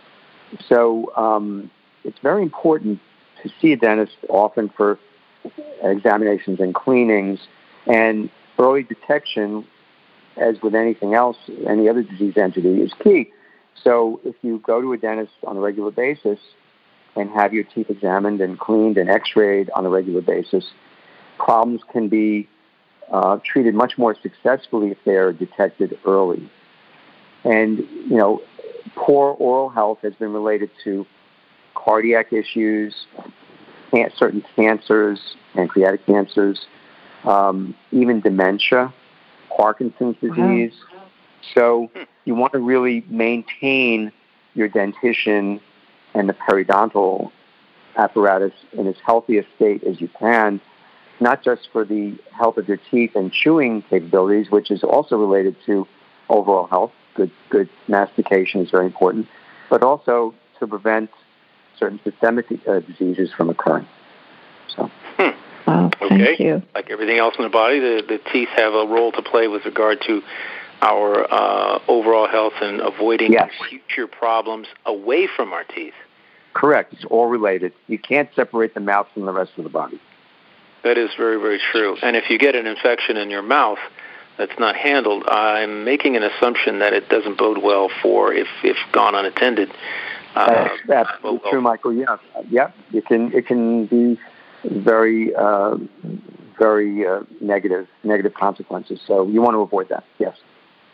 So 0.67 1.11
um, 1.15 1.69
it's 2.03 2.19
very 2.19 2.43
important 2.43 2.99
to 3.43 3.49
see 3.61 3.71
a 3.73 3.77
dentist 3.77 4.17
often 4.29 4.69
for 4.69 4.99
examinations 5.83 6.59
and 6.59 6.75
cleanings 6.75 7.39
and 7.87 8.29
early 8.57 8.83
detection 8.83 9.65
as 10.37 10.61
with 10.61 10.75
anything 10.75 11.13
else, 11.13 11.37
any 11.67 11.89
other 11.89 12.03
disease 12.03 12.37
entity, 12.37 12.81
is 12.81 12.93
key. 13.03 13.31
So 13.83 14.19
if 14.23 14.35
you 14.41 14.59
go 14.59 14.81
to 14.81 14.93
a 14.93 14.97
dentist 14.97 15.33
on 15.45 15.57
a 15.57 15.59
regular 15.59 15.91
basis 15.91 16.39
and 17.15 17.29
have 17.31 17.53
your 17.53 17.63
teeth 17.63 17.89
examined 17.89 18.41
and 18.41 18.59
cleaned 18.59 18.97
and 18.97 19.09
x-rayed 19.09 19.69
on 19.71 19.85
a 19.85 19.89
regular 19.89 20.21
basis, 20.21 20.65
problems 21.37 21.81
can 21.91 22.07
be 22.07 22.47
uh, 23.11 23.39
treated 23.43 23.73
much 23.73 23.97
more 23.97 24.15
successfully 24.21 24.91
if 24.91 24.97
they 25.05 25.15
are 25.15 25.33
detected 25.33 25.97
early. 26.05 26.49
And, 27.43 27.79
you 27.79 28.17
know, 28.17 28.41
poor 28.95 29.33
oral 29.33 29.69
health 29.69 29.99
has 30.01 30.13
been 30.15 30.33
related 30.33 30.69
to 30.83 31.05
cardiac 31.75 32.33
issues, 32.33 32.93
certain 34.15 34.43
cancers, 34.55 35.19
pancreatic 35.53 36.05
cancers, 36.05 36.67
um, 37.23 37.75
even 37.91 38.21
dementia, 38.21 38.93
Parkinson's 39.55 40.15
disease. 40.21 40.73
Wow. 40.93 41.05
So 41.53 41.91
you 42.25 42.35
want 42.35 42.53
to 42.53 42.59
really 42.59 43.03
maintain 43.09 44.11
your 44.53 44.67
dentition 44.67 45.59
and 46.13 46.29
the 46.29 46.33
periodontal 46.33 47.31
apparatus 47.97 48.53
in 48.73 48.87
as 48.87 48.95
healthy 49.05 49.37
a 49.37 49.43
state 49.55 49.83
as 49.83 49.99
you 49.99 50.09
can, 50.19 50.61
not 51.19 51.43
just 51.43 51.69
for 51.71 51.83
the 51.85 52.17
health 52.31 52.57
of 52.57 52.67
your 52.67 52.79
teeth 52.91 53.11
and 53.15 53.31
chewing 53.31 53.81
capabilities, 53.83 54.49
which 54.49 54.71
is 54.71 54.83
also 54.83 55.17
related 55.17 55.55
to 55.65 55.87
overall 56.29 56.67
health. 56.67 56.91
Good, 57.15 57.31
good 57.49 57.69
mastication 57.87 58.61
is 58.61 58.69
very 58.69 58.85
important, 58.85 59.27
but 59.69 59.83
also 59.83 60.33
to 60.59 60.67
prevent 60.67 61.09
certain 61.77 61.99
systemic 62.03 62.45
uh, 62.67 62.79
diseases 62.79 63.31
from 63.35 63.49
occurring. 63.49 63.87
So. 64.75 64.89
Hmm. 65.17 65.29
Wow, 65.67 65.91
okay. 66.01 66.35
You. 66.39 66.63
Like 66.73 66.89
everything 66.89 67.17
else 67.17 67.35
in 67.37 67.43
the 67.43 67.49
body, 67.49 67.79
the, 67.79 68.03
the 68.07 68.19
teeth 68.31 68.49
have 68.55 68.73
a 68.73 68.85
role 68.87 69.11
to 69.11 69.21
play 69.21 69.47
with 69.47 69.65
regard 69.65 70.01
to 70.07 70.21
our 70.81 71.31
uh, 71.31 71.79
overall 71.87 72.27
health 72.27 72.53
and 72.61 72.79
avoiding 72.79 73.33
yes. 73.33 73.51
future 73.69 74.07
problems 74.07 74.67
away 74.85 75.27
from 75.27 75.53
our 75.53 75.63
teeth. 75.63 75.93
Correct. 76.53 76.93
It's 76.93 77.05
all 77.05 77.27
related. 77.27 77.73
You 77.87 77.99
can't 77.99 78.29
separate 78.35 78.73
the 78.73 78.79
mouth 78.79 79.07
from 79.13 79.25
the 79.25 79.31
rest 79.31 79.51
of 79.57 79.63
the 79.63 79.69
body. 79.69 79.99
That 80.83 80.97
is 80.97 81.09
very, 81.17 81.39
very 81.39 81.59
true. 81.71 81.97
And 82.01 82.15
if 82.15 82.29
you 82.29 82.39
get 82.39 82.55
an 82.55 82.65
infection 82.65 83.17
in 83.17 83.29
your 83.29 83.41
mouth 83.41 83.79
that's 84.39 84.57
not 84.57 84.75
handled, 84.75 85.25
I'm 85.27 85.83
making 85.83 86.15
an 86.15 86.23
assumption 86.23 86.79
that 86.79 86.93
it 86.93 87.09
doesn't 87.09 87.37
bode 87.37 87.61
well 87.61 87.89
for 88.01 88.33
if, 88.33 88.47
if 88.63 88.77
gone 88.93 89.13
unattended. 89.13 89.69
Uh, 90.33 90.69
that's 90.87 91.09
well, 91.21 91.39
true, 91.49 91.61
Michael. 91.61 91.93
Yeah, 91.93 92.17
yeah. 92.49 92.71
It 92.93 93.05
can 93.05 93.33
it 93.33 93.45
can 93.47 93.87
be 93.87 94.19
very 94.63 95.35
uh, 95.35 95.75
very 96.57 97.05
uh, 97.05 97.21
negative 97.41 97.87
negative 98.03 98.33
consequences. 98.33 98.99
So 99.05 99.27
you 99.27 99.41
want 99.41 99.55
to 99.55 99.61
avoid 99.61 99.89
that. 99.89 100.05
Yes. 100.17 100.37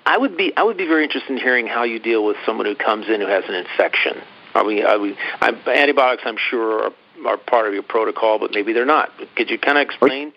I 0.06 0.18
would 0.18 0.38
be 0.38 0.54
I 0.56 0.64
would 0.64 0.78
be 0.78 0.88
very 0.88 1.04
interested 1.04 1.32
in 1.32 1.38
hearing 1.38 1.68
how 1.68 1.84
you 1.84 2.00
deal 2.00 2.26
with 2.26 2.38
someone 2.46 2.66
who 2.66 2.76
comes 2.76 3.08
in 3.08 3.22
who 3.22 3.28
has 3.28 3.44
an 3.48 3.56
infection. 3.56 4.22
Are 4.56 4.64
we, 4.64 4.84
are 4.84 4.98
we 4.98 5.18
I'm, 5.42 5.56
antibiotics? 5.68 6.24
I'm 6.26 6.38
sure 6.50 6.86
are, 6.86 6.92
are 7.28 7.38
part 7.38 7.68
of 7.68 7.74
your 7.74 7.84
protocol, 7.84 8.40
but 8.40 8.52
maybe 8.54 8.72
they're 8.72 8.86
not. 8.86 9.10
Could 9.36 9.50
you 9.50 9.60
kind 9.60 9.78
of 9.78 9.82
explain? 9.82 10.32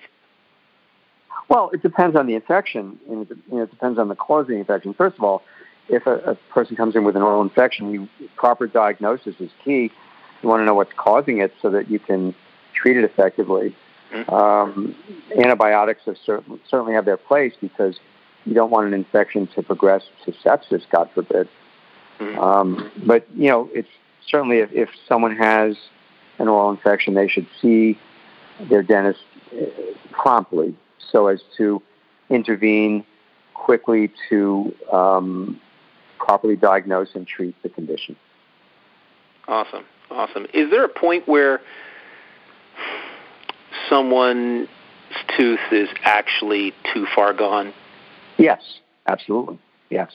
Well, 1.48 1.70
it 1.72 1.82
depends 1.82 2.14
on 2.14 2.26
the 2.26 2.34
infection, 2.34 2.98
and 3.08 3.30
it, 3.30 3.36
you 3.50 3.56
know, 3.56 3.62
it 3.62 3.70
depends 3.70 3.98
on 3.98 4.08
the 4.08 4.14
cause 4.14 4.42
of 4.42 4.48
the 4.48 4.56
infection. 4.56 4.92
First 4.94 5.16
of 5.16 5.24
all, 5.24 5.42
if 5.88 6.06
a, 6.06 6.16
a 6.18 6.34
person 6.52 6.76
comes 6.76 6.94
in 6.94 7.04
with 7.04 7.16
an 7.16 7.22
oral 7.22 7.40
infection, 7.40 7.90
you, 7.90 8.08
proper 8.36 8.66
diagnosis 8.66 9.34
is 9.40 9.50
key. 9.64 9.90
You 10.42 10.48
want 10.48 10.60
to 10.60 10.64
know 10.64 10.74
what's 10.74 10.92
causing 10.96 11.38
it 11.38 11.54
so 11.62 11.70
that 11.70 11.90
you 11.90 11.98
can 11.98 12.34
treat 12.74 12.96
it 12.96 13.04
effectively. 13.04 13.74
Mm-hmm. 14.12 14.32
Um, 14.32 14.94
antibiotics 15.36 16.02
have 16.06 16.16
certain, 16.24 16.60
certainly 16.68 16.92
have 16.92 17.04
their 17.04 17.16
place 17.16 17.54
because 17.60 17.98
you 18.44 18.54
don't 18.54 18.70
want 18.70 18.86
an 18.86 18.94
infection 18.94 19.46
to 19.48 19.62
progress 19.62 20.02
to 20.24 20.32
sepsis, 20.32 20.82
God 20.90 21.10
forbid. 21.14 21.48
Mm-hmm. 22.18 22.38
Um, 22.38 22.92
but 23.06 23.26
you 23.34 23.48
know, 23.48 23.70
it's 23.72 23.88
certainly 24.26 24.58
if, 24.58 24.72
if 24.72 24.90
someone 25.08 25.36
has 25.36 25.76
an 26.38 26.48
oral 26.48 26.70
infection, 26.70 27.14
they 27.14 27.28
should 27.28 27.46
see 27.60 27.98
their 28.68 28.82
dentist 28.82 29.20
uh, 29.52 29.64
promptly 30.12 30.74
so 31.10 31.26
as 31.28 31.40
to 31.56 31.82
intervene 32.30 33.04
quickly 33.54 34.12
to 34.28 34.74
um, 34.92 35.60
properly 36.18 36.56
diagnose 36.56 37.08
and 37.14 37.26
treat 37.26 37.60
the 37.62 37.68
condition. 37.68 38.16
Awesome, 39.46 39.84
awesome. 40.10 40.46
Is 40.52 40.70
there 40.70 40.84
a 40.84 40.88
point 40.88 41.26
where 41.26 41.60
someone's 43.88 44.68
tooth 45.36 45.60
is 45.72 45.88
actually 46.02 46.74
too 46.92 47.06
far 47.14 47.32
gone? 47.32 47.72
Yes, 48.36 48.62
absolutely. 49.06 49.58
Yes. 49.90 50.12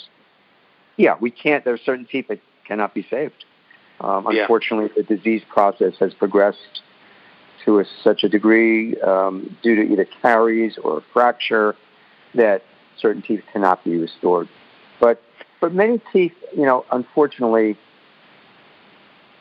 Yeah, 0.97 1.15
we 1.19 1.31
can't. 1.31 1.65
There 1.65 1.73
are 1.73 1.79
certain 1.83 2.05
teeth 2.05 2.27
that 2.29 2.39
cannot 2.65 2.93
be 2.93 3.05
saved. 3.09 3.45
Um, 3.99 4.27
unfortunately, 4.27 4.91
yeah. 4.95 5.03
the 5.07 5.15
disease 5.15 5.41
process 5.49 5.93
has 5.99 6.13
progressed 6.13 6.82
to 7.65 7.79
a, 7.79 7.85
such 8.03 8.23
a 8.23 8.29
degree 8.29 8.99
um, 9.01 9.55
due 9.61 9.75
to 9.75 9.81
either 9.91 10.05
caries 10.21 10.77
or 10.83 10.99
a 10.99 11.01
fracture 11.13 11.75
that 12.35 12.63
certain 12.97 13.21
teeth 13.21 13.41
cannot 13.51 13.83
be 13.83 13.97
restored. 13.97 14.47
But 14.99 15.21
but 15.59 15.73
many 15.73 16.01
teeth, 16.11 16.33
you 16.55 16.65
know, 16.65 16.85
unfortunately, 16.91 17.77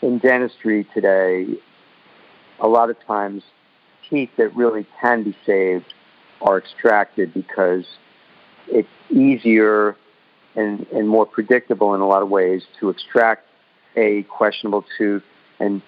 in 0.03 0.19
dentistry 0.19 0.87
today, 0.95 1.47
a 2.61 2.69
lot 2.69 2.91
of 2.91 2.97
times 3.07 3.43
teeth 4.09 4.31
that 4.37 4.55
really 4.55 4.87
can 5.01 5.25
be 5.25 5.37
saved 5.45 5.93
are 6.41 6.59
extracted 6.59 7.33
because 7.35 7.85
it's 8.69 8.89
easier 9.11 9.97
and, 10.55 10.87
and 10.93 11.09
more 11.09 11.27
predictable 11.27 11.95
in 11.95 12.01
a 12.01 12.07
lot 12.07 12.23
of 12.23 12.29
ways 12.29 12.63
to 12.79 12.89
extract 12.89 13.47
a 13.97 14.23
questionable 14.25 14.85
tooth 14.99 15.23
and 15.61 15.83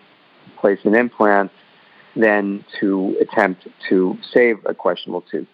place 0.56 0.78
an 0.84 0.94
implant 0.94 1.50
than 2.16 2.64
to 2.80 3.16
attempt 3.20 3.66
to 3.88 4.16
save 4.32 4.58
a 4.66 4.74
questionable 4.74 5.22
tooth. 5.22 5.48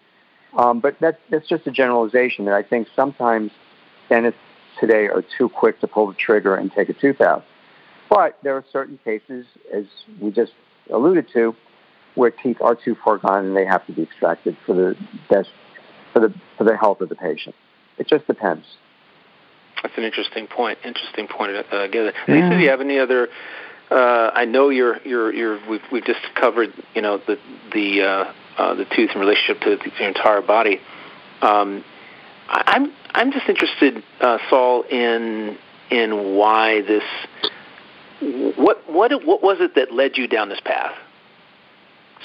Um, 0.57 0.79
but 0.79 0.99
that, 0.99 1.19
that's 1.29 1.47
just 1.47 1.65
a 1.65 1.71
generalization 1.71 2.45
that 2.45 2.53
I 2.53 2.63
think 2.63 2.87
sometimes 2.95 3.51
dentists 4.09 4.39
today 4.79 5.07
are 5.07 5.23
too 5.37 5.49
quick 5.49 5.79
to 5.81 5.87
pull 5.87 6.07
the 6.07 6.13
trigger 6.13 6.55
and 6.55 6.71
take 6.71 6.89
a 6.89 6.93
tooth 6.93 7.21
out. 7.21 7.45
But 8.09 8.37
there 8.43 8.55
are 8.57 8.65
certain 8.71 8.99
cases, 9.03 9.45
as 9.73 9.85
we 10.19 10.31
just 10.31 10.51
alluded 10.91 11.27
to, 11.33 11.55
where 12.15 12.31
teeth 12.31 12.57
are 12.59 12.75
too 12.75 12.95
far 13.03 13.17
gone 13.17 13.45
and 13.45 13.55
they 13.55 13.65
have 13.65 13.85
to 13.87 13.93
be 13.93 14.03
extracted 14.03 14.57
for 14.65 14.75
the 14.75 14.97
best 15.29 15.49
for 16.11 16.19
the 16.19 16.33
for 16.57 16.65
the 16.65 16.75
health 16.75 16.99
of 16.99 17.07
the 17.07 17.15
patient. 17.15 17.55
It 17.97 18.07
just 18.07 18.27
depends. 18.27 18.65
That's 19.81 19.97
an 19.97 20.03
interesting 20.03 20.47
point. 20.47 20.77
Interesting 20.83 21.27
point. 21.27 21.53
Uh, 21.55 21.83
again, 21.83 22.11
yeah. 22.27 22.33
Lisa, 22.35 22.49
do 22.49 22.59
you 22.59 22.69
have 22.69 22.81
any 22.81 22.99
other? 22.99 23.29
Uh, 23.91 24.31
I 24.33 24.45
know 24.45 24.69
you're 24.69 24.99
you're 25.03 25.33
you're. 25.33 25.69
We've 25.69 25.81
we've 25.91 26.05
just 26.05 26.21
covered 26.35 26.73
you 26.95 27.01
know 27.01 27.17
the 27.17 27.37
the 27.73 28.01
uh, 28.01 28.33
uh, 28.57 28.73
the 28.75 28.85
tooth 28.85 29.11
in 29.13 29.19
relationship 29.19 29.61
to 29.63 29.77
the, 29.77 30.07
entire 30.07 30.41
body. 30.41 30.79
Um, 31.41 31.83
I, 32.47 32.63
I'm 32.67 32.93
I'm 33.13 33.31
just 33.33 33.49
interested, 33.49 34.01
uh, 34.21 34.37
Saul, 34.49 34.83
in 34.83 35.57
in 35.89 36.35
why 36.35 36.81
this. 36.81 37.03
What 38.57 38.89
what 38.89 39.25
what 39.25 39.43
was 39.43 39.57
it 39.59 39.75
that 39.75 39.91
led 39.91 40.17
you 40.17 40.27
down 40.27 40.49
this 40.49 40.61
path? 40.63 40.95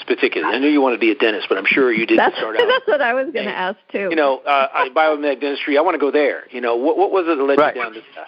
particularly? 0.07 0.55
I 0.55 0.59
knew 0.59 0.69
you 0.69 0.81
wanted 0.81 0.95
to 0.95 1.01
be 1.01 1.11
a 1.11 1.15
dentist, 1.15 1.47
but 1.49 1.57
I'm 1.57 1.65
sure 1.65 1.91
you 1.91 2.05
didn't 2.05 2.17
that's, 2.17 2.37
start 2.37 2.55
out. 2.59 2.67
That's 2.67 2.87
what 2.87 3.01
I 3.01 3.13
was 3.13 3.31
going 3.31 3.45
to 3.45 3.55
ask 3.55 3.77
too. 3.91 4.07
You 4.09 4.15
know, 4.15 4.39
uh, 4.39 4.89
biomedical 4.95 5.41
dentistry. 5.41 5.77
I 5.77 5.81
want 5.81 5.95
to 5.95 5.99
go 5.99 6.11
there. 6.11 6.43
You 6.49 6.61
know, 6.61 6.75
what 6.77 6.97
what 6.97 7.11
was 7.11 7.25
it 7.27 7.37
that 7.37 7.43
led 7.43 7.59
right. 7.59 7.75
you 7.75 7.83
down 7.83 7.93
this 7.93 8.03
path? 8.15 8.27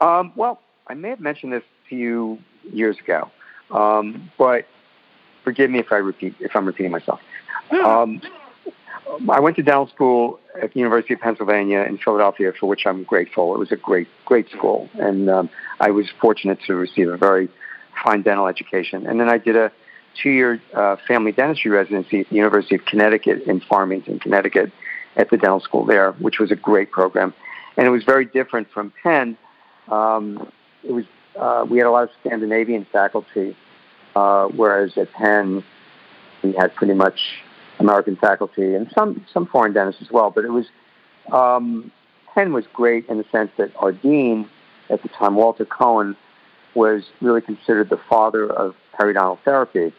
Um, 0.00 0.32
well, 0.36 0.60
I 0.92 0.94
may 0.94 1.08
have 1.08 1.20
mentioned 1.20 1.54
this 1.54 1.62
to 1.88 1.96
you 1.96 2.38
years 2.70 2.98
ago, 2.98 3.30
um, 3.70 4.30
but 4.36 4.66
forgive 5.42 5.70
me 5.70 5.78
if 5.78 5.90
I 5.90 5.96
repeat 5.96 6.34
if 6.38 6.54
I'm 6.54 6.66
repeating 6.66 6.92
myself. 6.92 7.18
Um, 7.82 8.20
I 9.30 9.40
went 9.40 9.56
to 9.56 9.62
dental 9.62 9.88
school 9.88 10.38
at 10.60 10.74
the 10.74 10.80
University 10.80 11.14
of 11.14 11.20
Pennsylvania 11.20 11.80
in 11.88 11.96
Philadelphia, 11.96 12.52
for 12.52 12.66
which 12.66 12.84
I'm 12.84 13.04
grateful. 13.04 13.54
It 13.54 13.58
was 13.58 13.72
a 13.72 13.76
great, 13.76 14.06
great 14.26 14.50
school, 14.50 14.90
and 15.00 15.30
um, 15.30 15.48
I 15.80 15.90
was 15.92 16.10
fortunate 16.20 16.58
to 16.66 16.74
receive 16.74 17.08
a 17.08 17.16
very 17.16 17.48
fine 18.04 18.20
dental 18.20 18.46
education. 18.46 19.06
And 19.06 19.18
then 19.18 19.30
I 19.30 19.38
did 19.38 19.56
a 19.56 19.72
two-year 20.22 20.60
uh, 20.74 20.96
family 21.08 21.32
dentistry 21.32 21.70
residency 21.70 22.20
at 22.20 22.28
the 22.28 22.36
University 22.36 22.74
of 22.74 22.84
Connecticut 22.84 23.44
in 23.44 23.60
Farmington, 23.60 24.18
Connecticut, 24.18 24.70
at 25.16 25.30
the 25.30 25.38
dental 25.38 25.60
school 25.60 25.86
there, 25.86 26.12
which 26.12 26.38
was 26.38 26.50
a 26.50 26.56
great 26.56 26.90
program, 26.90 27.32
and 27.78 27.86
it 27.86 27.90
was 27.90 28.04
very 28.04 28.26
different 28.26 28.70
from 28.70 28.92
Penn. 29.02 29.38
Um, 29.88 30.52
it 30.84 30.92
was 30.92 31.04
uh, 31.38 31.64
we 31.68 31.78
had 31.78 31.86
a 31.86 31.90
lot 31.90 32.04
of 32.04 32.10
Scandinavian 32.20 32.86
faculty, 32.92 33.56
uh, 34.14 34.46
whereas 34.48 34.96
at 34.96 35.12
Penn 35.12 35.64
we 36.42 36.52
had 36.52 36.74
pretty 36.74 36.94
much 36.94 37.18
American 37.78 38.16
faculty 38.16 38.74
and 38.74 38.90
some 38.94 39.24
some 39.32 39.46
foreign 39.46 39.72
dentists 39.72 40.02
as 40.02 40.10
well. 40.10 40.30
But 40.30 40.44
it 40.44 40.50
was 40.50 40.66
um, 41.32 41.90
Penn 42.34 42.52
was 42.52 42.64
great 42.72 43.08
in 43.08 43.18
the 43.18 43.26
sense 43.32 43.50
that 43.58 43.72
our 43.76 43.92
dean 43.92 44.48
at 44.90 45.02
the 45.02 45.08
time, 45.08 45.36
Walter 45.36 45.64
Cohen, 45.64 46.16
was 46.74 47.04
really 47.20 47.40
considered 47.40 47.88
the 47.88 48.00
father 48.08 48.50
of 48.50 48.74
periodontal 48.98 49.38
therapy 49.44 49.92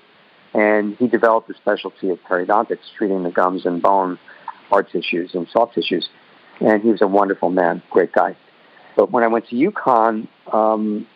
and 0.53 0.95
he 0.97 1.07
developed 1.07 1.49
a 1.49 1.53
specialty 1.55 2.09
of 2.09 2.19
periodontics, 2.23 2.79
treating 2.95 3.23
the 3.23 3.31
gums 3.31 3.65
and 3.65 3.81
bone 3.81 4.19
hard 4.69 4.89
tissues 4.89 5.33
and 5.33 5.47
soft 5.49 5.73
tissues. 5.73 6.09
And 6.61 6.81
he 6.81 6.89
was 6.89 7.01
a 7.01 7.07
wonderful 7.07 7.49
man, 7.49 7.81
great 7.89 8.11
guy. 8.11 8.35
But 8.95 9.11
when 9.11 9.23
I 9.23 9.27
went 9.27 9.47
to 9.49 9.55
UConn, 9.55 10.27
um, 10.51 11.07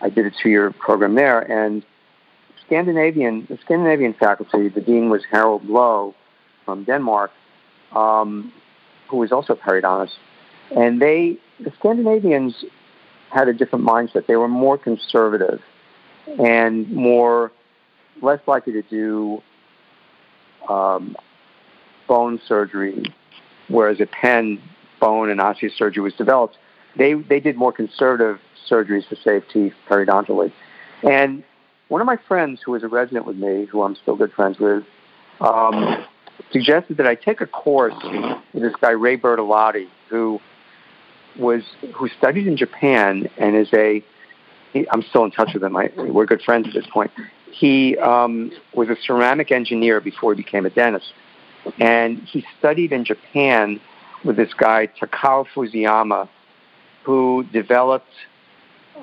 I 0.00 0.08
did 0.10 0.26
a 0.26 0.30
two-year 0.30 0.72
program 0.72 1.14
there, 1.14 1.40
and 1.40 1.84
Scandinavian, 2.66 3.46
the 3.48 3.58
Scandinavian 3.64 4.12
faculty, 4.14 4.68
the 4.68 4.80
dean 4.80 5.08
was 5.08 5.22
Harald 5.30 5.66
Löe 5.66 6.14
from 6.64 6.84
Denmark, 6.84 7.30
um, 7.92 8.52
who 9.08 9.18
was 9.18 9.32
also 9.32 9.54
periodontist. 9.54 10.14
And 10.76 11.00
they, 11.00 11.38
the 11.60 11.72
Scandinavians 11.78 12.64
had 13.30 13.48
a 13.48 13.52
different 13.52 13.84
mindset. 13.84 14.26
They 14.26 14.36
were 14.36 14.48
more 14.48 14.76
conservative 14.76 15.62
and 16.40 16.90
more, 16.90 17.52
less 18.20 18.40
likely 18.46 18.72
to 18.72 18.82
do 18.82 19.42
um, 20.68 21.16
bone 22.08 22.40
surgery, 22.46 23.04
whereas 23.68 24.00
a 24.00 24.06
Penn 24.06 24.60
bone 25.00 25.30
and 25.30 25.40
osteosurgery 25.40 25.98
was 25.98 26.14
developed. 26.14 26.56
They, 26.96 27.14
they 27.14 27.40
did 27.40 27.56
more 27.56 27.72
conservative 27.72 28.40
surgeries 28.68 29.08
to 29.08 29.16
save 29.22 29.44
teeth 29.52 29.74
periodontally. 29.88 30.52
And 31.02 31.44
one 31.88 32.00
of 32.00 32.06
my 32.06 32.16
friends 32.16 32.60
who 32.64 32.72
was 32.72 32.82
a 32.82 32.88
resident 32.88 33.26
with 33.26 33.36
me, 33.36 33.66
who 33.66 33.82
I'm 33.82 33.96
still 33.96 34.16
good 34.16 34.32
friends 34.32 34.58
with, 34.58 34.84
um, 35.40 36.04
suggested 36.50 36.96
that 36.96 37.06
I 37.06 37.14
take 37.14 37.40
a 37.40 37.46
course 37.46 37.94
with 38.52 38.62
this 38.62 38.74
guy 38.80 38.90
Ray 38.90 39.16
Bertolotti, 39.16 39.88
who 40.08 40.40
was 41.38 41.62
who 41.94 42.08
studied 42.08 42.46
in 42.46 42.56
Japan 42.56 43.28
and 43.38 43.56
is 43.56 43.68
a. 43.72 44.02
He, 44.72 44.88
I'm 44.90 45.02
still 45.02 45.24
in 45.24 45.30
touch 45.30 45.50
with 45.54 45.62
him. 45.62 45.76
I, 45.76 45.90
we're 45.96 46.26
good 46.26 46.42
friends 46.42 46.66
at 46.66 46.74
this 46.74 46.86
point. 46.86 47.10
He 47.50 47.96
um, 47.98 48.50
was 48.74 48.88
a 48.88 48.96
ceramic 49.06 49.50
engineer 49.52 50.00
before 50.00 50.34
he 50.34 50.42
became 50.42 50.66
a 50.66 50.70
dentist, 50.70 51.12
and 51.78 52.18
he 52.18 52.44
studied 52.58 52.92
in 52.92 53.04
Japan 53.04 53.80
with 54.24 54.36
this 54.36 54.52
guy 54.54 54.88
Takao 55.00 55.46
Fusayama, 55.54 56.28
who 57.06 57.44
developed 57.52 58.10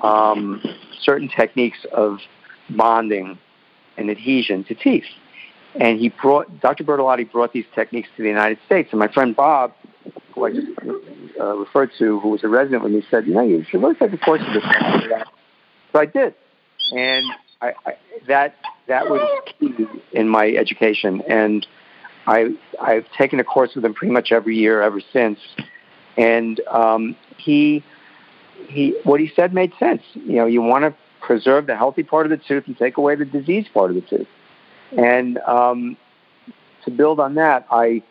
um, 0.02 0.62
certain 1.00 1.30
techniques 1.34 1.78
of 1.90 2.18
bonding 2.68 3.38
and 3.96 4.10
adhesion 4.10 4.62
to 4.64 4.74
teeth. 4.74 5.06
And 5.80 5.98
he 5.98 6.10
brought 6.10 6.60
Dr. 6.60 6.84
Bertolotti 6.84 7.32
brought 7.32 7.54
these 7.54 7.64
techniques 7.74 8.10
to 8.16 8.22
the 8.22 8.28
United 8.28 8.58
States. 8.66 8.90
And 8.92 8.98
my 8.98 9.08
friend 9.08 9.34
Bob, 9.34 9.72
who 10.34 10.44
I 10.44 10.52
just 10.52 10.66
uh, 11.40 11.56
referred 11.56 11.92
to, 11.98 12.20
who 12.20 12.28
was 12.28 12.44
a 12.44 12.48
resident 12.48 12.82
with 12.82 12.92
me, 12.92 13.02
said, 13.10 13.26
"You 13.26 13.32
know, 13.32 13.40
you 13.40 13.64
should 13.68 13.82
really 13.82 13.94
take 13.94 14.12
a 14.12 14.18
course 14.18 14.42
of 14.46 14.52
this." 14.52 14.64
So 15.92 16.00
I 16.00 16.06
did, 16.06 16.34
and 16.92 17.24
I, 17.62 17.72
I, 17.86 17.92
that 18.28 18.56
that 18.86 19.08
was 19.08 19.22
key 19.58 19.86
in 20.12 20.28
my 20.28 20.48
education. 20.50 21.22
And 21.26 21.66
I 22.26 22.54
I've 22.80 23.10
taken 23.16 23.40
a 23.40 23.44
course 23.44 23.74
with 23.74 23.84
him 23.84 23.94
pretty 23.94 24.12
much 24.12 24.30
every 24.30 24.56
year 24.56 24.82
ever 24.82 25.00
since. 25.12 25.38
And 26.16 26.60
um, 26.70 27.16
he 27.38 27.82
he 28.68 28.98
what 29.04 29.20
he 29.20 29.30
said 29.34 29.54
made 29.54 29.72
sense. 29.78 30.02
You 30.14 30.36
know, 30.36 30.46
you 30.46 30.62
want 30.62 30.84
to 30.84 30.94
preserve 31.20 31.66
the 31.66 31.76
healthy 31.76 32.02
part 32.02 32.26
of 32.26 32.30
the 32.30 32.36
tooth 32.36 32.66
and 32.66 32.76
take 32.76 32.96
away 32.96 33.14
the 33.14 33.24
diseased 33.24 33.72
part 33.72 33.90
of 33.90 33.96
the 33.96 34.02
tooth. 34.02 34.28
And 34.96 35.38
um, 35.38 35.96
to 36.84 36.90
build 36.90 37.18
on 37.20 37.34
that, 37.34 37.66
I 37.70 38.02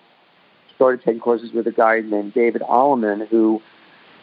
started 0.75 1.03
taking 1.03 1.21
courses 1.21 1.51
with 1.53 1.67
a 1.67 1.71
guy 1.71 2.01
named 2.01 2.33
David 2.33 2.61
Alleman, 2.63 3.27
who 3.27 3.61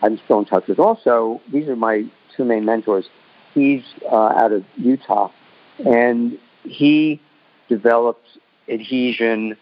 I'm 0.02 0.18
still 0.24 0.40
in 0.40 0.44
touch 0.44 0.66
with. 0.66 0.78
Also, 0.78 1.40
these 1.52 1.68
are 1.68 1.76
my 1.76 2.04
two 2.36 2.44
main 2.44 2.64
mentors. 2.64 3.06
He's 3.54 3.82
uh, 4.10 4.14
out 4.14 4.52
of 4.52 4.64
Utah, 4.76 5.30
and 5.84 6.38
he 6.64 7.20
developed 7.68 8.26
adhesion 8.68 9.56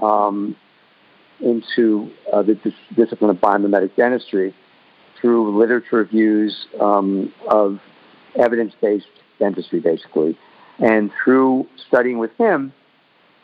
um, 0.00 0.56
into 1.40 2.10
uh, 2.32 2.42
the 2.42 2.54
dis- 2.54 2.72
discipline 2.96 3.30
of 3.30 3.36
biomimetic 3.36 3.94
dentistry 3.96 4.54
through 5.22 5.58
literature 5.58 5.96
reviews 5.96 6.66
um, 6.80 7.32
of 7.48 7.80
evidence-based 8.38 9.06
dentistry, 9.38 9.80
basically. 9.80 10.36
And 10.78 11.10
through 11.24 11.66
studying 11.86 12.18
with 12.18 12.32
him, 12.36 12.74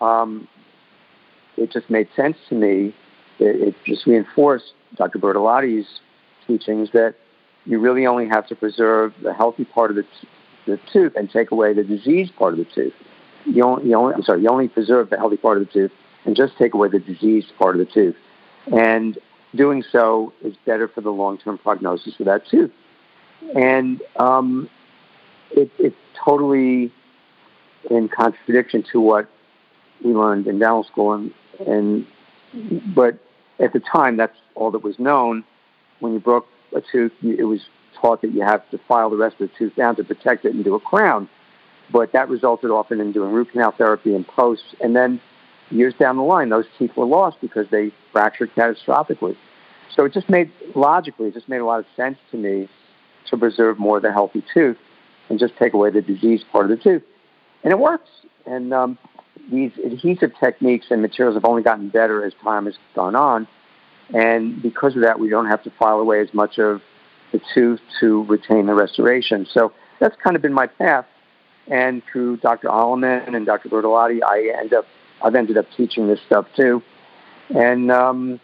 um, 0.01 0.47
it 1.57 1.73
just 1.73 1.89
made 1.89 2.09
sense 2.15 2.37
to 2.51 2.55
me. 2.55 2.95
It, 3.39 3.69
it 3.69 3.75
just 3.87 4.07
reinforced 4.07 4.75
Dr. 4.97 5.19
Bertolotti's 5.19 5.87
teachings 6.47 6.91
that 6.93 7.15
you 7.65 7.79
really 7.79 8.07
only 8.07 8.29
have 8.29 8.47
to 8.49 8.57
preserve 8.57 9.15
the 9.23 9.33
healthy 9.33 9.65
part 9.65 9.91
of 9.91 9.97
the, 9.97 10.03
t- 10.03 10.29
the 10.67 10.81
tooth 10.93 11.13
and 11.17 11.31
take 11.31 11.51
away 11.51 11.73
the 11.73 11.85
diseased 11.85 12.35
part 12.37 12.53
of 12.55 12.59
the 12.59 12.65
tooth. 12.75 12.95
You 13.45 13.63
only, 13.63 13.89
you 13.89 13.95
only, 13.95 14.15
I'm 14.15 14.23
sorry, 14.23 14.43
you 14.43 14.49
only 14.49 14.69
preserve 14.69 15.11
the 15.11 15.17
healthy 15.17 15.37
part 15.37 15.61
of 15.61 15.67
the 15.67 15.73
tooth 15.73 15.93
and 16.25 16.35
just 16.35 16.57
take 16.59 16.75
away 16.75 16.89
the 16.89 16.99
diseased 16.99 17.53
part 17.59 17.79
of 17.79 17.87
the 17.87 17.93
tooth. 17.93 18.17
And 18.73 19.19
doing 19.55 19.83
so 19.91 20.33
is 20.43 20.55
better 20.67 20.89
for 20.89 21.01
the 21.01 21.11
long-term 21.11 21.59
prognosis 21.59 22.19
of 22.21 22.27
that 22.27 22.47
tooth. 22.47 22.73
And 23.55 24.03
um, 24.17 24.69
it, 25.51 25.71
it's 25.79 25.97
totally 26.25 26.93
in 27.91 28.09
contradiction 28.09 28.85
to 28.93 29.01
what 29.01 29.31
we 30.05 30.13
learned 30.13 30.47
in 30.47 30.59
dental 30.59 30.85
school, 30.85 31.15
and, 31.15 31.33
and 31.67 32.07
but 32.95 33.19
at 33.59 33.73
the 33.73 33.81
time, 33.81 34.17
that's 34.17 34.37
all 34.55 34.71
that 34.71 34.83
was 34.83 34.99
known. 34.99 35.45
When 36.01 36.13
you 36.13 36.21
broke 36.21 36.47
a 36.75 36.81
tooth, 36.81 37.13
it 37.23 37.45
was 37.45 37.61
taught 38.01 38.23
that 38.23 38.33
you 38.33 38.43
have 38.43 38.69
to 38.71 38.79
file 38.87 39.11
the 39.11 39.17
rest 39.17 39.41
of 39.41 39.51
the 39.51 39.55
tooth 39.59 39.75
down 39.75 39.97
to 39.97 40.05
protect 40.05 40.45
it 40.45 40.55
and 40.55 40.65
do 40.65 40.75
a 40.75 40.81
crown. 40.81 41.29
But 41.91 42.13
that 42.13 42.29
resulted 42.29 42.71
often 42.71 43.01
in 43.01 43.13
doing 43.13 43.33
root 43.33 43.51
canal 43.51 43.73
therapy 43.73 44.15
and 44.15 44.27
posts, 44.27 44.75
and 44.81 44.95
then 44.95 45.21
years 45.71 45.95
down 45.99 46.17
the 46.17 46.23
line, 46.23 46.49
those 46.49 46.67
teeth 46.79 46.93
were 46.97 47.07
lost 47.07 47.41
because 47.41 47.67
they 47.71 47.93
fractured 48.13 48.55
catastrophically. 48.55 49.37
So 49.95 50.05
it 50.05 50.13
just 50.13 50.29
made 50.29 50.51
logically, 50.75 51.29
it 51.29 51.35
just 51.35 51.49
made 51.49 51.59
a 51.59 51.65
lot 51.65 51.81
of 51.81 51.87
sense 51.97 52.19
to 52.31 52.37
me 52.37 52.69
to 53.31 53.37
preserve 53.37 53.79
more 53.79 53.97
of 53.97 54.03
the 54.03 54.13
healthy 54.13 54.45
tooth 54.55 54.79
and 55.29 55.39
just 55.39 55.57
take 55.57 55.75
away 55.75 55.91
the 55.91 56.01
diseased 56.01 56.45
part 56.51 56.71
of 56.71 56.77
the 56.77 56.83
tooth. 56.83 57.03
And 57.65 57.73
it 57.73 57.79
works. 57.79 58.09
And 58.47 58.73
um, 58.73 58.99
these 59.51 59.73
adhesive 59.85 60.33
techniques 60.41 60.87
and 60.91 61.03
materials 61.03 61.37
have 61.37 61.45
only 61.45 61.63
gotten 61.63 61.89
better 61.89 62.25
as 62.25 62.33
time 62.43 62.67
has 62.67 62.75
gone 62.95 63.15
on. 63.15 63.47
And 64.15 64.63
because 64.63 64.97
of 64.97 65.03
that, 65.03 65.19
we 65.19 65.29
don't 65.29 65.47
have 65.47 65.63
to 65.65 65.71
file 65.79 66.01
away 66.01 66.21
as 66.21 66.33
much 66.33 66.59
of 66.59 66.81
the 67.33 67.41
tooth 67.55 67.81
to 68.01 68.25
retain 68.25 68.67
the 68.67 68.75
restoration. 68.75 69.47
So 69.53 69.73
that's 70.01 70.17
kind 70.23 70.37
of 70.37 70.43
been 70.43 70.55
my 70.55 70.67
path. 70.67 71.07
And 71.67 72.03
through 72.11 72.39
Dr. 72.39 72.69
Alleman 72.69 73.35
and 73.35 73.45
Dr. 73.45 73.69
Bertolotti, 73.69 74.21
I 74.25 74.59
end 74.59 74.73
up, 74.73 74.87
I've 75.23 75.35
ended 75.35 75.57
up 75.57 75.67
teaching 75.77 76.07
this 76.07 76.21
stuff 76.27 76.47
too. 76.57 76.83
And 77.55 77.91
um, 77.91 78.41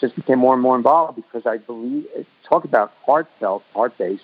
just 0.00 0.14
became 0.16 0.38
more 0.38 0.54
and 0.54 0.62
more 0.62 0.76
involved 0.76 1.16
because 1.16 1.46
I 1.46 1.58
believe, 1.58 2.06
talk 2.48 2.64
about 2.64 2.92
heartfelt, 3.04 3.62
heart-based 3.74 4.22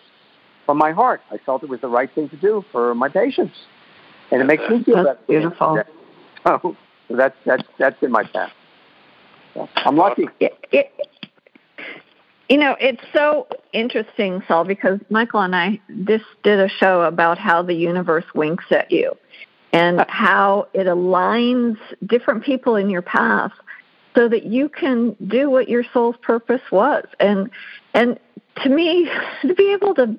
from 0.67 0.79
my 0.79 0.93
heart. 0.93 1.21
I 1.31 1.39
felt 1.39 1.63
it 1.63 1.69
was 1.69 1.81
the 1.81 1.89
right 1.89 2.13
thing 2.15 2.29
to 2.31 2.37
do 2.37 2.65
for 2.73 2.95
my 2.95 3.09
patients, 3.09 3.57
and 4.31 4.41
it 4.41 4.45
makes 4.45 4.63
me 4.69 4.83
feel 4.83 5.05
that's 5.05 5.25
beautiful. 5.27 5.83
So, 6.45 6.77
so 7.09 7.17
that's 7.17 7.37
that's 7.45 7.65
that's 7.79 7.99
been 8.01 8.11
my 8.11 8.25
path. 8.25 8.53
So 9.55 9.69
I'm 9.77 9.97
lucky. 9.97 10.29
It, 10.41 10.59
it, 10.73 10.93
you 12.49 12.59
know, 12.59 12.77
it's 12.79 13.03
so 13.13 13.47
interesting, 13.73 14.43
Saul, 14.47 14.65
because 14.65 15.01
Michael 15.11 15.41
and 15.41 15.57
I 15.57 15.81
just 16.05 16.25
did 16.43 16.61
a 16.61 16.69
show 16.69 17.03
about 17.03 17.39
how 17.39 17.63
the 17.63 17.75
universe 17.75 18.27
winks 18.35 18.67
at 18.71 18.91
you 18.91 19.17
and 19.75 20.05
how 20.09 20.69
it 20.73 20.87
aligns 20.87 21.77
different 22.07 22.45
people 22.45 22.77
in 22.77 22.89
your 22.89 23.03
path 23.03 23.51
so 24.15 24.29
that 24.29 24.45
you 24.45 24.69
can 24.69 25.17
do 25.27 25.51
what 25.51 25.69
your 25.69 25.83
soul's 25.93 26.15
purpose 26.23 26.63
was. 26.71 27.05
And 27.19 27.51
and 27.93 28.19
to 28.63 28.69
me, 28.69 29.11
to 29.43 29.53
be 29.53 29.73
able 29.73 29.95
to 29.97 30.19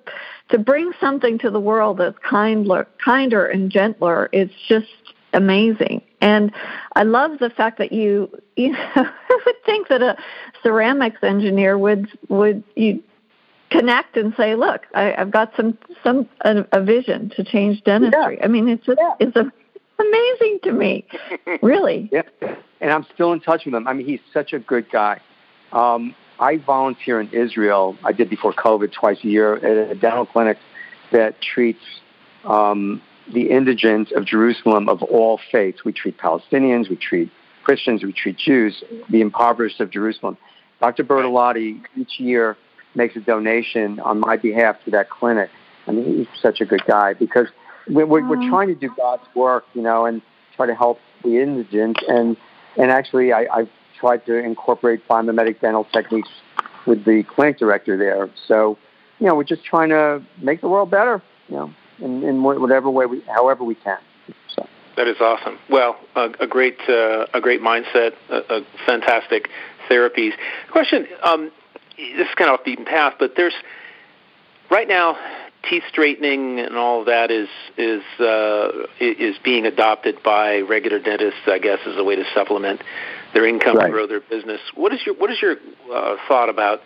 to 0.50 0.58
bring 0.60 0.91
something 1.00 1.39
to 1.39 1.50
the 1.50 1.60
world 1.60 1.98
that's 1.98 2.18
kinder, 2.20 2.88
kinder 3.04 3.46
and 3.46 3.72
gentler 3.72 4.30
is 4.32 4.50
just 4.68 4.88
amazing. 5.34 6.02
And 6.22 6.52
I 6.96 7.04
love 7.04 7.39
the 7.39 7.50
fact 7.50 7.78
that 7.80 7.91
you, 7.91 8.30
you 8.58 8.74
know, 8.74 8.89
I 8.96 9.41
would 9.46 9.63
think 9.65 9.88
that 9.88 10.02
a 10.02 10.18
ceramics 10.63 11.24
engineer 11.24 11.78
would 11.78 12.10
would 12.28 12.62
you 12.76 13.02
connect 13.69 14.17
and 14.17 14.34
say, 14.36 14.56
look, 14.56 14.86
I, 14.93 15.13
have 15.17 15.32
got 15.32 15.51
some 15.56 15.78
some 16.04 16.30
a, 16.41 16.65
a, 16.71 16.84
vision 16.84 17.32
to 17.36 17.43
change 17.43 17.84
dentistry. 17.84 18.38
Yeah. 18.38 18.45
I 18.45 18.47
mean, 18.47 18.67
it's 18.67 18.86
just, 18.86 18.99
yeah. 19.01 19.15
it's 19.19 19.36
a, 19.36 19.51
amazing 19.99 20.60
to 20.63 20.71
me, 20.71 21.06
really. 21.62 22.10
Yeah, 22.12 22.23
and 22.82 22.91
I'm 22.91 23.06
still 23.13 23.34
in 23.34 23.39
touch 23.39 23.65
with 23.65 23.73
him. 23.73 23.88
I 23.88 23.93
mean, 23.93 24.06
he's 24.06 24.19
such 24.34 24.54
a 24.54 24.60
good 24.60 24.89
guy. 24.91 25.21
Um, 25.71 26.15
I 26.39 26.58
volunteer 26.58 27.19
in 27.21 27.30
Israel. 27.30 27.97
I 28.04 28.12
did 28.12 28.30
before 28.30 28.54
COVID 28.54 28.91
twice 28.93 29.17
a 29.23 29.28
year 29.28 29.56
at 29.56 29.91
a 29.91 29.95
dental 29.95 30.25
clinic 30.25 30.58
that 31.12 31.41
treats 31.41 31.84
um, 32.43 33.01
the 33.34 33.49
indigent 33.49 34.12
of 34.12 34.25
Jerusalem 34.25 34.89
of 34.89 35.01
all 35.04 35.39
faiths. 35.51 35.84
We 35.84 35.93
treat 35.93 36.17
Palestinians, 36.17 36.89
we 36.89 36.97
treat 36.97 37.32
Christians, 37.63 38.04
we 38.04 38.13
treat 38.13 38.38
Jews, 38.38 38.84
the 39.10 39.21
impoverished 39.21 39.80
of 39.80 39.89
Jerusalem. 39.89 40.38
Dr. 40.80 41.04
Bertolotti 41.04 41.82
each 41.95 42.19
year 42.19 42.58
makes 42.96 43.16
a 43.16 43.20
donation 43.20 44.00
on 44.00 44.20
my 44.20 44.38
behalf 44.38 44.78
to 44.86 44.92
that 44.92 45.10
clinic. 45.10 45.50
I 45.88 45.92
mean, 45.92 46.18
he's 46.18 46.42
such 46.42 46.62
a 46.62 46.66
good 46.66 46.84
guy 46.86 47.14
because 47.14 47.48
we're, 47.88 48.06
we're, 48.06 48.28
we're 48.28 48.50
trying 48.50 48.70
to 48.70 48.76
do 48.76 48.90
God's 48.96 49.24
work, 49.36 49.66
you 49.74 49.82
know, 49.82 50.06
and 50.06 50.22
try 50.56 50.66
to 50.66 50.76
help 50.76 51.00
the 51.24 51.40
indigent. 51.42 52.00
And 52.08 52.38
and 52.78 52.92
actually, 52.92 53.32
I, 53.32 53.48
I've 53.54 53.70
tried 54.00 54.26
to 54.26 54.36
incorporate 54.36 55.08
biomimetic 55.08 55.62
dental 55.62 55.86
techniques 55.86 56.30
with 56.86 57.06
the 57.06 57.24
clinic 57.24 57.58
director 57.58 57.98
there. 57.98 58.30
So, 58.48 58.78
you 59.20 59.28
know, 59.28 59.36
we're 59.36 59.44
just 59.44 59.64
trying 59.64 59.90
to 59.90 60.24
make 60.42 60.62
the 60.62 60.68
world 60.68 60.92
better, 60.92 61.22
you 61.48 61.56
know, 61.56 61.74
in, 62.00 62.24
in 62.24 62.44
whatever 62.44 62.90
way 62.90 63.06
we, 63.06 63.22
however 63.22 63.64
we 63.64 63.76
can. 63.76 63.98
So. 64.56 64.68
That 64.98 65.08
is 65.08 65.18
awesome. 65.20 65.58
Well, 65.70 65.98
a, 66.16 66.32
a 66.40 66.48
great, 66.48 66.78
uh, 66.88 67.26
a 67.34 67.42
great 67.42 67.62
mindset, 67.62 68.14
a, 68.30 68.58
a 68.58 68.62
fantastic 68.86 69.50
therapies. 69.90 70.34
Question: 70.72 71.08
um, 71.24 71.52
This 71.98 72.28
is 72.28 72.36
kind 72.36 72.50
of 72.50 72.60
off 72.60 72.66
beaten 72.66 72.86
path, 72.86 73.16
but 73.20 73.36
there's 73.36 73.54
right 74.70 74.88
now 74.88 75.18
teeth 75.70 75.84
straightening 75.90 76.60
and 76.60 76.76
all 76.76 77.02
of 77.02 77.08
that 77.08 77.32
is 77.32 77.50
is 77.78 78.04
uh, 78.20 78.88
is 79.00 79.36
being 79.44 79.66
adopted 79.66 80.22
by 80.24 80.60
regular 80.60 81.00
dentists, 81.00 81.42
I 81.48 81.60
guess, 81.60 81.80
as 81.86 81.98
a 81.98 82.04
way 82.04 82.16
to 82.16 82.24
supplement 82.34 82.82
their 83.34 83.46
income 83.46 83.78
right. 83.78 83.86
and 83.86 83.94
grow 83.94 84.08
their 84.08 84.22
business. 84.22 84.62
What 84.76 84.94
is 84.94 85.00
your 85.06 85.16
what 85.16 85.32
is 85.32 85.42
your 85.42 85.56
uh, 85.94 86.18
thought 86.28 86.50
about 86.50 86.82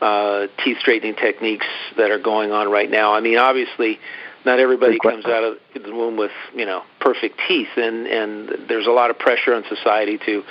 uh, 0.00 0.46
teeth 0.64 0.78
straightening 0.80 1.14
techniques 1.14 1.66
that 1.96 2.10
are 2.10 2.18
going 2.18 2.52
on 2.52 2.70
right 2.70 2.90
now? 2.90 3.14
I 3.14 3.20
mean, 3.20 3.38
obviously, 3.38 3.98
not 4.44 4.60
everybody 4.60 4.98
comes 4.98 5.24
out 5.24 5.44
of 5.44 5.58
the 5.74 5.92
womb 5.92 6.16
with 6.16 6.32
you 6.54 6.66
know 6.66 6.82
perfect 7.00 7.40
teeth, 7.48 7.76
and 7.76 8.06
and 8.06 8.68
there's 8.68 8.86
a 8.86 8.92
lot 8.92 9.10
of 9.10 9.18
pressure 9.18 9.54
on 9.54 9.64
society 9.68 10.18
to 10.18 10.44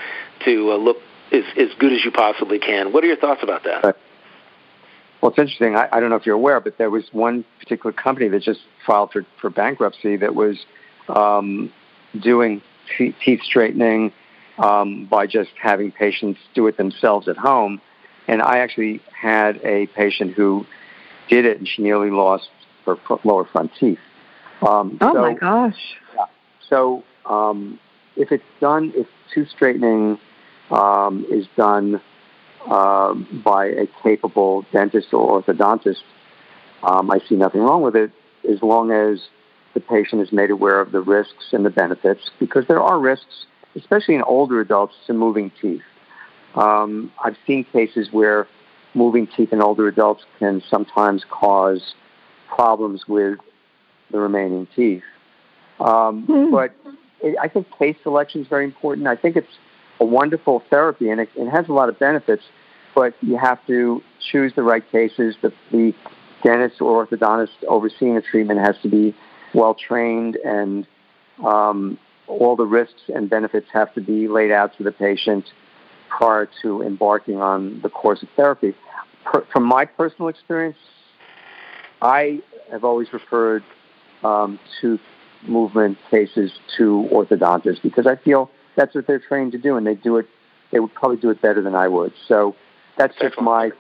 to 0.46 0.72
uh, 0.72 0.78
look 0.78 0.98
as 1.32 1.44
as 1.58 1.70
good 1.80 1.94
as 1.94 2.04
you 2.04 2.12
possibly 2.12 2.60
can. 2.60 2.94
What 2.94 3.04
are 3.04 3.08
your 3.08 3.18
thoughts 3.18 3.42
about 3.44 3.64
that? 3.64 3.84
Right. 3.84 3.96
Well, 5.22 5.32
it's 5.32 5.40
interesting. 5.40 5.76
I, 5.76 5.88
I 5.92 6.00
don't 6.00 6.10
know 6.10 6.16
if 6.16 6.26
you're 6.26 6.36
aware, 6.36 6.60
but 6.60 6.78
there 6.78 6.90
was 6.90 7.06
one 7.12 7.44
particular 7.60 7.92
company 7.92 8.28
that 8.30 8.44
just 8.44 8.60
filed 8.86 9.12
for, 9.12 9.26
for 9.42 9.50
bankruptcy 9.50 10.16
that 10.18 10.36
was 10.36 10.58
um, 11.10 11.72
doing 12.22 12.62
teeth 12.98 13.42
straightening 13.44 14.14
um, 14.60 15.06
by 15.06 15.28
just 15.28 15.50
having 15.62 15.92
patients 15.92 16.40
do 16.54 16.68
it 16.68 16.78
themselves 16.78 17.28
at 17.28 17.38
home. 17.38 17.82
And 18.28 18.42
I 18.42 18.60
actually 18.60 19.02
had 19.20 19.58
a 19.64 19.88
patient 19.88 20.34
who 20.34 20.66
did 21.30 21.46
it, 21.46 21.58
and 21.58 21.68
she 21.68 21.82
nearly 21.82 22.12
lost 22.12 22.50
her 22.86 22.98
lower 23.24 23.46
front 23.46 23.72
teeth. 23.80 24.00
Um, 24.62 24.98
oh 25.02 25.14
so, 25.14 25.22
my 25.22 25.34
gosh! 25.34 25.96
Yeah. 26.16 26.26
So 26.70 27.04
um, 27.26 27.80
if 28.16 28.32
it's 28.32 28.44
done, 28.60 28.92
if 28.96 29.08
tooth 29.34 29.50
straightening 29.50 30.18
um, 30.72 31.26
is 31.30 31.46
done 31.56 32.02
uh, 32.70 33.14
by 33.14 33.66
a 33.66 33.88
capable 34.04 34.66
dentist 34.72 35.14
or 35.14 35.42
orthodontist, 35.42 36.04
um, 36.84 37.10
I 37.10 37.20
see 37.28 37.36
nothing 37.36 37.62
wrong 37.62 37.82
with 37.82 37.96
it 37.96 38.12
as 38.50 38.62
long 38.62 38.92
as 38.92 39.20
the 39.74 39.80
patient 39.80 40.22
is 40.22 40.32
made 40.32 40.50
aware 40.50 40.80
of 40.80 40.92
the 40.92 41.02
risks 41.02 41.52
and 41.52 41.66
the 41.66 41.70
benefits, 41.70 42.32
because 42.40 42.66
there 42.68 42.82
are 42.82 43.00
risks, 43.00 43.46
especially 43.76 44.16
in 44.16 44.24
older 44.24 44.60
adults, 44.60 44.96
to 45.08 45.14
moving 45.14 45.52
teeth. 45.62 45.82
Um, 46.56 47.12
I've 47.24 47.38
seen 47.46 47.64
cases 47.66 48.10
where 48.12 48.48
moving 48.94 49.28
teeth 49.28 49.54
in 49.54 49.62
older 49.62 49.88
adults 49.88 50.24
can 50.40 50.64
sometimes 50.70 51.24
cause 51.30 51.94
problems 52.48 53.08
with 53.08 53.38
the 54.12 54.20
remaining 54.20 54.68
teeth. 54.76 55.04
Um, 55.80 56.26
mm. 56.28 56.52
But 56.52 56.74
it, 57.22 57.38
I 57.42 57.48
think 57.48 57.68
case 57.78 57.98
selection 58.02 58.42
is 58.42 58.48
very 58.48 58.66
important. 58.66 59.08
I 59.08 59.16
think 59.16 59.36
it's 59.36 59.54
a 60.00 60.06
wonderful 60.06 60.64
therapy 60.70 61.10
and 61.10 61.22
it, 61.22 61.30
it 61.36 61.50
has 61.50 61.68
a 61.70 61.74
lot 61.74 61.90
of 61.90 62.00
benefits, 62.00 62.44
but 62.96 63.14
you 63.22 63.38
have 63.38 63.66
to 63.68 64.02
choose 64.32 64.54
the 64.56 64.64
right 64.64 64.90
cases. 64.92 65.36
The, 65.42 65.54
the 65.72 65.94
dentist 66.44 66.82
or 66.82 67.06
orthodontist 67.06 67.64
overseeing 67.68 68.16
the 68.16 68.22
treatment 68.22 68.60
has 68.60 68.76
to 68.84 68.90
be 68.90 69.16
well 69.54 69.76
trained 69.76 70.38
and 70.38 70.88
um, 71.46 71.98
all 72.28 72.56
the 72.56 72.66
risks 72.66 73.02
and 73.14 73.30
benefits 73.30 73.68
have 73.74 73.94
to 73.94 74.02
be 74.02 74.28
laid 74.28 74.52
out 74.52 74.78
to 74.78 74.84
the 74.84 74.92
patient 74.92 75.46
prior 76.10 76.48
to 76.62 76.82
embarking 76.82 77.42
on 77.42 77.82
the 77.82 77.90
course 77.90 78.22
of 78.22 78.30
therapy. 78.36 78.74
Per, 79.26 79.46
from 79.52 79.64
my 79.64 79.86
personal 79.86 80.30
experience, 80.30 80.78
I 82.02 82.42
have 82.72 82.84
always 82.84 83.12
referred 83.14 83.64
um, 84.24 84.60
tooth 84.82 85.02
movement 85.48 85.98
cases 86.10 86.52
to 86.78 87.08
orthodontists 87.12 87.82
because 87.82 88.08
I 88.08 88.16
feel 88.16 88.50
that's 88.78 88.96
what 88.96 89.08
they're 89.08 89.20
trained 89.20 89.52
to 89.52 89.58
do, 89.58 89.76
and 89.76 89.86
they 89.86 89.96
do 89.96 90.16
it. 90.18 90.28
They 90.72 90.80
would 90.80 90.94
probably 90.94 91.18
do 91.18 91.30
it 91.30 91.42
better 91.42 91.62
than 91.62 91.76
I 91.76 91.90
would. 91.90 92.14
So 92.28 92.56
that's 92.98 93.16
just 93.20 93.42
my 93.42 93.72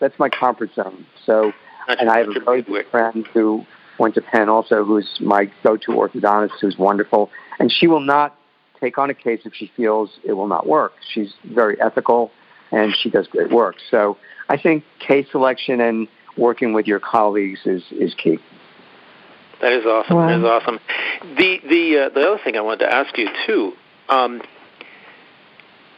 that's 0.00 0.18
my 0.18 0.30
comfort 0.30 0.70
zone. 0.74 1.06
So, 1.26 1.52
and 1.88 2.08
I 2.08 2.18
have 2.18 2.28
a 2.28 2.40
very 2.40 2.62
good 2.62 2.86
friend 2.90 3.26
who 3.34 3.66
went 3.98 4.14
to 4.14 4.22
Penn 4.22 4.48
also, 4.48 4.84
who's 4.84 5.08
my 5.20 5.50
go-to 5.62 5.92
orthodontist, 5.92 6.60
who's 6.60 6.78
wonderful, 6.78 7.30
and 7.58 7.70
she 7.70 7.86
will 7.86 8.00
not 8.00 8.36
take 8.80 8.96
on 8.96 9.10
a 9.10 9.14
case 9.14 9.40
if 9.44 9.52
she 9.54 9.70
feels 9.76 10.10
it 10.24 10.32
will 10.34 10.46
not 10.46 10.66
work. 10.66 10.92
She's 11.12 11.34
very 11.44 11.80
ethical, 11.80 12.30
and 12.70 12.94
she 12.96 13.10
does 13.10 13.26
great 13.26 13.50
work. 13.50 13.76
So 13.90 14.16
I 14.48 14.56
think 14.56 14.84
case 15.00 15.26
selection 15.32 15.80
and 15.80 16.08
working 16.36 16.72
with 16.72 16.86
your 16.86 17.00
colleagues 17.00 17.60
is 17.64 17.82
is 17.90 18.14
key. 18.14 18.38
That 19.60 19.72
is 19.72 19.84
awesome. 19.84 20.16
Wow. 20.16 20.28
That 20.28 20.38
is 20.38 20.44
awesome. 20.44 20.78
The 21.36 21.60
the 21.68 21.98
uh, 21.98 22.08
the 22.14 22.28
other 22.28 22.40
thing 22.44 22.56
I 22.56 22.60
wanted 22.60 22.86
to 22.86 22.94
ask 22.94 23.18
you 23.18 23.28
too 23.46 23.72
um, 24.08 24.42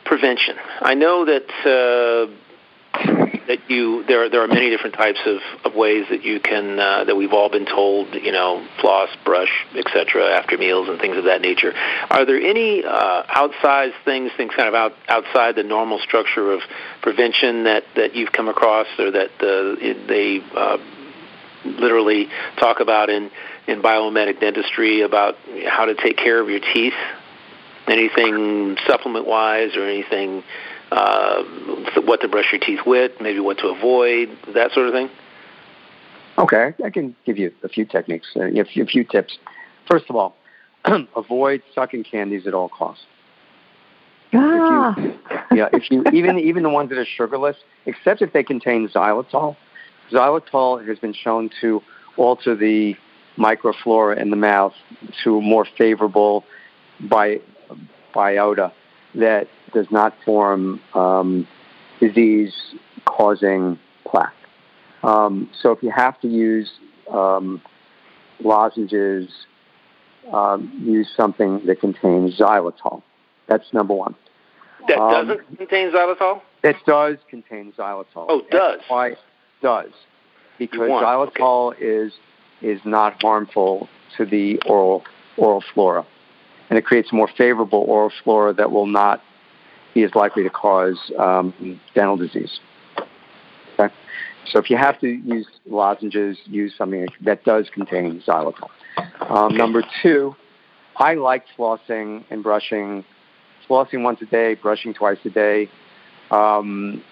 prevention. 0.04 0.56
I 0.80 0.94
know 0.94 1.24
that 1.24 1.48
uh, 1.64 2.32
that 3.50 3.68
you 3.68 4.04
there 4.06 4.28
there 4.28 4.42
are 4.42 4.48
many 4.48 4.70
different 4.70 4.94
types 4.94 5.18
of, 5.26 5.38
of 5.64 5.74
ways 5.74 6.06
that 6.10 6.22
you 6.24 6.40
can 6.40 6.78
uh, 6.78 7.04
that 7.04 7.16
we've 7.16 7.32
all 7.32 7.48
been 7.48 7.66
told 7.66 8.14
you 8.14 8.32
know 8.32 8.66
floss, 8.80 9.08
brush, 9.24 9.50
etc. 9.76 10.24
after 10.36 10.56
meals 10.56 10.88
and 10.88 11.00
things 11.00 11.16
of 11.16 11.24
that 11.24 11.40
nature. 11.40 11.72
Are 12.10 12.24
there 12.24 12.40
any 12.40 12.84
uh, 12.84 13.22
outsized 13.24 13.94
things, 14.04 14.30
things 14.36 14.52
kind 14.56 14.68
of 14.68 14.74
out, 14.74 14.92
outside 15.08 15.56
the 15.56 15.62
normal 15.62 15.98
structure 15.98 16.52
of 16.52 16.60
prevention 17.02 17.64
that 17.64 17.84
that 17.96 18.14
you've 18.14 18.32
come 18.32 18.48
across 18.48 18.86
or 18.98 19.10
that 19.10 19.30
uh, 19.40 20.06
they 20.06 20.40
uh, 20.54 20.78
literally 21.64 22.28
talk 22.58 22.80
about 22.80 23.10
in 23.10 23.30
in 23.66 23.82
biomimetic 23.82 24.40
dentistry 24.40 25.02
about 25.02 25.36
how 25.68 25.86
to 25.86 25.94
take 25.94 26.16
care 26.16 26.40
of 26.40 26.48
your 26.48 26.60
teeth 26.60 26.94
anything 27.90 28.76
supplement 28.86 29.26
wise 29.26 29.76
or 29.76 29.86
anything 29.86 30.42
uh, 30.92 31.42
what 32.04 32.20
to 32.20 32.28
brush 32.28 32.46
your 32.52 32.60
teeth 32.60 32.80
with, 32.86 33.12
maybe 33.20 33.40
what 33.40 33.58
to 33.58 33.68
avoid, 33.68 34.36
that 34.54 34.72
sort 34.72 34.86
of 34.86 34.92
thing? 34.92 35.10
Okay, 36.38 36.72
I 36.84 36.90
can 36.90 37.14
give 37.26 37.38
you 37.38 37.52
a 37.62 37.68
few 37.68 37.84
techniques, 37.84 38.28
uh, 38.36 38.44
a 38.44 38.64
few 38.64 39.04
tips. 39.04 39.38
First 39.88 40.06
of 40.08 40.16
all, 40.16 40.36
avoid 41.16 41.62
sucking 41.74 42.04
candies 42.04 42.46
at 42.46 42.54
all 42.54 42.68
costs. 42.68 43.04
Ah. 44.32 44.94
If 44.96 45.00
you, 45.00 45.58
yeah, 45.58 45.68
if 45.72 45.90
you 45.90 46.04
even 46.12 46.38
even 46.38 46.62
the 46.62 46.70
ones 46.70 46.90
that 46.90 46.98
are 46.98 47.04
sugarless, 47.04 47.56
except 47.86 48.22
if 48.22 48.32
they 48.32 48.42
contain 48.42 48.88
xylitol. 48.88 49.56
Xylitol 50.12 50.86
has 50.86 50.98
been 50.98 51.14
shown 51.14 51.50
to 51.60 51.82
alter 52.16 52.56
the 52.56 52.96
microflora 53.38 54.18
in 54.18 54.30
the 54.30 54.36
mouth 54.36 54.72
to 55.24 55.38
a 55.38 55.40
more 55.40 55.66
favorable 55.78 56.44
by 57.00 57.40
biota 58.12 58.72
that 59.14 59.48
does 59.72 59.86
not 59.90 60.14
form 60.24 60.80
um, 60.94 61.46
disease-causing 62.00 63.78
plaque. 64.04 64.34
Um, 65.02 65.50
so 65.60 65.72
if 65.72 65.82
you 65.82 65.90
have 65.90 66.20
to 66.20 66.28
use 66.28 66.70
um, 67.10 67.62
lozenges, 68.42 69.28
um, 70.32 70.72
use 70.84 71.08
something 71.16 71.64
that 71.66 71.80
contains 71.80 72.38
xylitol. 72.38 73.02
That's 73.48 73.72
number 73.72 73.94
one. 73.94 74.14
That 74.88 74.98
um, 74.98 75.28
doesn't 75.28 75.56
contain 75.56 75.92
xylitol? 75.92 76.42
It 76.62 76.76
does 76.86 77.16
contain 77.28 77.72
xylitol. 77.72 78.26
Oh, 78.28 78.40
it 78.40 78.50
does? 78.50 78.80
Why 78.88 79.16
does. 79.62 79.90
Because 80.58 80.88
xylitol 80.88 81.72
okay. 81.72 81.84
is, 81.84 82.12
is 82.62 82.80
not 82.84 83.20
harmful 83.22 83.88
to 84.16 84.26
the 84.26 84.60
oral, 84.66 85.04
oral 85.36 85.64
flora 85.72 86.06
and 86.70 86.78
it 86.78 86.84
creates 86.84 87.12
more 87.12 87.28
favorable 87.36 87.84
oral 87.86 88.12
flora 88.22 88.54
that 88.54 88.70
will 88.70 88.86
not 88.86 89.20
be 89.92 90.04
as 90.04 90.14
likely 90.14 90.44
to 90.44 90.50
cause 90.50 91.12
um, 91.18 91.80
dental 91.94 92.16
disease. 92.16 92.60
Okay? 93.78 93.92
So 94.46 94.58
if 94.60 94.70
you 94.70 94.76
have 94.76 94.98
to 95.00 95.08
use 95.08 95.46
lozenges, 95.66 96.38
use 96.44 96.72
something 96.78 97.08
that 97.22 97.44
does 97.44 97.68
contain 97.74 98.22
xylitol. 98.26 98.68
Um, 99.28 99.56
number 99.56 99.82
two, 100.02 100.34
I 100.96 101.14
like 101.14 101.44
flossing 101.58 102.24
and 102.30 102.42
brushing, 102.42 103.04
flossing 103.68 104.02
once 104.02 104.22
a 104.22 104.26
day, 104.26 104.54
brushing 104.54 104.94
twice 104.94 105.18
a 105.24 105.30
day. 105.30 105.68
Um, 106.30 107.02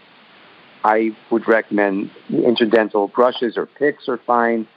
I 0.85 1.11
would 1.31 1.49
recommend 1.49 2.11
interdental 2.31 3.13
brushes 3.13 3.57
or 3.57 3.67
picks 3.67 4.09
are 4.09 4.21
fine. 4.27 4.69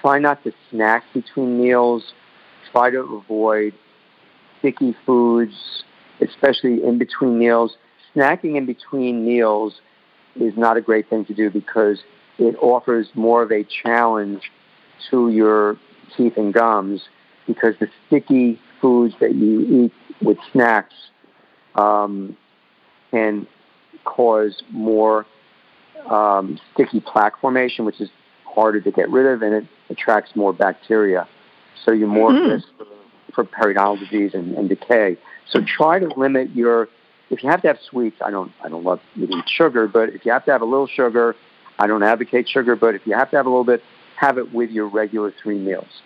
Try 0.00 0.18
not 0.18 0.42
to 0.42 0.52
snack 0.70 1.04
between 1.14 1.60
meals. 1.62 2.12
Try 2.72 2.90
to 2.90 2.98
avoid 2.98 3.74
sticky 4.64 4.96
foods, 5.04 5.84
especially 6.22 6.82
in 6.82 6.96
between 6.96 7.38
meals. 7.38 7.76
Snacking 8.16 8.56
in 8.56 8.64
between 8.64 9.26
meals 9.26 9.74
is 10.36 10.56
not 10.56 10.78
a 10.78 10.80
great 10.80 11.08
thing 11.10 11.24
to 11.26 11.34
do 11.34 11.50
because 11.50 12.02
it 12.38 12.56
offers 12.62 13.08
more 13.14 13.42
of 13.42 13.52
a 13.52 13.64
challenge 13.64 14.50
to 15.10 15.28
your 15.28 15.76
teeth 16.16 16.38
and 16.38 16.54
gums 16.54 17.02
because 17.46 17.74
the 17.78 17.88
sticky 18.06 18.58
foods 18.80 19.14
that 19.20 19.34
you 19.34 19.84
eat 19.84 19.92
with 20.22 20.38
snacks 20.50 20.94
um, 21.74 22.34
can 23.10 23.46
cause 24.04 24.62
more 24.70 25.26
um, 26.06 26.58
sticky 26.72 27.00
plaque 27.00 27.38
formation, 27.38 27.84
which 27.84 28.00
is 28.00 28.08
harder 28.46 28.80
to 28.80 28.90
get 28.90 29.10
rid 29.10 29.26
of, 29.26 29.42
and 29.42 29.54
it 29.54 29.66
attracts 29.90 30.34
more 30.34 30.54
bacteria. 30.54 31.28
So 31.84 31.92
you're 31.92 32.08
more 32.08 32.30
mm-hmm. 32.30 32.50
risk 32.50 32.68
for, 33.34 33.44
periodontal 33.44 33.98
disease 33.98 34.32
and, 34.34 34.54
and 34.56 34.68
decay. 34.68 35.16
So 35.50 35.60
try 35.64 35.98
to 35.98 36.08
limit 36.16 36.50
your. 36.54 36.88
If 37.30 37.42
you 37.42 37.50
have 37.50 37.62
to 37.62 37.68
have 37.68 37.78
sweets, 37.88 38.16
I 38.24 38.30
don't. 38.30 38.52
I 38.62 38.68
don't 38.68 38.84
love 38.84 39.00
eating 39.16 39.42
sugar, 39.46 39.88
but 39.88 40.10
if 40.10 40.24
you 40.24 40.32
have 40.32 40.44
to 40.46 40.52
have 40.52 40.62
a 40.62 40.66
little 40.66 40.86
sugar, 40.86 41.34
I 41.78 41.86
don't 41.86 42.02
advocate 42.02 42.48
sugar. 42.48 42.76
But 42.76 42.94
if 42.94 43.06
you 43.06 43.14
have 43.14 43.30
to 43.30 43.36
have 43.36 43.46
a 43.46 43.48
little 43.48 43.64
bit, 43.64 43.82
have 44.16 44.38
it 44.38 44.52
with 44.52 44.70
your 44.70 44.88
regular 44.88 45.32
three 45.42 45.58
meals, 45.58 46.02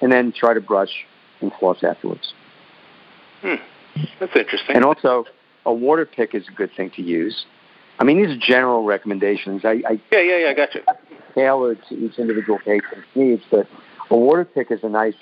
and 0.00 0.10
then 0.12 0.32
try 0.32 0.54
to 0.54 0.60
brush 0.60 1.06
and 1.40 1.52
floss 1.58 1.82
afterwards. 1.82 2.34
Hmm. 3.40 3.54
That's 4.18 4.36
interesting. 4.36 4.76
And 4.76 4.84
also, 4.84 5.24
a 5.64 5.72
water 5.72 6.06
pick 6.06 6.34
is 6.34 6.46
a 6.48 6.52
good 6.52 6.70
thing 6.76 6.90
to 6.96 7.02
use. 7.02 7.44
I 7.98 8.04
mean, 8.04 8.22
these 8.22 8.34
are 8.34 8.40
general 8.40 8.84
recommendations. 8.84 9.64
I, 9.64 9.82
I 9.86 10.00
yeah, 10.10 10.20
yeah, 10.20 10.36
yeah, 10.38 10.48
I 10.48 10.54
got 10.54 10.74
you. 10.74 10.80
Tailored 11.34 11.78
to 11.88 11.94
each 11.94 12.18
individual 12.18 12.58
patient's 12.58 13.06
needs, 13.14 13.42
but 13.50 13.68
a 14.10 14.16
water 14.16 14.44
pick 14.44 14.70
is 14.70 14.80
a 14.82 14.88
nice 14.88 15.14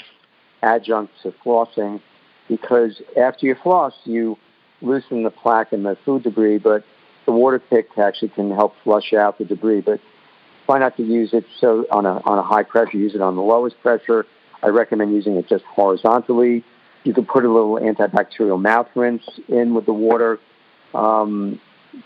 adjunct 0.63 1.13
to 1.23 1.33
flossing 1.45 2.01
because 2.49 3.01
after 3.17 3.47
you 3.47 3.55
floss, 3.55 3.95
you 4.05 4.39
loosen 4.81 5.23
the 5.23 5.31
plaque 5.31 5.73
and 5.73 5.85
the 5.85 5.97
food 6.05 6.23
debris, 6.23 6.59
but 6.59 6.85
the 7.27 7.33
water 7.33 7.59
pick 7.59 7.89
actually 7.99 8.31
can 8.31 8.51
help 8.51 8.75
flush 8.83 9.13
out 9.13 9.39
the 9.39 9.45
debris. 9.45 9.83
But 9.83 10.01
try 10.67 10.79
not 10.79 10.97
to 10.97 11.03
use 11.03 11.31
it 11.33 11.45
so 11.61 11.87
on 11.91 12.07
a 12.07 12.21
on 12.25 12.39
a 12.39 12.43
high 12.43 12.63
pressure. 12.63 12.97
Use 12.97 13.15
it 13.15 13.21
on 13.21 13.37
the 13.37 13.43
lowest 13.43 13.81
pressure. 13.81 14.27
I 14.63 14.69
recommend 14.69 15.15
using 15.15 15.37
it 15.37 15.49
just 15.49 15.65
horizontally. 15.65 16.65
You 17.05 17.15
can 17.15 17.27
put 17.27 17.45
a 17.45 17.53
little 17.53 17.77
antibacterial 17.77 18.61
mouth 18.61 18.89
rinse 18.95 19.23
in 19.49 19.75
with 19.75 19.87
the 19.87 19.93
water, 19.93 20.41
um, 20.95 21.61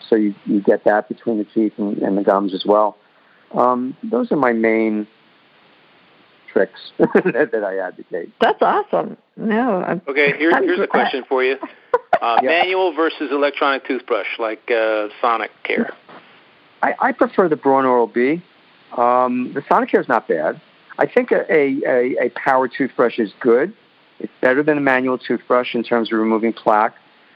so 0.09 0.17
you, 0.17 0.35
you 0.45 0.61
get 0.61 0.85
that 0.85 1.09
between 1.09 1.39
the 1.39 1.45
teeth 1.45 1.73
and, 1.79 1.99
and 1.99 2.17
the 2.17 2.23
gums 2.23 2.55
as 2.55 2.65
well. 2.67 2.99
Um, 3.53 3.97
those 4.03 4.31
are 4.33 4.37
my 4.37 4.53
main 4.53 5.07
tricks 6.53 6.93
that, 6.99 7.51
that, 7.53 7.65
I 7.65 7.79
advocate. 7.79 8.31
That's 8.41 8.61
awesome. 8.61 9.17
No. 9.37 9.83
I'm, 9.83 10.03
okay, 10.09 10.37
here, 10.37 10.51
here's 10.63 10.81
a 10.81 10.87
question 10.87 11.25
for 11.29 11.43
you: 11.43 11.57
uh, 12.23 12.39
yeah. 12.43 12.49
manual 12.49 12.93
versus 12.95 13.31
electronic 13.31 13.87
toothbrush, 13.87 14.39
like 14.39 14.63
uh, 14.69 15.09
Sonicare. 15.23 15.91
I, 16.83 16.95
I 17.01 17.13
prefer 17.13 17.49
the 17.49 17.57
Braun 17.57 17.85
Oral 17.85 18.07
B. 18.07 18.43
Um, 18.97 19.53
the 19.55 19.63
Sonicare 19.63 20.01
is 20.01 20.09
not 20.09 20.29
bad. 20.29 20.61
I 20.99 21.07
think 21.07 21.33
a, 21.33 21.51
a, 21.51 22.27
a 22.27 22.31
power 22.31 22.69
toothbrush 22.69 23.19
is 23.19 23.33
good. 23.41 23.75
It's 24.19 24.33
better 24.41 24.63
than 24.63 24.79
a 24.79 24.81
manual 24.81 25.19
toothbrush 25.19 25.75
in 25.75 25.83
terms 25.83 26.13
of 26.13 26.19
removing 26.19 26.53
plaque 26.53 26.95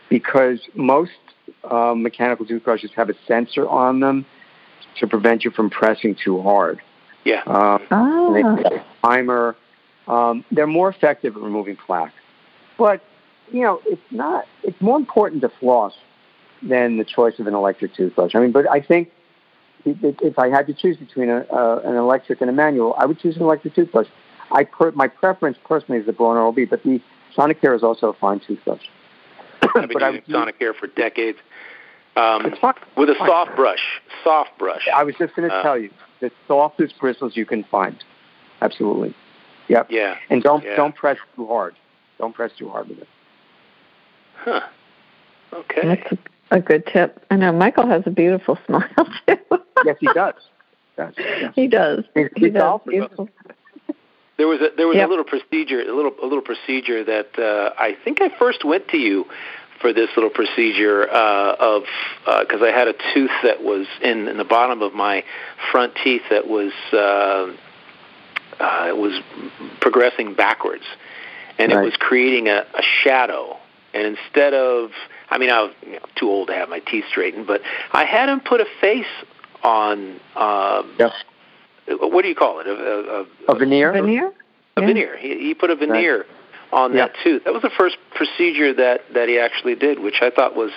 because 0.09 0.61
most 0.75 1.13
um, 1.71 2.03
mechanical 2.03 2.47
toothbrushes 2.47 2.91
have 2.95 3.09
a 3.09 3.15
sensor 3.27 3.67
on 3.69 4.01
them 4.01 4.27
to 5.01 5.07
prevent 5.07 5.45
you 5.45 5.51
from 5.51 5.71
pressing 5.71 6.15
too 6.15 6.41
hard. 6.43 6.81
Yeah. 7.27 7.43
Um, 7.47 7.87
ah. 7.91 8.33
They 8.33 8.43
have 8.43 8.59
a 8.61 8.85
timer. 9.03 9.57
Um, 10.07 10.45
they're 10.53 10.69
more 10.69 10.89
effective 10.89 11.37
at 11.37 11.43
removing 11.43 11.77
plaque. 11.77 12.15
But, 12.79 13.03
you 13.51 13.63
know, 13.63 13.81
it's 13.87 14.01
not, 14.13 14.45
it's 14.63 14.81
more 14.81 14.97
important 14.97 15.43
to 15.43 15.49
floss 15.49 15.95
than 16.63 16.99
the 16.99 17.05
choice 17.05 17.39
of 17.41 17.49
an 17.49 17.55
electric 17.55 17.95
toothbrush. 17.95 18.35
I 18.37 18.39
mean, 18.39 18.53
but 18.53 18.71
I 18.71 18.81
think 18.81 19.11
if 19.85 20.39
I 20.39 20.49
had 20.49 20.69
to 20.69 20.75
choose 20.75 20.97
between 20.97 21.29
a, 21.29 21.39
uh, 21.53 21.81
an 21.85 21.97
electric 21.97 22.41
and 22.41 22.49
a 22.49 22.53
manual, 22.53 22.95
I 22.97 23.07
would 23.07 23.19
choose 23.19 23.37
an 23.37 23.43
electric 23.43 23.75
toothbrush. 23.75 24.07
I 24.53 24.63
per, 24.63 24.93
my 24.93 25.09
preference 25.09 25.59
personally 25.65 26.01
is 26.01 26.07
the 26.07 26.13
Braun 26.13 26.37
Oral 26.37 26.53
B, 26.53 26.65
but 26.65 26.85
the 26.85 27.01
Sonicare 27.37 27.75
is 27.75 27.83
also 27.83 28.11
a 28.11 28.13
fine 28.15 28.41
toothbrush. 28.41 28.83
I've 29.63 29.89
been 29.89 30.01
using 30.01 30.23
Sonicare 30.29 30.75
for 30.77 30.87
decades. 30.87 31.39
Um, 32.17 32.45
with 32.97 33.11
a 33.11 33.15
soft 33.19 33.57
brush, 33.57 34.01
soft 34.25 34.57
brush. 34.59 34.89
I 34.95 35.03
was 35.03 35.15
just 35.19 35.35
going 35.35 35.51
to 35.51 35.55
uh, 35.55 35.63
tell 35.63 35.77
you 35.77 35.91
the 36.21 36.31
softest 36.47 36.99
bristles 36.99 37.37
you 37.37 37.47
can 37.47 37.65
find. 37.65 38.03
Absolutely. 38.61 39.15
Yep. 39.69 39.89
Yeah. 39.91 40.17
And 40.31 40.43
don't 40.43 40.65
yeah. 40.65 40.77
don't 40.77 40.95
press 40.95 41.19
too 41.35 41.47
hard. 41.47 41.75
Don't 42.19 42.35
press 42.35 42.53
too 42.59 42.69
hard 42.69 42.89
with 42.89 42.99
it. 42.99 43.09
Huh. 44.37 44.61
Okay. 45.53 45.83
That's 45.83 46.13
a, 46.13 46.57
a 46.57 46.61
good 46.61 46.87
tip. 46.87 47.25
I 47.31 47.37
know 47.37 47.53
Michael 47.53 47.87
has 47.87 48.03
a 48.07 48.11
beautiful 48.11 48.59
smile 48.67 48.89
too. 49.27 49.37
yes, 49.85 49.97
he 50.01 50.09
does. 50.15 50.35
Yes, 50.99 51.13
yes. 51.19 51.53
He 51.55 51.67
does. 51.67 52.05
He's, 52.15 52.29
he 52.37 52.51
does. 52.51 52.81
Beautiful. 52.87 53.29
There 54.37 54.47
was 54.47 54.61
a 54.61 54.69
there 54.77 54.87
was 54.87 54.97
yep. 54.97 55.07
a 55.07 55.11
little 55.11 55.25
procedure, 55.25 55.81
a 55.81 55.95
little 55.95 56.13
a 56.23 56.27
little 56.27 56.43
procedure 56.43 57.03
that 57.05 57.39
uh, 57.39 57.73
I 57.79 57.97
think 58.05 58.21
I 58.21 58.29
first 58.39 58.65
went 58.65 58.89
to 58.89 58.99
you 58.99 59.27
for 59.81 59.93
this 59.93 60.09
little 60.17 60.31
procedure 60.31 61.09
uh, 61.09 61.57
of 61.59 61.83
because 62.25 62.63
uh, 62.63 62.67
I 62.67 62.71
had 62.71 62.89
a 62.89 62.95
tooth 63.15 63.31
that 63.43 63.63
was 63.63 63.87
in, 64.03 64.29
in 64.29 64.37
the 64.37 64.45
bottom 64.45 64.83
of 64.83 64.95
my 64.95 65.25
front 65.71 65.95
teeth 66.03 66.23
that 66.31 66.47
was 66.47 66.73
uh, 66.93 67.53
uh, 68.59 68.95
was 68.95 69.21
progressing 69.81 70.35
backwards, 70.35 70.85
and 71.59 71.73
right. 71.73 71.83
it 71.83 71.85
was 71.85 71.97
creating 71.99 72.49
a, 72.49 72.67
a 72.75 72.83
shadow. 73.03 73.57
And 73.95 74.19
instead 74.19 74.53
of, 74.53 74.91
I 75.31 75.39
mean, 75.39 75.51
I 75.51 75.63
was 75.63 75.73
you 75.87 75.93
know, 75.93 76.01
too 76.17 76.29
old 76.29 76.49
to 76.49 76.55
have 76.55 76.69
my 76.69 76.81
teeth 76.81 77.05
straightened, 77.09 77.47
but 77.47 77.63
I 77.93 78.05
had 78.05 78.29
him 78.29 78.41
put 78.41 78.61
a 78.61 78.67
face 78.81 79.07
on. 79.63 80.21
Um, 80.35 80.95
yes. 80.99 81.13
What 81.89 82.23
do 82.23 82.29
you 82.29 82.35
call 82.35 82.61
it? 82.61 82.67
A, 82.67 83.27
a, 83.49 83.55
a 83.55 83.59
veneer. 83.59 83.93
Veneer. 83.93 84.33
A 84.77 84.81
yeah. 84.81 84.87
veneer. 84.87 85.17
He, 85.17 85.39
he 85.39 85.55
put 85.55 85.71
a 85.71 85.77
veneer. 85.77 86.19
Right 86.19 86.27
on 86.77 86.95
that 86.95 87.13
tooth. 87.25 87.45
That 87.45 87.55
was 87.55 87.63
the 87.63 87.71
first 87.71 87.97
procedure 88.15 88.73
that 88.75 89.01
that 89.15 89.29
he 89.29 89.39
actually 89.39 89.75
did, 89.75 89.99
which 89.99 90.21
I 90.21 90.31
thought 90.31 90.55
was 90.55 90.71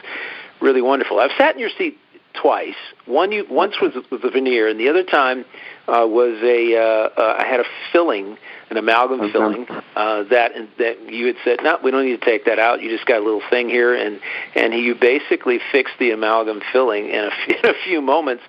really 0.62 0.82
wonderful. 0.82 1.20
I've 1.20 1.32
sat 1.38 1.56
in 1.56 1.60
your 1.60 1.70
seat 1.78 2.00
twice. 2.34 2.76
One 3.06 3.32
you 3.32 3.46
once 3.50 3.82
was 3.82 3.94
with 4.10 4.24
a 4.24 4.32
veneer, 4.32 4.68
and 4.68 4.80
the 4.80 4.90
other 4.90 5.04
time 5.04 5.46
uh, 5.88 6.08
was 6.08 6.42
a 6.42 6.76
uh, 6.76 7.22
uh, 7.22 7.36
I 7.40 7.46
had 7.46 7.60
a 7.60 7.66
filling, 7.92 8.38
an 8.70 8.78
amalgam 8.78 9.20
okay. 9.20 9.32
filling 9.32 9.68
uh, 9.96 10.24
that 10.30 10.54
that 10.78 11.12
you 11.12 11.28
had 11.28 11.36
said 11.44 11.60
no, 11.64 11.78
we 11.84 11.92
don't 11.92 12.06
need 12.06 12.20
to 12.20 12.26
take 12.26 12.46
that 12.46 12.60
out. 12.60 12.82
You 12.82 12.90
just 12.90 13.06
got 13.06 13.20
a 13.20 13.24
little 13.24 13.44
thing 13.50 13.68
here, 13.68 13.94
and 13.94 14.22
and 14.56 14.74
he, 14.74 14.82
you 14.82 14.96
basically 14.96 15.60
fixed 15.72 15.96
the 16.00 16.12
amalgam 16.12 16.62
filling 16.72 17.10
in 17.10 17.26
a, 17.26 17.32
in 17.50 17.66
a 17.66 17.74
few 17.84 18.02
moments 18.02 18.44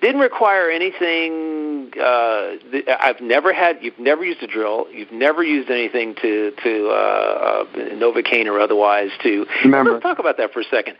didn't 0.00 0.20
require 0.20 0.70
anything. 0.70 1.92
Uh, 1.98 2.56
I've 3.00 3.20
never 3.20 3.52
had. 3.52 3.78
You've 3.80 3.98
never 3.98 4.24
used 4.24 4.42
a 4.42 4.46
drill. 4.46 4.86
You've 4.92 5.12
never 5.12 5.42
used 5.42 5.70
anything 5.70 6.14
to 6.22 6.52
to 6.62 6.88
uh, 6.88 6.92
uh, 6.92 7.64
Novocaine 7.94 8.46
or 8.46 8.60
otherwise 8.60 9.10
to. 9.22 9.46
Remember, 9.64 9.92
let's 9.92 10.02
talk 10.02 10.18
about 10.18 10.36
that 10.36 10.52
for 10.52 10.60
a 10.60 10.64
second. 10.64 10.96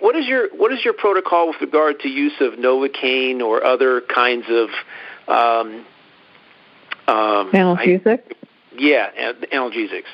What 0.00 0.16
is 0.16 0.26
your 0.26 0.48
what 0.56 0.72
is 0.72 0.84
your 0.84 0.94
protocol 0.94 1.48
with 1.48 1.60
regard 1.60 2.00
to 2.00 2.08
use 2.08 2.32
of 2.40 2.54
Novocaine 2.54 3.40
or 3.40 3.64
other 3.64 4.00
kinds 4.00 4.46
of 4.48 4.68
um, 5.28 5.84
um, 7.08 7.52
analgesics? 7.52 8.22
I, 8.30 8.34
yeah, 8.78 9.32
analgesics. 9.52 10.04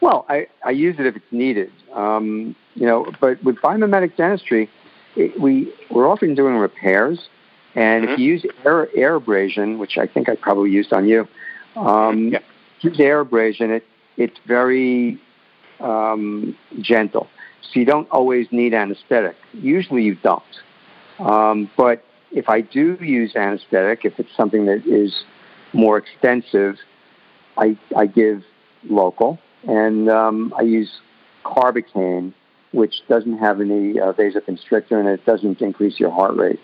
Well, 0.00 0.26
I, 0.28 0.46
I 0.64 0.70
use 0.70 0.96
it 0.98 1.06
if 1.06 1.16
it's 1.16 1.32
needed. 1.32 1.72
Um, 1.92 2.54
you 2.74 2.86
know, 2.86 3.10
but 3.20 3.42
with 3.42 3.56
biomimetic 3.56 4.16
dentistry, 4.16 4.70
it, 5.16 5.40
we 5.40 5.72
we're 5.90 6.08
often 6.08 6.34
doing 6.34 6.56
repairs, 6.56 7.28
and 7.74 8.04
mm-hmm. 8.04 8.12
if 8.12 8.18
you 8.18 8.34
use 8.34 8.46
air, 8.64 8.88
air 8.96 9.14
abrasion, 9.16 9.78
which 9.78 9.98
I 9.98 10.06
think 10.06 10.28
I 10.28 10.36
probably 10.36 10.70
used 10.70 10.92
on 10.92 11.08
you, 11.08 11.26
um, 11.74 12.28
yeah. 12.28 12.38
use 12.80 13.00
air 13.00 13.20
abrasion. 13.20 13.70
It 13.70 13.84
it's 14.16 14.36
very 14.46 15.20
um, 15.80 16.56
gentle, 16.80 17.28
so 17.62 17.80
you 17.80 17.86
don't 17.86 18.08
always 18.10 18.46
need 18.50 18.74
anesthetic. 18.74 19.36
Usually 19.52 20.02
you 20.02 20.14
don't, 20.16 20.42
um, 21.18 21.70
but 21.76 22.04
if 22.32 22.48
I 22.48 22.60
do 22.60 22.98
use 23.00 23.34
anesthetic, 23.36 24.04
if 24.04 24.18
it's 24.18 24.34
something 24.36 24.66
that 24.66 24.86
is 24.86 25.24
more 25.72 25.98
extensive, 25.98 26.76
I 27.56 27.78
I 27.96 28.06
give 28.06 28.42
local, 28.88 29.38
and 29.66 30.08
um, 30.10 30.54
I 30.56 30.62
use 30.62 30.90
carbocaine 31.44 32.34
which 32.72 33.02
doesn't 33.08 33.38
have 33.38 33.60
any 33.60 33.98
uh, 33.98 34.12
vasoconstrictor 34.12 34.92
and 34.92 35.08
it 35.08 35.24
doesn't 35.24 35.60
increase 35.60 35.98
your 35.98 36.10
heart 36.10 36.36
rate. 36.36 36.60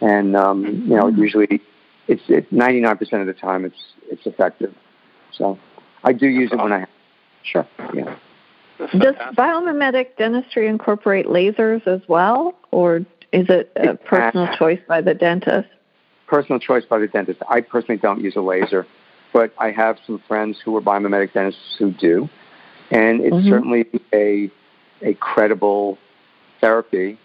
And 0.00 0.36
um, 0.36 0.64
you 0.64 0.96
know, 0.96 1.08
usually 1.08 1.60
it's 2.08 2.22
it, 2.28 2.50
99% 2.50 3.20
of 3.20 3.26
the 3.26 3.32
time 3.32 3.64
it's 3.64 3.94
it's 4.10 4.26
effective. 4.26 4.74
So 5.32 5.58
I 6.04 6.12
do 6.12 6.26
use 6.26 6.50
it 6.52 6.58
when 6.58 6.72
I 6.72 6.80
have. 6.80 6.88
Sure. 7.44 7.66
Yeah. 7.94 8.16
Does 8.78 9.14
biomimetic 9.36 10.16
dentistry 10.16 10.66
incorporate 10.66 11.26
lasers 11.26 11.86
as 11.86 12.00
well, 12.08 12.54
or 12.72 12.98
is 13.32 13.46
it 13.48 13.70
a 13.76 13.94
personal 13.94 14.48
choice 14.56 14.80
by 14.88 15.00
the 15.00 15.14
dentist? 15.14 15.68
Personal 16.26 16.58
choice 16.58 16.84
by 16.84 16.98
the 16.98 17.06
dentist. 17.06 17.40
I 17.48 17.60
personally 17.60 17.98
don't 17.98 18.20
use 18.20 18.34
a 18.36 18.40
laser, 18.40 18.86
but 19.32 19.52
I 19.58 19.70
have 19.70 19.98
some 20.06 20.20
friends 20.26 20.58
who 20.64 20.76
are 20.76 20.80
biomimetic 20.80 21.32
dentists 21.32 21.76
who 21.78 21.92
do, 21.92 22.28
and 22.90 23.20
it's 23.20 23.34
mm-hmm. 23.34 23.48
certainly 23.48 23.86
a 24.12 24.50
a 25.02 25.14
credible 25.14 25.98
therapy 26.60 27.18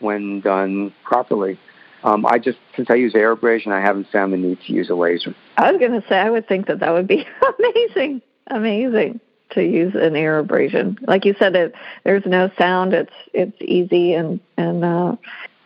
when 0.00 0.40
done 0.40 0.92
properly. 1.04 1.58
Um, 2.04 2.24
I 2.26 2.38
just, 2.38 2.58
since 2.76 2.90
I 2.90 2.94
use 2.94 3.14
air 3.14 3.32
abrasion, 3.32 3.72
I 3.72 3.80
haven't 3.80 4.08
found 4.10 4.32
the 4.32 4.36
need 4.36 4.60
to 4.66 4.72
use 4.72 4.88
a 4.88 4.94
laser. 4.94 5.34
I 5.56 5.72
was 5.72 5.80
going 5.80 6.00
to 6.00 6.06
say, 6.08 6.16
I 6.18 6.30
would 6.30 6.46
think 6.46 6.66
that 6.68 6.78
that 6.80 6.92
would 6.92 7.08
be 7.08 7.26
amazing, 7.58 8.22
amazing. 8.46 9.20
to 9.50 9.64
use 9.64 9.94
an 9.94 10.14
air 10.14 10.38
abrasion. 10.38 10.98
Like 11.02 11.24
you 11.24 11.34
said, 11.38 11.56
it 11.56 11.74
there's 12.04 12.24
no 12.26 12.50
sound. 12.58 12.94
It's 12.94 13.12
it's 13.32 13.56
easy 13.60 14.14
and 14.14 14.40
and 14.56 14.84
uh, 14.84 15.16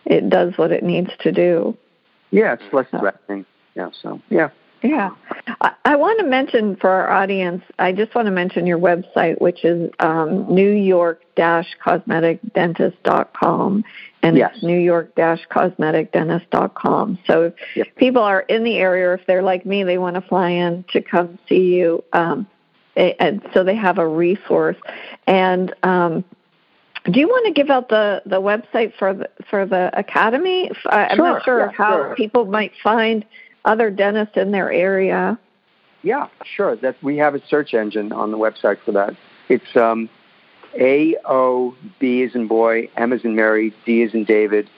it 0.06 0.30
does 0.30 0.56
what 0.56 0.72
it 0.72 0.82
needs 0.82 1.10
to 1.20 1.32
do. 1.32 1.76
Yeah, 2.30 2.54
it's 2.54 2.72
less 2.72 2.86
threatening. 2.88 3.44
Yeah, 3.74 3.90
so 4.00 4.20
yeah. 4.30 4.50
Yeah. 4.83 5.11
I, 5.61 5.72
I 5.85 5.97
want 5.97 6.18
to 6.20 6.26
mention 6.26 6.76
for 6.76 6.91
our 6.91 7.11
audience, 7.11 7.62
I 7.78 7.93
just 7.93 8.14
want 8.14 8.26
to 8.26 8.33
mention 8.33 8.66
your 8.66 8.78
website, 8.78 9.41
which 9.41 9.64
is 9.64 9.91
um, 10.01 10.53
New 10.53 10.70
York 10.70 11.22
Cosmetic 11.37 12.41
Dentist.com. 12.55 13.85
And 14.22 14.37
yes. 14.37 14.53
it's 14.55 14.62
New 14.62 14.78
York 14.78 15.14
Cosmetic 15.14 16.12
Dentist.com. 16.12 17.18
So 17.26 17.45
if 17.45 17.55
yep. 17.76 17.87
people 17.97 18.22
are 18.22 18.41
in 18.41 18.64
the 18.64 18.76
area, 18.76 19.09
or 19.09 19.14
if 19.14 19.26
they're 19.26 19.43
like 19.43 19.64
me, 19.64 19.85
they 19.85 19.99
want 19.99 20.14
to 20.14 20.22
fly 20.22 20.51
in 20.51 20.85
to 20.93 21.01
come 21.01 21.39
see 21.49 21.74
you. 21.74 22.05
Um, 22.12 22.47
and 22.97 23.43
so 23.55 23.64
they 23.64 23.76
have 23.76 23.99
a 23.99 24.07
resource. 24.07 24.76
And 25.26 25.74
um, 25.83 26.24
do 27.11 27.18
you 27.18 27.26
want 27.26 27.47
to 27.47 27.53
give 27.53 27.70
out 27.70 27.89
the, 27.89 28.22
the 28.26 28.41
website 28.41 28.95
for 28.99 29.14
the 29.14 29.30
for 29.51 29.66
the 29.66 29.91
academy? 29.99 30.70
I'm 30.87 31.16
sure, 31.16 31.24
not 31.24 31.45
sure 31.45 31.61
yeah, 31.61 31.72
how 31.76 31.97
sure. 31.97 32.14
people 32.14 32.45
might 32.45 32.72
find 32.83 33.24
other 33.64 33.90
dentists 33.90 34.36
in 34.36 34.50
their 34.50 34.72
area. 34.72 35.38
Yeah, 36.02 36.28
sure. 36.44 36.76
That 36.76 36.96
we 37.02 37.16
have 37.18 37.34
a 37.34 37.46
search 37.46 37.74
engine 37.74 38.12
on 38.12 38.30
the 38.30 38.38
website 38.38 38.80
for 38.84 38.92
that. 38.92 39.14
It's 39.48 39.76
um, 39.76 40.08
A 40.74 41.16
O 41.24 41.76
B 41.98 42.22
is 42.22 42.34
in 42.34 42.48
boy, 42.48 42.88
M 42.96 43.12
as 43.12 43.24
in 43.24 43.36
Mary, 43.36 43.72
D 43.84 44.02
as 44.02 44.14
in 44.14 44.24
David 44.24 44.68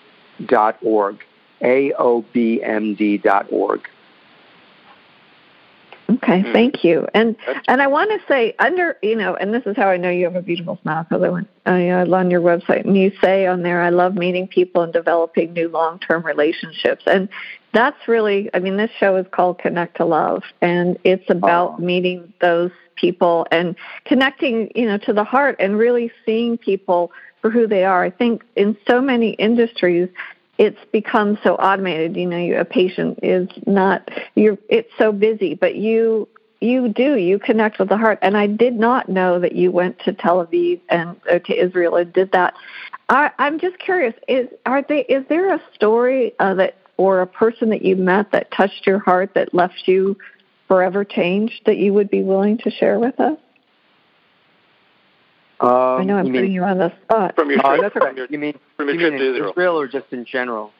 dot 0.47 0.77
org. 0.83 1.25
A 1.63 1.93
O 1.99 2.25
B 2.33 2.63
M 2.63 2.95
D 2.95 3.17
dot 3.17 3.47
org. 3.51 3.89
Okay, 6.25 6.43
mm. 6.43 6.53
thank 6.53 6.85
you. 6.85 7.07
And 7.15 7.37
and 7.69 7.83
I 7.83 7.87
want 7.87 8.11
to 8.11 8.27
say 8.27 8.55
under 8.59 8.97
you 9.03 9.15
know, 9.15 9.37
and 9.37 9.53
this 9.53 9.63
is 9.67 9.77
how 9.77 9.89
I 9.89 9.97
know 9.97 10.11
you 10.11 10.25
have 10.25 10.37
a 10.37 10.43
beautiful 10.43 10.79
smile 10.83 11.05
because 11.05 11.23
I 11.23 11.29
went 11.29 11.49
I, 11.67 11.91
I 11.91 12.03
on 12.03 12.31
your 12.31 12.41
website 12.41 12.85
and 12.85 12.97
you 12.97 13.13
say 13.21 13.47
on 13.47 13.63
there, 13.63 13.83
I 13.83 13.91
love 13.91 14.15
meeting 14.15 14.49
people 14.49 14.83
and 14.83 14.93
developing 14.93 15.53
new 15.53 15.69
long 15.69 15.99
term 15.99 16.25
relationships. 16.25 17.05
And 17.07 17.29
that's 17.73 18.09
really 18.09 18.49
I 18.55 18.59
mean, 18.59 18.77
this 18.77 18.91
show 18.99 19.17
is 19.17 19.27
called 19.31 19.59
Connect 19.59 19.99
to 19.99 20.07
Love, 20.07 20.43
and 20.63 20.99
it's 21.05 21.29
about 21.29 21.75
oh. 21.79 21.83
meeting 21.83 22.33
those 22.41 22.71
people 22.97 23.47
and 23.51 23.77
connecting 24.07 24.71
you 24.75 24.87
know 24.87 24.99
to 24.99 25.13
the 25.13 25.25
heart 25.25 25.57
and 25.59 25.77
really 25.77 26.11
seeing 26.25 26.57
people 26.57 27.13
for 27.43 27.51
who 27.51 27.67
they 27.67 27.85
are. 27.85 28.03
I 28.03 28.11
think 28.11 28.43
in 28.57 28.77
so 28.89 29.03
many 29.03 29.33
industries 29.33 30.09
it's 30.59 30.79
become 30.93 31.39
so 31.43 31.55
automated. 31.57 32.17
You 32.17 32.27
know, 32.27 32.39
you, 32.39 32.59
a 32.59 32.65
patient 32.65 33.19
is 33.23 33.49
not 33.67 34.09
you're. 34.35 34.59
It's 34.69 34.91
so 34.99 35.13
busy, 35.13 35.55
but 35.55 35.77
you 35.77 36.29
you 36.61 36.89
do 36.89 37.17
you 37.17 37.39
connect 37.39 37.79
with 37.79 37.89
the 37.89 37.97
heart. 37.97 38.19
And 38.23 38.37
I 38.37 38.47
did 38.47 38.75
not 38.75 39.09
know 39.09 39.39
that 39.41 39.55
you 39.55 39.71
went 39.71 39.99
to 40.01 40.13
Tel 40.13 40.45
Aviv 40.45 40.81
and 40.89 41.17
uh, 41.31 41.39
to 41.41 41.55
Israel 41.55 41.97
and 41.97 42.13
did 42.13 42.33
that. 42.33 42.55
I, 43.09 43.31
I'm 43.39 43.59
just 43.59 43.79
curious. 43.79 44.15
Is 44.29 44.49
are 44.65 44.83
they? 44.83 45.01
Is 45.01 45.25
there 45.29 45.55
a 45.55 45.61
story 45.75 46.33
uh, 46.39 46.55
that 46.55 46.77
or 46.97 47.21
a 47.21 47.27
person 47.27 47.71
that 47.71 47.83
you 47.83 47.97
met 47.97 48.31
that 48.33 48.51
touched 48.53 48.87
your 48.87 49.01
heart 49.01 49.33
that 49.35 49.53
left 49.53 49.83
you 49.87 50.17
forever 50.69 51.05
changed 51.05 51.61
that 51.67 51.77
you 51.77 51.93
would 51.93 52.09
be 52.09 52.23
willing 52.23 52.59
to 52.59 52.71
share 52.71 52.99
with 52.99 53.19
us? 53.19 53.39
Um, 55.61 55.71
I 55.71 56.05
know 56.05 56.17
I'm 56.19 56.27
you 56.27 56.33
putting 56.33 56.43
mean, 56.47 56.53
you 56.53 56.65
on 56.65 56.79
the 56.79 56.93
spot. 57.05 57.35
From 57.37 57.51
your 57.51 57.61
Oh, 57.65 57.69
trip, 57.71 57.81
that's 57.83 57.93
from 57.93 58.03
okay. 58.09 58.17
your, 58.17 58.27
You 58.29 58.39
mean 58.39 58.59
from 58.77 58.89
your 58.89 58.95
you 58.95 59.01
trip 59.01 59.13
mean 59.13 59.21
to 59.23 59.31
Israel. 59.37 59.51
Israel 59.51 59.81
or 59.81 59.89
just 59.89 60.07
in 60.13 60.25
general? 60.25 60.73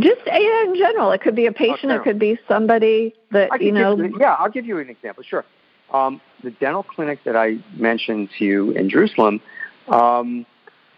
Just 0.00 0.20
yeah, 0.26 0.64
in 0.64 0.74
general, 0.76 1.10
it 1.12 1.20
could 1.22 1.34
be 1.36 1.46
a 1.46 1.52
patient. 1.52 1.82
general. 1.82 2.00
it 2.00 2.04
could 2.04 2.18
be 2.18 2.38
somebody 2.48 3.14
that 3.30 3.60
you 3.62 3.72
know. 3.72 3.96
you- 3.96 4.16
yeah, 4.20 4.34
I'll 4.38 4.50
give 4.50 4.66
you 4.66 4.78
an 4.78 4.90
example. 4.90 5.22
Sure. 5.22 5.44
Um, 5.92 6.20
the 6.42 6.50
dental 6.50 6.82
clinic 6.82 7.20
that 7.24 7.36
I 7.36 7.58
mentioned 7.76 8.30
to 8.38 8.44
you 8.44 8.70
in 8.72 8.90
Jerusalem, 8.90 9.40
um, 9.88 10.44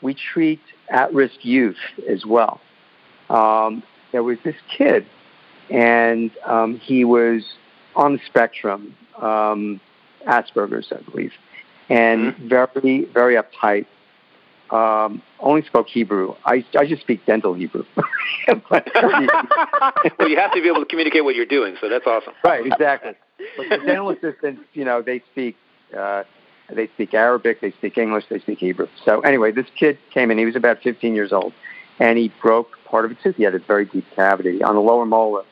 we 0.01 0.15
treat 0.15 0.61
at-risk 0.89 1.45
youth 1.45 1.77
as 2.09 2.25
well. 2.25 2.61
Um, 3.29 3.83
there 4.13 4.23
was 4.23 4.39
this 4.45 4.57
kid, 4.77 5.05
and 5.71 6.31
um, 6.47 6.79
he 6.79 7.05
was 7.05 7.43
on 7.95 8.15
the 8.15 8.21
spectrum, 8.27 8.97
um, 9.21 9.81
Asperger's, 10.27 10.91
I 10.91 11.03
believe, 11.11 11.33
and 11.89 12.37
very, 12.37 13.05
very 13.07 13.37
uptight. 13.37 13.87
Um, 14.71 15.23
only 15.41 15.63
spoke 15.63 15.89
Hebrew. 15.89 16.35
I, 16.45 16.63
I 16.79 16.87
just 16.87 17.01
speak 17.01 17.25
dental 17.25 17.55
Hebrew. 17.55 17.85
But- 18.69 18.91
well, 18.95 20.29
you 20.29 20.37
have 20.37 20.53
to 20.53 20.61
be 20.63 20.69
able 20.69 20.81
to 20.81 20.87
communicate 20.87 21.25
what 21.25 21.35
you're 21.35 21.47
doing, 21.47 21.77
so 21.81 21.89
that's 21.89 22.07
awesome. 22.07 22.35
Right, 22.45 22.67
exactly. 22.67 23.13
But 23.57 23.69
the 23.71 23.79
dental 23.79 24.11
assistants, 24.11 24.63
you 24.75 24.85
know, 24.85 25.01
they 25.01 25.21
speak 25.33 25.57
uh, 25.97 26.25
they 26.71 26.87
speak 26.89 27.15
Arabic, 27.15 27.63
they 27.63 27.71
speak 27.73 27.97
English, 27.97 28.25
they 28.29 28.41
speak 28.41 28.59
Hebrew. 28.59 28.89
So 29.07 29.21
anyway, 29.21 29.53
this 29.53 29.67
kid 29.79 29.99
came 30.13 30.31
in. 30.31 30.37
He 30.37 30.45
was 30.45 30.57
about 30.57 30.83
15 30.83 31.15
years 31.15 31.33
old, 31.33 31.55
and 31.99 32.19
he 32.19 32.31
broke 32.43 32.77
part 32.85 33.07
of 33.07 33.11
a 33.11 33.15
tooth. 33.15 33.37
He 33.37 33.45
had 33.45 33.55
a 33.55 33.59
very 33.59 33.87
deep 33.87 34.05
cavity 34.15 34.63
on 34.63 34.75
the 34.75 34.83
lower 34.83 35.07
molar. 35.07 35.45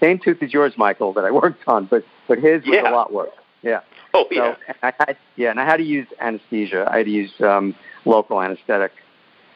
Same 0.00 0.18
tooth 0.18 0.42
as 0.42 0.52
yours, 0.52 0.72
Michael, 0.76 1.12
that 1.12 1.24
I 1.24 1.30
worked 1.30 1.62
on, 1.68 1.86
but 1.86 2.04
but 2.26 2.38
his 2.38 2.64
was 2.66 2.74
Yeah. 2.74 2.90
a 2.90 2.92
lot 2.92 3.12
worse. 3.12 3.30
Yeah. 3.62 3.80
Oh 4.14 4.26
yeah. 4.30 4.54
So 4.66 4.74
I 4.82 4.92
had 4.98 5.16
yeah, 5.36 5.50
and 5.50 5.60
I 5.60 5.64
had 5.64 5.78
to 5.78 5.82
use 5.82 6.06
anesthesia. 6.20 6.88
I 6.90 6.98
had 6.98 7.06
to 7.06 7.12
use 7.12 7.32
um, 7.40 7.74
local 8.04 8.40
anesthetic, 8.40 8.92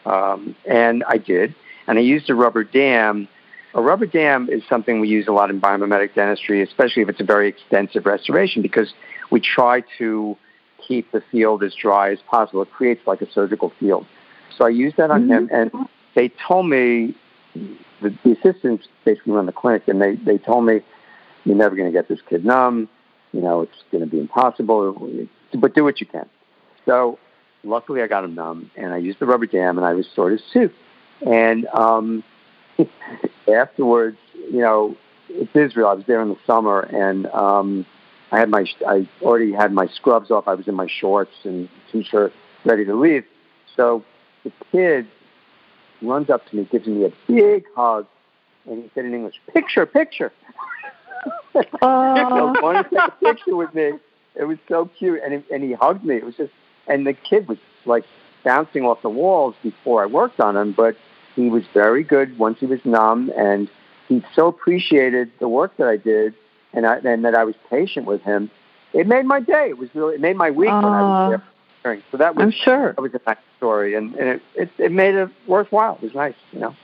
um, 0.04 0.56
and 0.66 1.04
I 1.04 1.18
did. 1.18 1.54
And 1.86 1.98
I 1.98 2.02
used 2.02 2.28
a 2.28 2.34
rubber 2.34 2.64
dam. 2.64 3.28
A 3.74 3.80
rubber 3.80 4.06
dam 4.06 4.48
is 4.50 4.62
something 4.68 5.00
we 5.00 5.08
use 5.08 5.28
a 5.28 5.32
lot 5.32 5.50
in 5.50 5.60
biomimetic 5.60 6.14
dentistry, 6.14 6.62
especially 6.62 7.02
if 7.02 7.08
it's 7.08 7.20
a 7.20 7.24
very 7.24 7.48
extensive 7.48 8.04
restoration, 8.04 8.60
because 8.60 8.92
we 9.30 9.40
try 9.40 9.82
to 9.98 10.36
keep 10.86 11.10
the 11.12 11.22
field 11.30 11.62
as 11.62 11.74
dry 11.74 12.10
as 12.10 12.18
possible. 12.28 12.62
It 12.62 12.72
creates 12.72 13.06
like 13.06 13.22
a 13.22 13.30
surgical 13.30 13.72
field. 13.78 14.06
So 14.56 14.64
I 14.64 14.70
used 14.70 14.96
that 14.96 15.10
on 15.10 15.28
him, 15.28 15.48
and 15.52 15.70
they 16.16 16.30
told 16.46 16.66
me 16.66 17.14
the, 18.00 18.16
the 18.24 18.32
assistants 18.32 18.88
basically 19.04 19.32
run 19.32 19.46
the 19.46 19.52
clinic, 19.52 19.86
and 19.86 20.00
they 20.02 20.16
they 20.16 20.38
told 20.38 20.64
me 20.64 20.80
you're 21.44 21.56
never 21.56 21.76
going 21.76 21.90
to 21.90 21.96
get 21.96 22.08
this 22.08 22.20
kid 22.28 22.44
numb. 22.44 22.88
You 23.32 23.40
know, 23.40 23.62
it's 23.62 23.72
going 23.90 24.02
to 24.02 24.10
be 24.10 24.18
impossible, 24.18 25.28
but 25.54 25.74
do 25.74 25.84
what 25.84 26.00
you 26.00 26.06
can. 26.06 26.28
So 26.86 27.18
luckily, 27.62 28.02
I 28.02 28.06
got 28.06 28.24
him 28.24 28.34
numb, 28.34 28.70
and 28.76 28.92
I 28.92 28.96
used 28.98 29.18
the 29.18 29.26
rubber 29.26 29.46
dam, 29.46 29.76
and 29.76 29.86
I 29.86 29.90
restored 29.90 30.32
his 30.32 30.42
tooth. 30.52 30.72
And 31.26 31.66
um, 31.68 32.24
afterwards, 33.52 34.18
you 34.34 34.60
know, 34.60 34.96
it's 35.28 35.54
Israel. 35.54 35.88
I 35.88 35.94
was 35.94 36.04
there 36.06 36.22
in 36.22 36.28
the 36.28 36.38
summer, 36.46 36.80
and 36.80 37.26
um, 37.28 37.84
I 38.32 38.38
had 38.38 38.48
my 38.48 38.66
I 38.86 39.08
already 39.22 39.52
had 39.52 39.72
my 39.72 39.86
scrubs 39.86 40.30
off. 40.30 40.48
I 40.48 40.54
was 40.54 40.68
in 40.68 40.74
my 40.74 40.86
shorts 40.88 41.32
and 41.44 41.68
t-shirt, 41.92 42.32
ready 42.64 42.84
to 42.84 42.94
leave. 42.94 43.24
So 43.76 44.04
the 44.44 44.52
kid 44.72 45.06
runs 46.02 46.30
up 46.30 46.46
to 46.48 46.56
me, 46.56 46.68
gives 46.70 46.86
me 46.86 47.04
a 47.04 47.12
big 47.26 47.64
hug, 47.76 48.06
and 48.66 48.82
he 48.84 48.90
said 48.94 49.04
in 49.04 49.14
English, 49.14 49.40
"Picture, 49.52 49.86
picture." 49.86 50.32
Oh. 51.54 52.54
so 52.54 52.62
wanted 52.62 52.84
to 52.84 52.90
take 52.90 53.08
a 53.08 53.10
picture 53.10 53.56
with 53.56 53.74
me. 53.74 53.92
It 54.36 54.44
was 54.44 54.58
so 54.68 54.90
cute, 54.98 55.20
and 55.24 55.34
he, 55.34 55.54
and 55.54 55.62
he 55.62 55.72
hugged 55.72 56.04
me. 56.04 56.16
It 56.16 56.24
was 56.24 56.36
just, 56.36 56.52
and 56.86 57.06
the 57.06 57.12
kid 57.12 57.48
was 57.48 57.58
like 57.84 58.04
bouncing 58.44 58.84
off 58.84 59.02
the 59.02 59.08
walls 59.10 59.54
before 59.62 60.02
I 60.02 60.06
worked 60.06 60.40
on 60.40 60.56
him, 60.56 60.72
but 60.72 60.96
he 61.34 61.48
was 61.48 61.64
very 61.74 62.04
good 62.04 62.38
once 62.38 62.58
he 62.60 62.66
was 62.66 62.80
numb, 62.84 63.32
and 63.36 63.68
he 64.08 64.24
so 64.34 64.46
appreciated 64.48 65.30
the 65.40 65.48
work 65.48 65.76
that 65.78 65.88
I 65.88 65.96
did, 65.96 66.34
and 66.72 66.86
I, 66.86 66.98
and 66.98 67.24
that 67.24 67.34
I 67.34 67.44
was 67.44 67.54
patient 67.68 68.06
with 68.06 68.22
him. 68.22 68.50
It 68.92 69.06
made 69.06 69.26
my 69.26 69.40
day. 69.40 69.68
It 69.70 69.78
was 69.78 69.88
really, 69.94 70.14
it 70.14 70.20
made 70.20 70.36
my 70.36 70.50
week 70.50 70.70
when 70.70 70.84
I 70.84 71.02
was 71.02 71.40
there. 71.84 72.02
So 72.10 72.16
that 72.18 72.34
was 72.34 72.42
I'm 72.42 72.50
sure. 72.50 72.92
that 72.92 73.00
was 73.00 73.14
a 73.14 73.20
nice 73.26 73.36
story, 73.56 73.94
and, 73.94 74.14
and 74.16 74.28
it, 74.28 74.42
it 74.54 74.70
it 74.78 74.92
made 74.92 75.14
it 75.14 75.30
worthwhile. 75.46 75.94
It 75.96 76.02
was 76.02 76.14
nice, 76.14 76.34
you 76.52 76.60
know. 76.60 76.74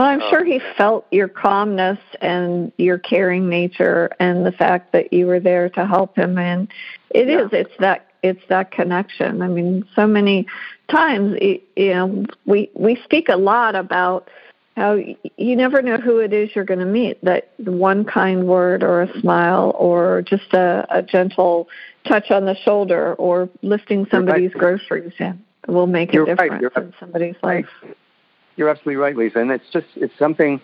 Well, 0.00 0.08
I'm 0.08 0.22
Oh. 0.22 0.30
sure 0.30 0.40
um, 0.40 0.46
he 0.46 0.60
felt 0.78 1.06
your 1.10 1.28
calmness 1.28 1.98
and 2.22 2.72
your 2.78 2.96
caring 2.96 3.50
nature, 3.50 4.08
and 4.18 4.46
the 4.46 4.52
fact 4.52 4.92
that 4.92 5.12
you 5.12 5.26
were 5.26 5.40
there 5.40 5.68
to 5.68 5.84
help 5.84 6.16
him. 6.16 6.38
And 6.38 6.68
it 7.10 7.28
Yeah. 7.28 7.40
is, 7.42 7.52
it's 7.52 7.76
that, 7.80 8.06
it's 8.22 8.40
that 8.48 8.70
connection. 8.70 9.42
I 9.42 9.48
mean, 9.48 9.84
so 9.94 10.06
many 10.06 10.46
times, 10.88 11.36
you 11.76 11.92
know, 11.92 12.24
we 12.46 12.70
we 12.72 12.96
speak 13.04 13.28
a 13.28 13.36
lot 13.36 13.74
about 13.74 14.30
how 14.74 14.94
y- 14.94 15.16
you 15.36 15.54
never 15.54 15.82
know 15.82 15.98
who 15.98 16.16
it 16.20 16.32
is 16.32 16.56
you're 16.56 16.64
going 16.64 16.80
to 16.80 16.86
meet. 16.86 17.22
That 17.22 17.50
one 17.58 18.06
kind 18.06 18.46
word, 18.46 18.82
or 18.82 19.02
a 19.02 19.20
smile, 19.20 19.76
or 19.78 20.22
just 20.22 20.54
a, 20.54 20.86
a 20.88 21.02
gentle 21.02 21.68
touch 22.06 22.30
on 22.30 22.46
the 22.46 22.56
shoulder, 22.56 23.16
or 23.16 23.50
lifting 23.60 24.06
somebody's 24.10 24.54
groceries 24.54 25.12
in 25.18 25.44
will 25.68 25.86
make 25.86 26.08
a 26.08 26.12
You're 26.14 26.24
right. 26.24 26.38
difference 26.50 26.62
You're 26.74 26.84
in 26.84 26.94
somebody's 26.98 27.36
right. 27.42 27.66
You're 28.56 28.68
absolutely 28.68 28.96
right, 28.96 29.16
Lisa, 29.16 29.38
and 29.38 29.50
it's 29.50 29.68
just 29.72 29.86
it's 29.96 30.16
something 30.18 30.60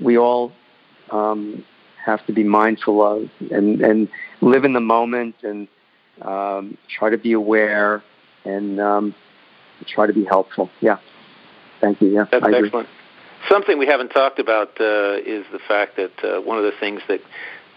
we 0.00 0.18
all 0.18 0.52
um, 1.10 1.64
have 2.04 2.24
to 2.26 2.32
be 2.32 2.44
mindful 2.44 3.02
of 3.02 3.30
and 3.50 3.80
and 3.80 4.08
live 4.40 4.64
in 4.64 4.72
the 4.72 4.80
moment 4.80 5.36
and 5.42 5.68
um, 6.22 6.76
try 6.88 7.10
to 7.10 7.18
be 7.18 7.32
aware 7.32 8.02
and 8.44 8.80
um, 8.80 9.14
try 9.86 10.06
to 10.06 10.12
be 10.12 10.24
helpful. 10.24 10.70
Yeah, 10.80 10.98
thank 11.80 12.00
you. 12.00 12.08
Yeah, 12.08 12.24
That's 12.30 12.44
I 12.44 12.48
agree. 12.48 12.66
excellent. 12.66 12.88
Something 13.48 13.78
we 13.78 13.86
haven't 13.86 14.10
talked 14.10 14.38
about 14.38 14.80
uh, 14.80 15.16
is 15.24 15.46
the 15.50 15.60
fact 15.66 15.96
that 15.96 16.12
uh, 16.22 16.40
one 16.42 16.58
of 16.58 16.64
the 16.64 16.72
things 16.78 17.00
that 17.08 17.20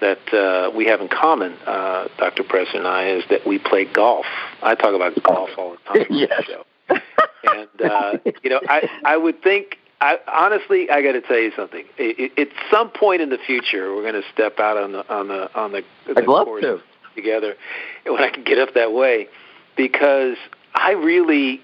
that 0.02 0.34
uh, 0.34 0.70
we 0.76 0.86
have 0.86 1.00
in 1.00 1.08
common, 1.08 1.54
uh, 1.66 2.08
Dr. 2.18 2.44
Pressner 2.44 2.80
and 2.80 2.88
I, 2.88 3.08
is 3.08 3.24
that 3.30 3.48
we 3.48 3.58
play 3.58 3.86
golf. 3.86 4.26
I 4.62 4.76
talk 4.76 4.94
about 4.94 5.22
golf 5.24 5.50
all 5.58 5.72
the 5.72 5.78
time 5.78 6.12
on 6.12 6.18
yes. 6.18 6.32
the 6.40 6.44
show. 6.44 6.66
And 7.44 7.92
uh, 7.92 8.18
you 8.44 8.50
know, 8.50 8.62
I 8.68 8.90
I 9.06 9.18
would 9.18 9.42
think 9.42 9.78
I, 10.04 10.20
honestly, 10.28 10.90
I 10.90 11.02
got 11.02 11.14
to 11.14 11.22
tell 11.22 11.40
you 11.40 11.52
something. 11.56 11.86
It, 11.98 12.34
it, 12.38 12.50
at 12.50 12.50
some 12.70 12.90
point 12.90 13.22
in 13.22 13.30
the 13.30 13.38
future, 13.38 13.96
we're 13.96 14.02
going 14.02 14.22
to 14.22 14.30
step 14.34 14.60
out 14.60 14.76
on 14.76 14.92
the 14.92 15.10
on 15.14 15.30
the 15.30 15.56
on 15.56 15.72
the, 15.72 15.84
the 16.06 16.20
I'd 16.20 16.28
love 16.28 16.46
course 16.46 16.64
to. 16.64 16.82
together 17.16 17.56
when 18.06 18.22
I 18.22 18.30
can 18.30 18.44
get 18.44 18.60
up 18.60 18.74
that 18.74 18.92
way, 18.92 19.30
because 19.78 20.36
I 20.76 20.92
really 20.92 21.62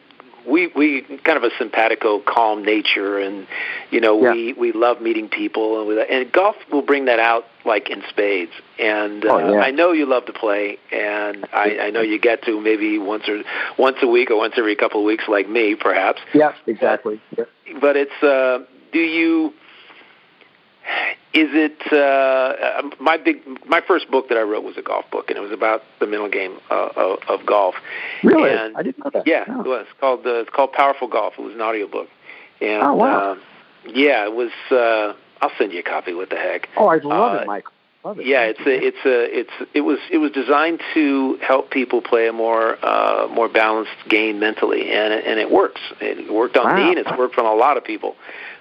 we 0.47 0.67
we 0.67 1.01
kind 1.23 1.37
of 1.37 1.43
a 1.43 1.49
simpatico, 1.57 2.19
calm 2.19 2.63
nature, 2.63 3.17
and 3.19 3.47
you 3.91 3.99
know 4.01 4.21
Yeah. 4.21 4.33
we 4.33 4.53
we 4.53 4.71
love 4.71 5.01
meeting 5.01 5.29
people, 5.29 5.79
and 5.79 5.87
we, 5.87 6.01
and 6.01 6.31
golf 6.31 6.55
will 6.71 6.81
bring 6.81 7.05
that 7.05 7.19
out 7.19 7.45
like 7.65 7.89
in 7.89 8.03
spades. 8.09 8.51
And 8.79 9.25
uh, 9.25 9.29
Oh, 9.33 9.53
yeah. 9.53 9.59
I 9.61 9.71
know 9.71 9.91
you 9.91 10.05
love 10.05 10.25
to 10.25 10.33
play, 10.33 10.77
and 10.91 11.45
I, 11.53 11.77
I 11.83 11.89
know 11.89 12.01
you 12.01 12.19
get 12.19 12.43
to 12.43 12.59
maybe 12.59 12.97
once 12.97 13.27
or 13.27 13.41
once 13.77 13.97
a 14.01 14.07
week 14.07 14.31
or 14.31 14.37
once 14.37 14.53
every 14.57 14.75
couple 14.75 14.99
of 15.01 15.05
weeks, 15.05 15.25
like 15.27 15.49
me, 15.49 15.75
perhaps 15.75 16.19
Yeah, 16.33 16.53
exactly. 16.67 17.21
Yeah. 17.37 17.45
but 17.81 17.95
it's 17.97 18.23
uh 18.23 18.59
do 18.91 18.99
you 18.99 19.53
is 21.33 21.49
it 21.53 21.77
uh 21.91 21.95
uh, 21.97 22.89
my 22.99 23.17
big 23.17 23.37
my 23.67 23.81
first 23.87 24.09
book 24.09 24.29
that 24.29 24.37
I 24.37 24.41
wrote 24.41 24.63
was 24.63 24.77
a 24.77 24.81
golf 24.81 25.05
book 25.11 25.25
and 25.29 25.37
it 25.37 25.41
was 25.41 25.51
about 25.51 25.83
the 25.99 26.07
mental 26.07 26.29
game 26.29 26.57
uh, 26.71 26.89
of, 26.95 27.19
of 27.27 27.45
golf. 27.45 27.75
Really? 28.23 28.49
And, 28.51 28.75
I 28.75 28.81
didn't 28.83 29.03
know 29.03 29.11
that. 29.13 29.27
Yeah, 29.27 29.45
Oh. 29.47 29.61
it 29.61 29.67
was 29.67 29.85
called 29.99 30.25
uh, 30.25 30.41
it's 30.41 30.49
called 30.49 30.71
Powerful 30.73 31.07
Golf. 31.07 31.33
It 31.37 31.41
was 31.41 31.53
an 31.53 31.61
audiobook. 31.61 32.07
And 32.61 32.83
Oh, 32.83 32.95
wow. 32.95 33.31
um, 33.33 33.41
yeah, 33.85 34.25
it 34.25 34.33
was 34.33 34.51
uh 34.71 35.13
I'll 35.41 35.51
send 35.57 35.71
you 35.71 35.79
a 35.79 35.83
copy 35.83 36.13
what 36.13 36.29
the 36.31 36.35
heck. 36.37 36.67
Oh, 36.75 36.87
I 36.87 36.97
love 36.97 37.35
Uh, 37.35 37.41
it, 37.41 37.47
Michael. 37.47 37.73
Love 38.03 38.19
it. 38.19 38.25
Yeah, 38.27 38.43
it's 38.43 38.59
a, 38.61 38.87
it's 38.87 39.05
a, 39.05 39.39
it's 39.39 39.69
it 39.73 39.81
was 39.81 39.99
it 40.09 40.17
was 40.19 40.31
designed 40.31 40.81
to 40.93 41.37
help 41.41 41.69
people 41.69 42.01
play 42.01 42.27
a 42.27 42.33
more 42.33 42.77
uh, 42.83 43.27
more 43.29 43.49
balanced 43.49 43.91
game 44.07 44.39
mentally, 44.39 44.89
and 44.89 45.13
it, 45.13 45.25
and 45.27 45.37
it 45.39 45.51
works. 45.51 45.81
It 45.99 46.31
worked 46.33 46.55
on 46.57 46.65
Wow. 46.65 46.75
me, 46.77 46.89
and 46.91 46.97
it's 46.97 47.11
worked 47.17 47.37
on 47.37 47.45
a 47.45 47.53
lot 47.53 47.75
of 47.77 47.83
people. 47.83 48.15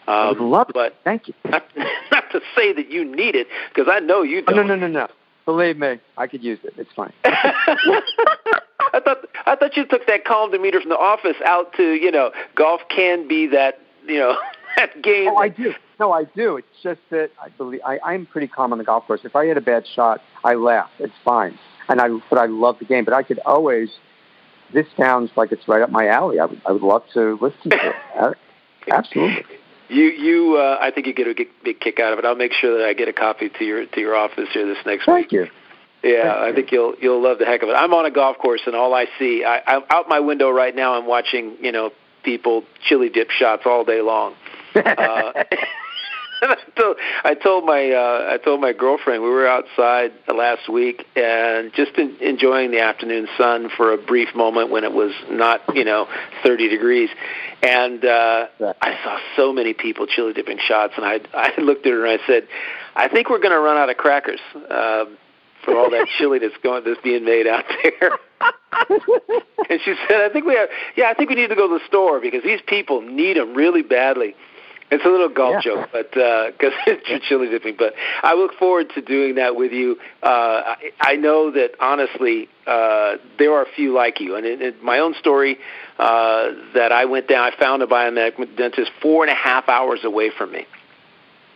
I 0.09 0.29
Um, 0.31 0.51
love 0.51 0.71
it. 0.71 0.75
but 0.75 0.95
Thank 1.05 1.29
you. 1.29 1.35
not, 1.49 1.65
not 2.11 2.31
to 2.33 2.41
say 2.57 2.73
that 2.73 2.91
you 2.91 3.05
need 3.05 3.35
it, 3.37 3.47
because 3.75 3.89
I 3.93 4.01
know 4.01 4.23
you 4.23 4.43
Oh, 4.49 4.53
don't. 4.53 4.67
no, 4.67 4.75
no, 4.75 4.87
no, 4.87 5.01
no. 5.01 5.09
Believe 5.45 5.79
me, 5.79 5.99
I 6.17 6.27
could 6.27 6.43
use 6.43 6.59
it. 6.65 6.75
It's 6.77 6.93
fine. 6.95 7.13
I 7.25 9.01
thought 9.05 9.19
I 9.47 9.57
thought 9.57 9.77
you 9.77 9.87
took 9.87 10.07
that 10.07 10.25
calm 10.25 10.51
demeanor 10.51 10.81
from 10.81 10.91
the 10.91 10.99
office 10.99 11.37
out 11.45 11.73
to 11.75 11.93
you 11.95 12.11
know 12.11 12.33
golf 12.55 12.81
can 12.91 13.27
be 13.29 13.47
that 13.49 13.81
you 14.07 14.19
know 14.19 14.37
that 14.77 15.01
game. 15.03 15.29
Oh, 15.31 15.37
I 15.37 15.49
do. 15.49 15.73
No, 16.01 16.13
I 16.13 16.25
do. 16.25 16.57
It's 16.59 16.69
just 16.83 17.01
that 17.11 17.31
I 17.43 17.49
believe 17.51 17.81
I, 17.85 17.99
I'm 18.05 18.27
pretty 18.27 18.47
calm 18.47 18.73
on 18.73 18.79
the 18.79 18.85
golf 18.85 19.07
course. 19.07 19.21
If 19.25 19.35
I 19.37 19.47
hit 19.47 19.57
a 19.57 19.61
bad 19.63 19.87
shot, 19.87 20.21
I 20.45 20.55
laugh. 20.55 20.91
It's 20.99 21.15
fine, 21.25 21.59
and 21.89 22.01
I 22.01 22.09
but 22.31 22.39
I 22.39 22.47
love 22.47 22.79
the 22.79 22.85
game. 22.85 23.05
But 23.05 23.15
I 23.15 23.23
could 23.23 23.41
always. 23.47 23.89
This 24.75 24.87
sounds 24.99 25.31
like 25.35 25.51
it's 25.51 25.67
right 25.67 25.81
up 25.81 25.91
my 25.91 26.09
alley. 26.09 26.41
I 26.41 26.45
would 26.45 26.61
I 26.67 26.73
would 26.73 26.83
love 26.83 27.05
to 27.15 27.39
listen 27.41 27.71
to 27.71 27.95
it. 28.21 28.37
Absolutely. 28.91 29.45
You 29.89 30.05
you 30.05 30.57
uh, 30.57 30.79
I 30.81 30.91
think 30.91 31.07
you 31.07 31.15
get 31.15 31.27
a 31.27 31.35
big, 31.35 31.49
big 31.65 31.81
kick 31.81 31.99
out 31.99 32.13
of 32.13 32.19
it. 32.19 32.25
I'll 32.25 32.35
make 32.35 32.53
sure 32.53 32.79
that 32.79 32.87
I 32.87 32.93
get 32.93 33.09
a 33.09 33.13
copy 33.13 33.49
to 33.49 33.65
your 33.65 33.87
to 33.87 34.01
your 34.01 34.15
office 34.15 34.49
here 34.53 34.67
this 34.67 34.79
next 34.85 35.07
week. 35.07 35.31
Thank 35.31 35.33
you. 35.33 35.47
Yeah, 36.03 36.23
Thank 36.23 36.37
I 36.37 36.53
think 36.55 36.73
you'll 36.73 36.95
you'll 37.01 37.23
love 37.23 37.39
the 37.39 37.47
heck 37.47 37.63
of 37.63 37.69
it. 37.69 37.73
I'm 37.73 37.93
on 37.93 38.07
a 38.07 38.11
golf 38.11 38.39
course, 38.39 38.61
and 38.67 38.77
all 38.77 38.95
I 38.95 39.07
see, 39.19 39.45
I, 39.45 39.61
I'm 39.67 39.83
out 39.91 40.09
my 40.09 40.21
window 40.21 40.51
right 40.51 40.75
now. 40.75 40.95
I'm 40.95 41.07
watching, 41.07 41.57
you 41.61 41.73
know, 41.73 41.91
people 42.23 42.65
chili 42.87 43.09
dip 43.09 43.31
shots 43.31 43.63
all 43.67 43.85
day 43.85 44.01
long. 44.01 44.35
Uh, 44.79 45.33
I 46.43 46.57
told 46.77 46.97
I 47.25 47.35
told 47.35 47.65
my 47.65 47.91
uh, 47.91 48.35
I 48.35 48.39
told 48.39 48.61
my 48.61 48.73
girlfriend 48.73 49.23
we 49.23 49.31
were 49.31 49.47
outside 49.47 50.13
last 50.33 50.69
week 50.69 51.07
and 51.17 51.73
just 51.75 51.93
in, 51.97 52.17
enjoying 52.21 52.71
the 52.71 52.81
afternoon 52.81 53.29
sun 53.37 53.71
for 53.77 53.93
a 53.93 53.99
brief 53.99 54.35
moment 54.35 54.71
when 54.71 54.85
it 54.85 54.93
was 54.93 55.13
not 55.31 55.63
you 55.75 55.85
know 55.85 56.09
30 56.45 56.69
degrees, 56.69 57.11
and 57.63 58.05
uh, 58.05 58.47
I 58.81 58.99
saw 59.03 59.19
so 59.37 59.53
many 59.53 59.75
people 59.75 60.07
chili 60.07 60.33
dipping 60.33 60.59
shots, 60.59 60.95
and 60.97 61.05
I 61.05 61.21
I 61.35 61.61
looked 61.61 61.87
at 61.87 61.93
her 61.93 62.07
and 62.07 62.21
I 62.21 62.27
said, 62.27 62.47
I 62.95 63.09
think 63.09 63.31
we're 63.31 63.41
going 63.41 63.53
to 63.53 63.61
run 63.61 63.77
out 63.77 63.91
of 63.91 63.97
crackers. 63.97 64.41
Um, 64.55 65.19
for 65.65 65.77
all 65.77 65.91
that 65.91 66.07
chili 66.17 66.39
that's 66.39 66.57
going 66.63 66.85
that's 66.85 67.01
being 67.03 67.25
made 67.25 67.47
out 67.47 67.65
there. 67.83 68.13
and 69.71 69.81
she 69.85 69.95
said, 70.09 70.21
"I 70.21 70.29
think 70.33 70.47
we 70.47 70.55
have. 70.55 70.69
Yeah, 70.97 71.11
I 71.11 71.15
think 71.15 71.31
we 71.31 71.37
need 71.37 71.49
to 71.49 71.57
go 71.57 71.69
to 71.69 71.79
the 71.79 71.85
store 71.87 72.21
because 72.21 72.43
these 72.43 72.61
people 72.67 73.01
need 73.03 73.37
them 73.37 73.55
really 73.55 73.83
badly." 73.83 74.35
It's 74.91 75.05
a 75.05 75.09
little 75.09 75.29
golf 75.29 75.65
Yeah. 75.65 75.75
joke, 75.75 75.89
but 75.93 76.11
because 76.13 76.73
it's 76.87 77.09
your 77.09 77.19
chili 77.21 77.49
dipping. 77.51 77.77
But 77.79 77.95
I 78.23 78.35
look 78.35 78.55
forward 78.55 78.91
to 78.95 79.03
doing 79.03 79.35
that 79.37 79.55
with 79.57 79.73
you. 79.73 79.99
Uh, 80.23 80.27
I, 80.27 80.77
I 81.01 81.17
know 81.17 81.51
that 81.51 81.73
honestly, 81.81 82.49
uh, 82.67 83.17
there 83.39 83.53
are 83.55 83.63
a 83.63 83.71
few 83.77 83.93
like 83.93 84.21
you. 84.21 84.37
And 84.37 84.47
in, 84.47 84.63
in 84.63 84.75
my 84.83 84.99
own 85.01 85.15
story, 85.15 85.59
uh, 85.99 86.51
that 86.75 86.93
I 86.93 87.05
went 87.05 87.29
down, 87.29 87.51
I 87.53 87.57
found 87.57 87.83
a 87.83 87.87
biomedical 87.87 88.57
dentist 88.57 88.91
four 89.03 89.25
and 89.25 89.31
a 89.31 89.35
half 89.35 89.69
hours 89.69 90.01
away 90.05 90.31
from 90.31 90.53
me 90.53 90.67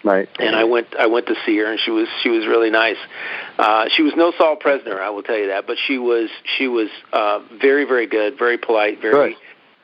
Right. 0.04 0.28
and 0.40 0.56
I 0.56 0.64
went 0.64 0.88
I 0.98 1.06
went 1.06 1.26
to 1.28 1.36
see 1.46 1.56
her 1.58 1.66
and 1.70 1.78
she 1.78 1.92
was 1.92 2.08
she 2.24 2.28
was 2.28 2.44
really 2.44 2.70
nice. 2.70 2.96
Uh 3.56 3.84
she 3.94 4.02
was 4.02 4.12
no 4.16 4.32
Saul 4.36 4.56
Pressner, 4.56 5.00
I 5.00 5.10
will 5.10 5.22
tell 5.22 5.36
you 5.38 5.46
that, 5.48 5.64
but 5.68 5.76
she 5.86 5.96
was 5.96 6.28
she 6.58 6.66
was 6.66 6.88
uh 7.12 7.38
very 7.60 7.84
very 7.84 8.08
good, 8.08 8.36
very 8.36 8.58
polite, 8.58 9.00
very 9.00 9.34
Good. 9.34 9.38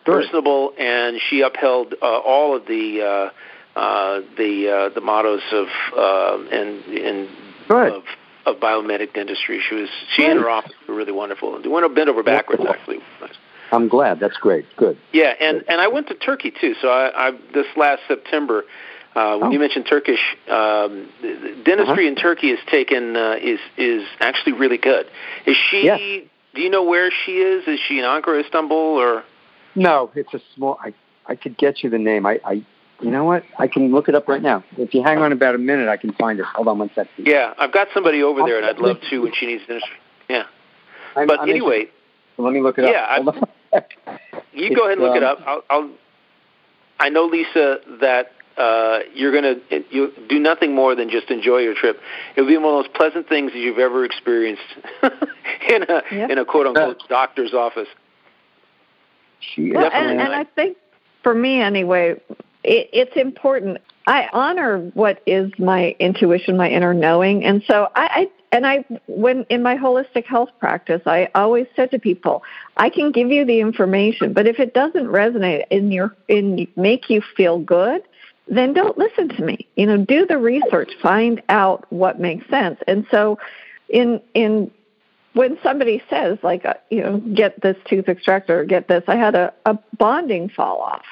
Good. 0.08 0.22
personable 0.22 0.72
and 0.78 1.20
she 1.28 1.42
upheld 1.42 1.94
uh, 2.00 2.06
all 2.06 2.56
of 2.56 2.66
the 2.66 3.02
uh 3.02 3.78
uh 3.78 4.20
the 4.36 4.70
uh 4.90 4.94
the 4.94 5.00
mottos 5.02 5.42
of 5.52 5.66
uh 5.96 6.38
and 6.50 6.84
and 6.86 7.28
Good. 7.68 7.92
of 7.92 8.02
of 8.46 8.56
biomimetic 8.56 9.12
dentistry. 9.12 9.60
She 9.68 9.74
was 9.74 9.88
she 10.16 10.24
and 10.24 10.40
her 10.40 10.48
office 10.48 10.72
were 10.88 10.94
really 10.94 11.12
wonderful. 11.12 11.54
and 11.56 11.64
They 11.64 11.68
went 11.68 11.84
a 11.84 11.90
bit 11.90 12.08
over 12.08 12.22
backwards 12.22 12.62
actually. 12.66 12.98
Nice. 13.20 13.34
I'm 13.70 13.88
glad. 13.88 14.18
That's 14.20 14.38
great. 14.38 14.64
Good. 14.78 14.96
Yeah, 15.12 15.34
and 15.40 15.62
and 15.68 15.78
I 15.80 15.88
went 15.88 16.08
to 16.08 16.14
Turkey 16.14 16.52
too. 16.58 16.74
So 16.80 16.88
I, 16.88 17.28
I 17.28 17.30
this 17.52 17.66
last 17.76 18.00
September, 18.08 18.64
uh, 19.14 19.36
when 19.36 19.48
Oh. 19.48 19.52
you 19.52 19.58
mentioned 19.58 19.84
Turkish, 19.86 20.20
um, 20.48 21.06
dentistry 21.20 22.06
Uh-huh. 22.06 22.12
in 22.12 22.14
Turkey 22.16 22.50
is 22.50 22.60
taken 22.70 23.14
uh, 23.14 23.36
is 23.38 23.60
is 23.76 24.04
actually 24.20 24.52
really 24.54 24.78
good. 24.78 25.04
Is 25.44 25.56
she? 25.70 25.82
Yes. 25.84 26.00
Do 26.54 26.62
you 26.62 26.70
know 26.70 26.84
where 26.84 27.10
she 27.26 27.32
is? 27.32 27.68
Is 27.68 27.78
she 27.86 27.98
in 27.98 28.06
Ankara, 28.06 28.42
Istanbul, 28.42 28.96
or? 29.04 29.22
No, 29.78 30.10
it's 30.14 30.32
a 30.34 30.40
small. 30.54 30.78
I 30.82 30.92
I 31.26 31.34
could 31.36 31.56
get 31.56 31.82
you 31.82 31.90
the 31.90 31.98
name. 31.98 32.26
I 32.26 32.40
I. 32.44 32.64
You 33.00 33.12
know 33.12 33.22
what? 33.22 33.44
I 33.60 33.68
can 33.68 33.92
look 33.92 34.08
it 34.08 34.16
up 34.16 34.26
right 34.26 34.42
now. 34.42 34.64
If 34.76 34.92
you 34.92 35.04
hang 35.04 35.18
on 35.18 35.30
about 35.30 35.54
a 35.54 35.58
minute, 35.58 35.88
I 35.88 35.96
can 35.96 36.12
find 36.14 36.40
it. 36.40 36.44
Hold 36.46 36.66
on 36.66 36.80
one 36.80 36.90
second. 36.96 37.26
Yeah, 37.28 37.54
I've 37.56 37.70
got 37.72 37.86
somebody 37.94 38.24
over 38.24 38.40
there, 38.44 38.56
and 38.56 38.66
I'd 38.66 38.78
love 38.80 38.96
to 39.08 39.18
when 39.22 39.32
she 39.34 39.46
needs 39.46 39.62
an 39.68 39.74
dentistry. 39.74 39.96
Yeah, 40.28 40.42
I'm- 41.14 41.28
but 41.28 41.38
I'm 41.40 41.48
anyway, 41.48 41.82
interested. 41.82 42.42
let 42.42 42.52
me 42.54 42.60
look 42.60 42.76
it 42.78 42.84
up. 42.86 42.90
Yeah, 42.92 43.06
I- 43.08 43.20
Hold 43.22 43.36
on. 43.36 43.48
You 44.52 44.74
go 44.74 44.86
ahead 44.86 44.98
and 44.98 45.06
look 45.06 45.14
It's, 45.14 45.22
it 45.22 45.22
um, 45.22 45.36
up. 45.38 45.44
I'll, 45.46 45.62
I'll. 45.70 45.90
I 46.98 47.08
know, 47.10 47.26
Lisa, 47.26 47.78
that 48.00 48.32
uh, 48.56 49.00
you're 49.14 49.30
gonna 49.32 49.54
you 49.90 50.10
do 50.28 50.40
nothing 50.40 50.74
more 50.74 50.96
than 50.96 51.08
just 51.10 51.30
enjoy 51.30 51.58
your 51.58 51.74
trip. 51.76 52.00
It 52.34 52.40
will 52.40 52.48
be 52.48 52.56
one 52.56 52.74
of 52.74 52.82
those 52.84 52.92
pleasant 52.96 53.28
things 53.28 53.52
that 53.52 53.58
you've 53.60 53.78
ever 53.78 54.04
experienced 54.04 54.62
in 55.68 55.84
a 55.84 56.02
Yeah. 56.10 56.26
in 56.32 56.38
a 56.38 56.44
quote 56.44 56.66
unquote 56.66 57.00
doctor's 57.08 57.54
office. 57.54 57.86
She 59.40 59.72
Well, 59.72 59.90
and, 59.92 60.20
and 60.20 60.32
I 60.32 60.44
think 60.44 60.76
for 61.22 61.34
me 61.34 61.60
anyway, 61.60 62.20
it, 62.64 62.90
it's 62.92 63.16
important. 63.16 63.78
I 64.06 64.28
honor 64.32 64.78
what 64.94 65.22
is 65.26 65.52
my 65.58 65.94
intuition, 65.98 66.56
my 66.56 66.68
inner 66.68 66.94
knowing, 66.94 67.44
and 67.44 67.62
so 67.66 67.88
I, 67.94 68.06
I 68.06 68.30
and 68.52 68.66
I 68.66 68.84
when 69.06 69.44
in 69.50 69.62
my 69.62 69.76
holistic 69.76 70.24
health 70.24 70.50
practice, 70.58 71.02
I 71.06 71.28
always 71.34 71.66
said 71.76 71.90
to 71.90 71.98
people, 71.98 72.42
I 72.76 72.88
can 72.88 73.12
give 73.12 73.30
you 73.30 73.44
the 73.44 73.60
information, 73.60 74.32
but 74.32 74.46
if 74.46 74.58
it 74.58 74.74
doesn't 74.74 75.06
resonate 75.06 75.64
in 75.70 75.92
your 75.92 76.16
in 76.28 76.66
make 76.76 77.10
you 77.10 77.22
feel 77.36 77.58
good, 77.58 78.02
then 78.46 78.72
don't 78.72 78.96
listen 78.96 79.28
to 79.28 79.44
me. 79.44 79.68
You 79.76 79.86
know, 79.86 79.98
do 79.98 80.26
the 80.26 80.38
research, 80.38 80.90
find 81.02 81.42
out 81.48 81.84
what 81.92 82.18
makes 82.18 82.48
sense. 82.48 82.78
And 82.86 83.06
so, 83.10 83.38
in 83.88 84.20
in 84.34 84.70
when 85.38 85.56
somebody 85.62 86.02
says 86.10 86.36
like 86.42 86.64
uh, 86.64 86.74
you 86.90 87.00
know 87.00 87.18
get 87.32 87.60
this 87.62 87.76
tooth 87.88 88.08
extractor 88.08 88.58
or 88.58 88.64
get 88.64 88.88
this 88.88 89.04
i 89.06 89.14
had 89.14 89.36
a, 89.36 89.52
a 89.66 89.78
bonding 89.96 90.48
fall 90.48 90.80
off. 90.80 91.04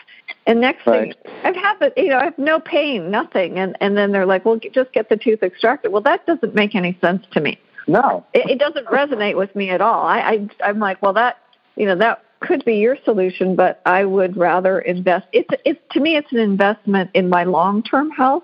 And 0.49 0.61
next 0.61 0.85
Right. 0.85 1.15
thing 1.25 1.33
i've 1.45 1.55
had 1.55 1.79
the 1.79 1.93
you 1.97 2.09
know 2.09 2.19
i 2.19 2.25
have 2.25 2.37
no 2.37 2.59
pain 2.59 3.09
nothing. 3.09 3.57
And 3.61 3.77
and 3.81 3.97
then 3.97 4.11
they're 4.11 4.27
like 4.27 4.45
well 4.45 4.59
just 4.79 4.93
get 4.93 5.09
the 5.09 5.17
tooth 5.17 5.45
extracted 5.45 5.93
well 5.93 6.03
that 6.03 6.27
doesn't 6.27 6.55
make 6.57 6.75
any 6.75 6.99
sense 7.01 7.25
to 7.35 7.41
me. 7.41 7.57
No. 7.87 8.27
it, 8.35 8.51
it 8.51 8.59
doesn't 8.59 8.87
resonate 8.87 9.37
with 9.37 9.55
me 9.55 9.71
at 9.71 9.81
all. 9.81 10.05
I, 10.05 10.19
I 10.19 10.49
i'm 10.69 10.81
like 10.81 11.01
well 11.03 11.13
that 11.13 11.39
you 11.77 11.87
know 11.87 11.95
that 11.95 12.25
could 12.41 12.65
be 12.65 12.75
your 12.87 12.97
solution 13.05 13.55
but 13.55 13.81
i 13.87 14.05
would 14.05 14.37
rather 14.37 14.81
invest. 14.81 15.29
It's 15.33 15.49
it's 15.65 15.81
to 15.93 16.01
me 16.01 16.17
it's 16.17 16.33
an 16.33 16.39
investment 16.41 17.13
in 17.15 17.29
my 17.29 17.45
long 17.45 17.85
term 17.85 18.11
health. 18.11 18.43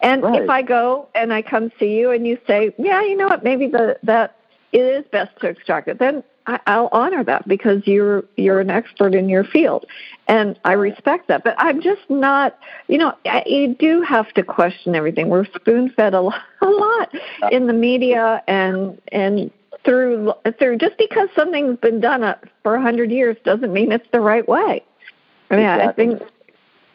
And 0.00 0.22
Right. 0.22 0.42
if 0.42 0.48
i 0.48 0.62
go 0.62 1.08
and 1.16 1.32
i 1.32 1.42
come 1.42 1.72
see 1.80 1.92
you 1.98 2.12
and 2.12 2.24
you 2.24 2.38
say 2.46 2.72
yeah 2.78 3.02
you 3.02 3.16
know 3.16 3.26
what 3.26 3.42
maybe 3.42 3.66
the 3.66 3.98
that 4.04 4.36
it 4.74 4.80
is 4.80 5.04
best 5.10 5.30
to 5.40 5.48
extract 5.48 5.88
it 5.88 5.98
then 5.98 6.22
I, 6.46 6.60
I'll 6.66 6.88
honor 6.92 7.24
that 7.24 7.48
because 7.48 7.86
you're 7.86 8.24
you're 8.36 8.60
an 8.60 8.70
expert 8.70 9.14
in 9.14 9.28
your 9.28 9.44
field, 9.44 9.86
and 10.28 10.58
I 10.64 10.72
respect 10.72 11.28
that. 11.28 11.42
But 11.44 11.54
I'm 11.58 11.80
just 11.80 12.02
not, 12.10 12.58
you 12.88 12.98
know, 12.98 13.14
I, 13.24 13.42
you 13.46 13.74
do 13.74 14.02
have 14.02 14.32
to 14.34 14.42
question 14.42 14.94
everything. 14.94 15.28
We're 15.28 15.46
spoon 15.46 15.90
fed 15.90 16.14
a 16.14 16.20
lot, 16.20 16.42
a 16.60 16.66
lot 16.66 17.14
in 17.50 17.66
the 17.66 17.72
media 17.72 18.42
and 18.46 19.00
and 19.08 19.50
through 19.84 20.34
through 20.58 20.78
just 20.78 20.98
because 20.98 21.28
something's 21.34 21.78
been 21.78 22.00
done 22.00 22.22
uh, 22.22 22.36
for 22.62 22.74
a 22.74 22.82
hundred 22.82 23.10
years 23.10 23.36
doesn't 23.44 23.72
mean 23.72 23.92
it's 23.92 24.08
the 24.12 24.20
right 24.20 24.46
way. 24.46 24.84
I 25.50 25.56
mean, 25.56 25.64
exactly. 25.64 25.88
I 25.88 26.16
think 26.16 26.22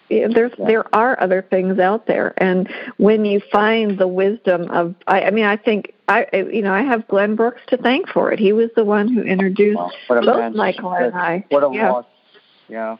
there's 0.09 0.51
yeah. 0.57 0.65
there 0.65 0.95
are 0.95 1.19
other 1.21 1.45
things 1.49 1.79
out 1.79 2.07
there 2.07 2.33
and 2.37 2.67
when 2.97 3.25
you 3.25 3.39
find 3.51 3.99
the 3.99 4.07
wisdom 4.07 4.69
of 4.71 4.95
I, 5.05 5.21
I 5.21 5.31
mean 5.31 5.45
I 5.45 5.55
think 5.55 5.93
I 6.09 6.25
you 6.33 6.61
know 6.63 6.73
I 6.73 6.81
have 6.81 7.07
Glenn 7.07 7.35
Brooks 7.35 7.61
to 7.67 7.77
thank 7.77 8.09
for 8.09 8.31
it. 8.31 8.39
He 8.39 8.51
was 8.51 8.69
the 8.75 8.83
one 8.83 9.07
who 9.07 9.21
introduced 9.21 9.79
both 10.07 10.25
man. 10.25 10.57
Michael 10.57 10.91
and 10.91 11.15
I. 11.15 11.45
What 11.49 11.63
a 11.63 11.69
yeah. 11.71 11.91
loss. 11.91 12.05
Yeah. 12.67 12.97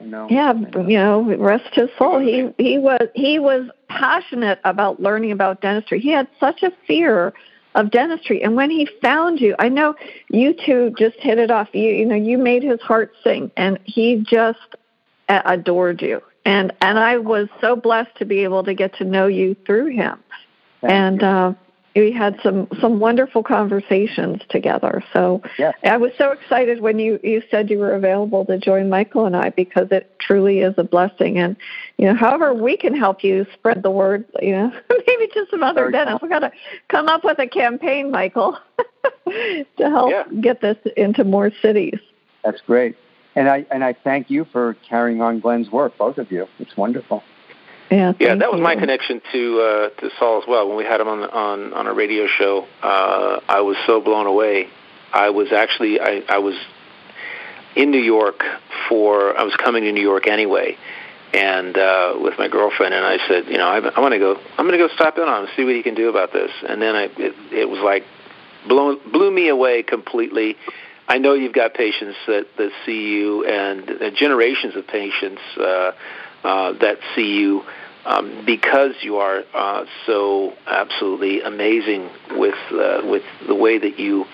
No. 0.00 0.26
Yeah, 0.30 0.54
you 0.54 0.96
know, 0.96 1.22
rest 1.36 1.74
his 1.74 1.90
soul. 1.98 2.18
He 2.18 2.52
he 2.58 2.78
was 2.78 3.06
he 3.14 3.38
was 3.38 3.68
passionate 3.88 4.58
about 4.64 5.00
learning 5.00 5.30
about 5.30 5.60
dentistry. 5.60 6.00
He 6.00 6.10
had 6.10 6.26
such 6.40 6.62
a 6.62 6.72
fear 6.86 7.34
of 7.74 7.90
dentistry, 7.90 8.42
and 8.42 8.56
when 8.56 8.70
he 8.70 8.88
found 9.02 9.40
you, 9.40 9.54
I 9.58 9.68
know 9.68 9.94
you 10.30 10.54
two 10.54 10.92
just 10.98 11.16
hit 11.18 11.38
it 11.38 11.50
off. 11.50 11.68
You 11.74 11.90
you 11.90 12.06
know, 12.06 12.16
you 12.16 12.38
made 12.38 12.62
his 12.62 12.80
heart 12.80 13.12
sing, 13.22 13.50
and 13.56 13.78
he 13.84 14.24
just 14.28 14.58
adored 15.28 16.00
you. 16.00 16.22
And 16.46 16.72
and 16.80 16.98
I 16.98 17.18
was 17.18 17.48
so 17.60 17.76
blessed 17.76 18.16
to 18.16 18.24
be 18.24 18.38
able 18.38 18.64
to 18.64 18.74
get 18.74 18.94
to 18.96 19.04
know 19.04 19.26
you 19.26 19.54
through 19.66 19.88
him. 19.88 20.18
Thank 20.80 20.92
and 20.92 21.22
uh 21.22 21.52
we 21.94 22.12
had 22.12 22.38
some 22.42 22.68
some 22.80 23.00
wonderful 23.00 23.42
conversations 23.42 24.40
together. 24.48 25.02
So 25.12 25.42
yeah. 25.58 25.72
I 25.82 25.96
was 25.96 26.12
so 26.16 26.30
excited 26.30 26.80
when 26.80 26.98
you 26.98 27.18
you 27.22 27.42
said 27.50 27.70
you 27.70 27.78
were 27.78 27.94
available 27.94 28.44
to 28.46 28.58
join 28.58 28.88
Michael 28.88 29.26
and 29.26 29.36
I 29.36 29.50
because 29.50 29.88
it 29.90 30.14
truly 30.20 30.60
is 30.60 30.74
a 30.78 30.84
blessing. 30.84 31.38
And 31.38 31.56
you 31.98 32.06
know, 32.06 32.14
however 32.14 32.54
we 32.54 32.76
can 32.76 32.96
help 32.96 33.24
you 33.24 33.46
spread 33.54 33.82
the 33.82 33.90
word, 33.90 34.24
you 34.40 34.52
know, 34.52 34.72
maybe 35.06 35.26
to 35.28 35.46
some 35.50 35.62
other 35.62 35.90
dentists. 35.90 36.22
We 36.22 36.28
got 36.28 36.40
to 36.40 36.52
come 36.88 37.08
up 37.08 37.24
with 37.24 37.38
a 37.38 37.46
campaign, 37.46 38.10
Michael, 38.10 38.56
to 39.26 39.66
help 39.78 40.10
yeah. 40.10 40.24
get 40.40 40.60
this 40.60 40.78
into 40.96 41.24
more 41.24 41.50
cities. 41.60 41.98
That's 42.44 42.60
great. 42.66 42.96
And 43.34 43.48
I 43.48 43.66
and 43.70 43.82
I 43.84 43.94
thank 44.04 44.30
you 44.30 44.46
for 44.52 44.76
carrying 44.88 45.20
on 45.22 45.40
Glenn's 45.40 45.70
work, 45.70 45.96
both 45.98 46.18
of 46.18 46.30
you. 46.30 46.46
It's 46.58 46.76
wonderful. 46.76 47.22
Yeah, 47.90 48.12
yeah, 48.20 48.36
that 48.36 48.50
was 48.52 48.58
you. 48.58 48.62
my 48.62 48.76
connection 48.76 49.20
to 49.32 49.60
uh, 49.60 50.00
to 50.00 50.10
Saul 50.18 50.40
as 50.40 50.48
well. 50.48 50.68
When 50.68 50.76
we 50.76 50.84
had 50.84 51.00
him 51.00 51.08
on 51.08 51.24
on 51.24 51.72
on 51.72 51.86
a 51.88 51.92
radio 51.92 52.26
show, 52.28 52.66
uh, 52.82 53.40
I 53.48 53.62
was 53.62 53.76
so 53.86 54.00
blown 54.00 54.26
away. 54.26 54.68
I 55.12 55.30
was 55.30 55.50
actually 55.52 56.00
I, 56.00 56.22
I 56.28 56.38
was 56.38 56.54
in 57.74 57.90
New 57.90 58.00
York 58.00 58.44
for 58.88 59.36
I 59.36 59.42
was 59.42 59.54
coming 59.56 59.82
to 59.84 59.92
New 59.92 60.02
York 60.02 60.28
anyway, 60.28 60.76
and 61.34 61.76
uh, 61.76 62.14
with 62.20 62.38
my 62.38 62.46
girlfriend, 62.46 62.94
and 62.94 63.04
I 63.04 63.18
said, 63.26 63.46
you 63.46 63.58
know, 63.58 63.66
I, 63.66 63.78
I 63.78 64.00
want 64.00 64.12
to 64.12 64.20
go. 64.20 64.36
I'm 64.56 64.66
going 64.66 64.78
to 64.78 64.86
go 64.86 64.94
stop 64.94 65.18
in 65.18 65.24
on 65.24 65.44
him, 65.44 65.50
see 65.56 65.64
what 65.64 65.74
he 65.74 65.82
can 65.82 65.96
do 65.96 66.08
about 66.08 66.32
this. 66.32 66.50
And 66.68 66.80
then 66.80 66.94
I 66.94 67.04
it, 67.04 67.34
it 67.52 67.68
was 67.68 67.80
like 67.80 68.04
blew 68.68 69.00
blew 69.10 69.32
me 69.32 69.48
away 69.48 69.82
completely. 69.82 70.56
I 71.08 71.18
know 71.18 71.34
you've 71.34 71.54
got 71.54 71.74
patients 71.74 72.16
that 72.28 72.46
that 72.56 72.70
see 72.86 73.10
you, 73.10 73.44
and 73.46 73.90
uh, 73.90 74.10
generations 74.12 74.76
of 74.76 74.86
patients 74.86 75.42
uh, 75.58 75.90
uh, 76.44 76.72
that 76.80 76.98
see 77.14 77.38
you 77.38 77.62
um, 78.04 78.44
because 78.46 78.92
you 79.02 79.16
are 79.16 79.42
uh, 79.54 79.84
so 80.06 80.54
absolutely 80.66 81.42
amazing 81.42 82.08
with 82.30 82.54
uh, 82.72 83.02
with 83.04 83.22
the 83.46 83.54
way 83.54 83.78
that 83.78 83.98
you 83.98 84.24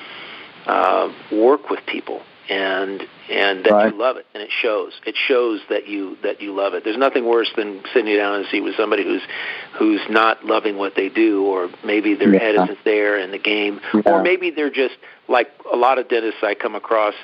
uh, 0.66 1.12
work 1.32 1.68
with 1.68 1.80
people 1.86 2.22
and 2.48 3.02
and 3.28 3.64
that 3.64 3.72
right. 3.72 3.92
you 3.92 3.98
love 3.98 4.16
it 4.16 4.26
and 4.34 4.42
it 4.42 4.50
shows 4.62 4.92
it 5.04 5.16
shows 5.16 5.60
that 5.68 5.88
you 5.88 6.16
that 6.22 6.40
you 6.40 6.54
love 6.54 6.74
it 6.74 6.84
there's 6.84 6.96
nothing 6.96 7.26
worse 7.26 7.50
than 7.56 7.82
sitting 7.92 8.16
down 8.16 8.36
and 8.36 8.46
see 8.50 8.60
with 8.60 8.76
somebody 8.76 9.02
who's 9.02 9.22
who's 9.76 10.00
not 10.08 10.44
loving 10.44 10.76
what 10.76 10.94
they 10.94 11.08
do 11.08 11.44
or 11.44 11.68
maybe 11.84 12.14
their 12.14 12.32
yeah. 12.32 12.40
head 12.40 12.54
isn't 12.54 12.78
there 12.84 13.18
in 13.18 13.32
the 13.32 13.38
game 13.38 13.80
yeah. 13.92 14.00
or 14.06 14.22
maybe 14.22 14.50
they're 14.50 14.70
just 14.70 14.94
like 15.28 15.48
a 15.72 15.76
lot 15.76 15.98
of 15.98 16.08
dentists 16.08 16.40
I 16.42 16.54
come 16.54 16.76
across 16.76 17.14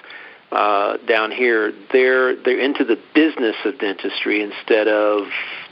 uh, 0.53 0.98
down 1.09 1.30
here, 1.30 1.72
they're 1.92 2.36
they're 2.42 2.61
into 2.61 2.84
the 2.84 2.98
business 3.14 3.57
of 3.64 3.78
dentistry 3.78 4.42
instead 4.42 4.86
of 4.86 5.24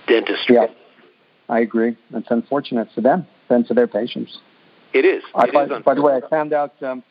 dentistry. 0.06 0.56
Yeah, 0.56 0.66
I 1.48 1.60
agree. 1.60 1.96
It's 2.14 2.30
unfortunate 2.30 2.88
for 2.94 3.02
them 3.02 3.26
and 3.50 3.66
for 3.66 3.74
their 3.74 3.86
patients. 3.86 4.38
It 4.92 5.04
is. 5.04 5.22
I, 5.34 5.44
it 5.44 5.52
by, 5.52 5.64
is 5.64 5.82
by 5.84 5.94
the 5.94 6.02
way, 6.02 6.14
I 6.14 6.26
found 6.28 6.52
out 6.52 6.82
um, 6.82 7.02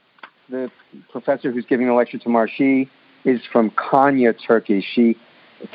the 0.49 0.72
professor 1.11 1.51
who's 1.51 1.65
giving 1.65 1.88
a 1.89 1.95
lecture 1.95 2.17
tomorrow. 2.17 2.47
She 2.53 2.89
is 3.24 3.41
from 3.51 3.70
Konya, 3.72 4.34
Turkey. 4.45 4.84
She 4.93 5.15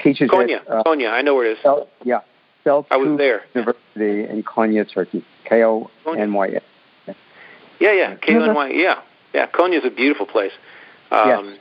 teaches 0.03 0.30
Konya. 0.30 0.62
at 0.62 0.68
uh, 0.68 0.82
Konya, 0.82 1.12
I 1.12 1.22
know 1.22 1.34
where 1.34 1.51
it 1.51 1.59
is. 1.59 1.64
Yeah, 2.05 2.20
Selçuk 2.66 2.86
I 2.90 2.97
was 2.97 3.16
there. 3.18 3.42
University 3.55 4.28
in 4.28 4.42
Konya, 4.42 4.84
Turkey. 4.92 5.24
K 5.49 5.62
O 5.62 5.90
N 6.07 6.32
Y 6.32 6.47
A. 6.49 7.14
Yeah, 7.78 7.92
yeah, 7.92 8.16
K 8.16 8.34
O 8.34 8.42
N 8.42 8.55
Y. 8.55 8.70
Yeah, 8.70 9.01
yeah. 9.32 9.47
Konya 9.47 9.78
is 9.78 9.84
a 9.84 9.90
beautiful 9.90 10.26
place. 10.26 10.53
Um, 11.11 11.51
yes. 11.51 11.59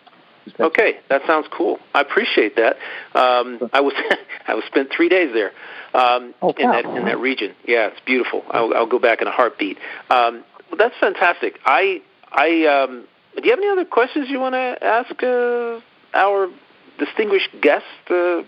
Okay, 0.59 0.99
that 1.09 1.21
sounds 1.25 1.47
cool. 1.51 1.79
I 1.93 2.01
appreciate 2.01 2.55
that. 2.57 2.75
Um, 3.15 3.69
I 3.71 3.81
was 3.81 3.93
I 4.47 4.55
was 4.55 4.63
spent 4.65 4.89
three 4.95 5.09
days 5.09 5.31
there 5.33 5.51
um, 5.93 6.33
oh, 6.41 6.53
in 6.57 6.69
that 6.69 6.85
in 6.85 7.05
that 7.05 7.19
region. 7.19 7.55
Yeah, 7.65 7.87
it's 7.87 8.01
beautiful. 8.05 8.43
I'll, 8.49 8.73
I'll 8.73 8.87
go 8.87 8.99
back 8.99 9.21
in 9.21 9.27
a 9.27 9.31
heartbeat. 9.31 9.77
Um, 10.09 10.43
well, 10.69 10.77
that's 10.77 10.95
fantastic. 10.99 11.59
I 11.65 12.01
I 12.31 12.65
um, 12.65 13.07
do 13.35 13.43
you 13.43 13.51
have 13.51 13.59
any 13.59 13.69
other 13.69 13.85
questions 13.85 14.27
you 14.29 14.39
want 14.39 14.53
to 14.53 14.77
ask 14.81 15.23
uh, 15.23 15.79
our 16.13 16.49
distinguished 16.99 17.49
guest, 17.61 17.85
uh, 18.09 18.43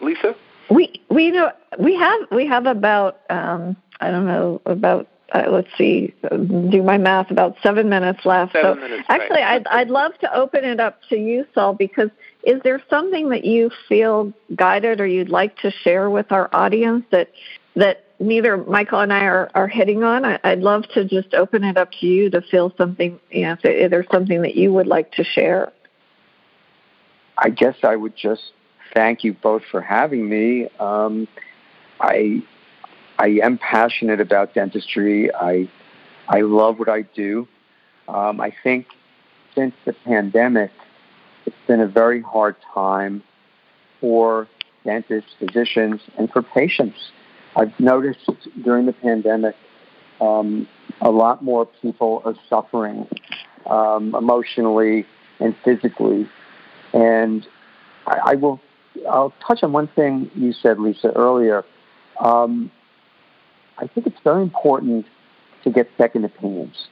Lisa? 0.00 0.34
We 0.70 1.02
we 1.10 1.30
know 1.30 1.50
we 1.78 1.96
have 1.96 2.20
we 2.30 2.46
have 2.46 2.66
about 2.66 3.20
um, 3.28 3.76
I 4.00 4.10
don't 4.10 4.26
know 4.26 4.62
about 4.64 5.08
uh, 5.32 5.44
let's 5.48 5.68
see, 5.78 6.14
do 6.30 6.82
my 6.82 6.98
math, 6.98 7.30
about 7.30 7.56
seven 7.62 7.88
minutes 7.88 8.20
left. 8.24 8.52
Seven 8.52 8.74
so 8.76 8.80
minutes, 8.80 9.04
actually, 9.08 9.40
right. 9.40 9.66
I'd, 9.66 9.66
I'd 9.68 9.88
love 9.88 10.12
to 10.20 10.34
open 10.34 10.64
it 10.64 10.80
up 10.80 11.00
to 11.08 11.16
you, 11.16 11.46
Saul, 11.54 11.74
because 11.74 12.10
is 12.42 12.60
there 12.62 12.82
something 12.90 13.28
that 13.28 13.44
you 13.44 13.70
feel 13.88 14.32
guided 14.56 15.00
or 15.00 15.06
you'd 15.06 15.28
like 15.28 15.56
to 15.58 15.70
share 15.70 16.10
with 16.10 16.32
our 16.32 16.48
audience 16.52 17.04
that 17.10 17.30
that 17.76 18.04
neither 18.18 18.56
Michael 18.56 19.00
and 19.00 19.12
I 19.12 19.24
are, 19.24 19.50
are 19.54 19.68
hitting 19.68 20.02
on? 20.02 20.24
I, 20.24 20.38
would 20.44 20.60
love 20.60 20.84
to 20.94 21.04
just 21.04 21.34
open 21.34 21.62
it 21.64 21.76
up 21.76 21.90
to 22.00 22.06
you 22.06 22.30
to 22.30 22.42
feel 22.42 22.72
something, 22.76 23.20
you 23.30 23.42
know, 23.42 23.52
if, 23.52 23.60
if 23.64 23.90
there's 23.90 24.08
something 24.10 24.42
that 24.42 24.56
you 24.56 24.72
would 24.72 24.86
like 24.86 25.12
to 25.12 25.24
share. 25.24 25.72
I 27.38 27.50
guess 27.50 27.76
I 27.82 27.96
would 27.96 28.16
just 28.16 28.52
thank 28.92 29.24
you 29.24 29.32
both 29.32 29.62
for 29.70 29.80
having 29.80 30.28
me. 30.28 30.68
Um, 30.78 31.28
I 32.00 32.42
I 33.20 33.38
am 33.42 33.58
passionate 33.58 34.18
about 34.18 34.54
dentistry. 34.54 35.30
I 35.34 35.68
I 36.26 36.40
love 36.40 36.78
what 36.78 36.88
I 36.88 37.02
do. 37.02 37.46
Um, 38.08 38.40
I 38.40 38.50
think 38.62 38.86
since 39.54 39.74
the 39.84 39.92
pandemic, 39.92 40.70
it's 41.44 41.62
been 41.66 41.80
a 41.80 41.86
very 41.86 42.22
hard 42.22 42.56
time 42.72 43.22
for 44.00 44.48
dentists, 44.84 45.32
physicians, 45.38 46.00
and 46.16 46.30
for 46.32 46.40
patients. 46.40 46.96
I've 47.56 47.78
noticed 47.78 48.30
during 48.64 48.86
the 48.86 48.94
pandemic 48.94 49.54
um, 50.22 50.66
a 51.02 51.10
lot 51.10 51.44
more 51.44 51.66
people 51.66 52.22
are 52.24 52.34
suffering 52.48 53.06
um, 53.66 54.14
emotionally 54.14 55.04
and 55.40 55.54
physically. 55.62 56.26
And 56.94 57.46
I, 58.06 58.20
I, 58.30 58.34
will 58.36 58.60
I'll 59.06 59.34
touch 59.46 59.62
on 59.62 59.72
one 59.72 59.88
thing 59.88 60.30
you 60.34 60.54
said, 60.54 60.78
Lisa, 60.78 61.08
earlier. 61.08 61.66
Um, 62.18 62.70
I 63.78 63.86
think 63.86 64.06
it's 64.06 64.20
very 64.22 64.42
important 64.42 65.06
to 65.64 65.70
get 65.70 65.90
second 65.96 66.24
opinions. 66.24 66.88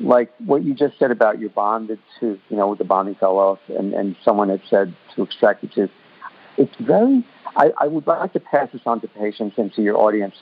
Like 0.00 0.32
what 0.44 0.64
you 0.64 0.74
just 0.74 0.98
said 0.98 1.10
about 1.10 1.38
your 1.38 1.50
bonded 1.50 2.00
tooth, 2.18 2.40
you 2.48 2.56
know, 2.56 2.68
with 2.68 2.78
the 2.78 2.84
bonding 2.84 3.14
fell 3.14 3.38
off 3.38 3.60
and, 3.68 3.94
and 3.94 4.16
someone 4.24 4.48
had 4.48 4.60
said 4.68 4.94
to 5.14 5.22
extract 5.22 5.62
the 5.62 5.68
tooth. 5.68 5.90
It's 6.56 6.74
very, 6.80 7.24
I, 7.56 7.70
I 7.80 7.86
would 7.86 8.06
like 8.06 8.32
to 8.32 8.40
pass 8.40 8.68
this 8.72 8.82
on 8.86 9.00
to 9.02 9.08
patients 9.08 9.56
and 9.58 9.72
to 9.74 9.82
your 9.82 9.96
audience. 9.96 10.34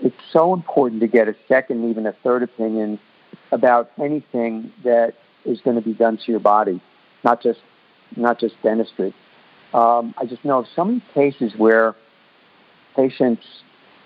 It's 0.00 0.16
so 0.32 0.52
important 0.52 1.00
to 1.00 1.06
get 1.06 1.28
a 1.28 1.34
second, 1.46 1.88
even 1.90 2.06
a 2.06 2.12
third 2.24 2.42
opinion 2.42 2.98
about 3.52 3.90
anything 4.00 4.72
that 4.84 5.14
is 5.44 5.60
going 5.60 5.76
to 5.76 5.82
be 5.82 5.92
done 5.92 6.16
to 6.16 6.30
your 6.30 6.40
body, 6.40 6.80
not 7.24 7.42
just, 7.42 7.60
not 8.16 8.38
just 8.38 8.54
dentistry. 8.62 9.14
Um, 9.74 10.14
I 10.16 10.24
just 10.26 10.44
know 10.44 10.58
of 10.58 10.66
so 10.74 10.84
many 10.84 11.02
cases 11.14 11.52
where 11.56 11.94
patients 12.96 13.44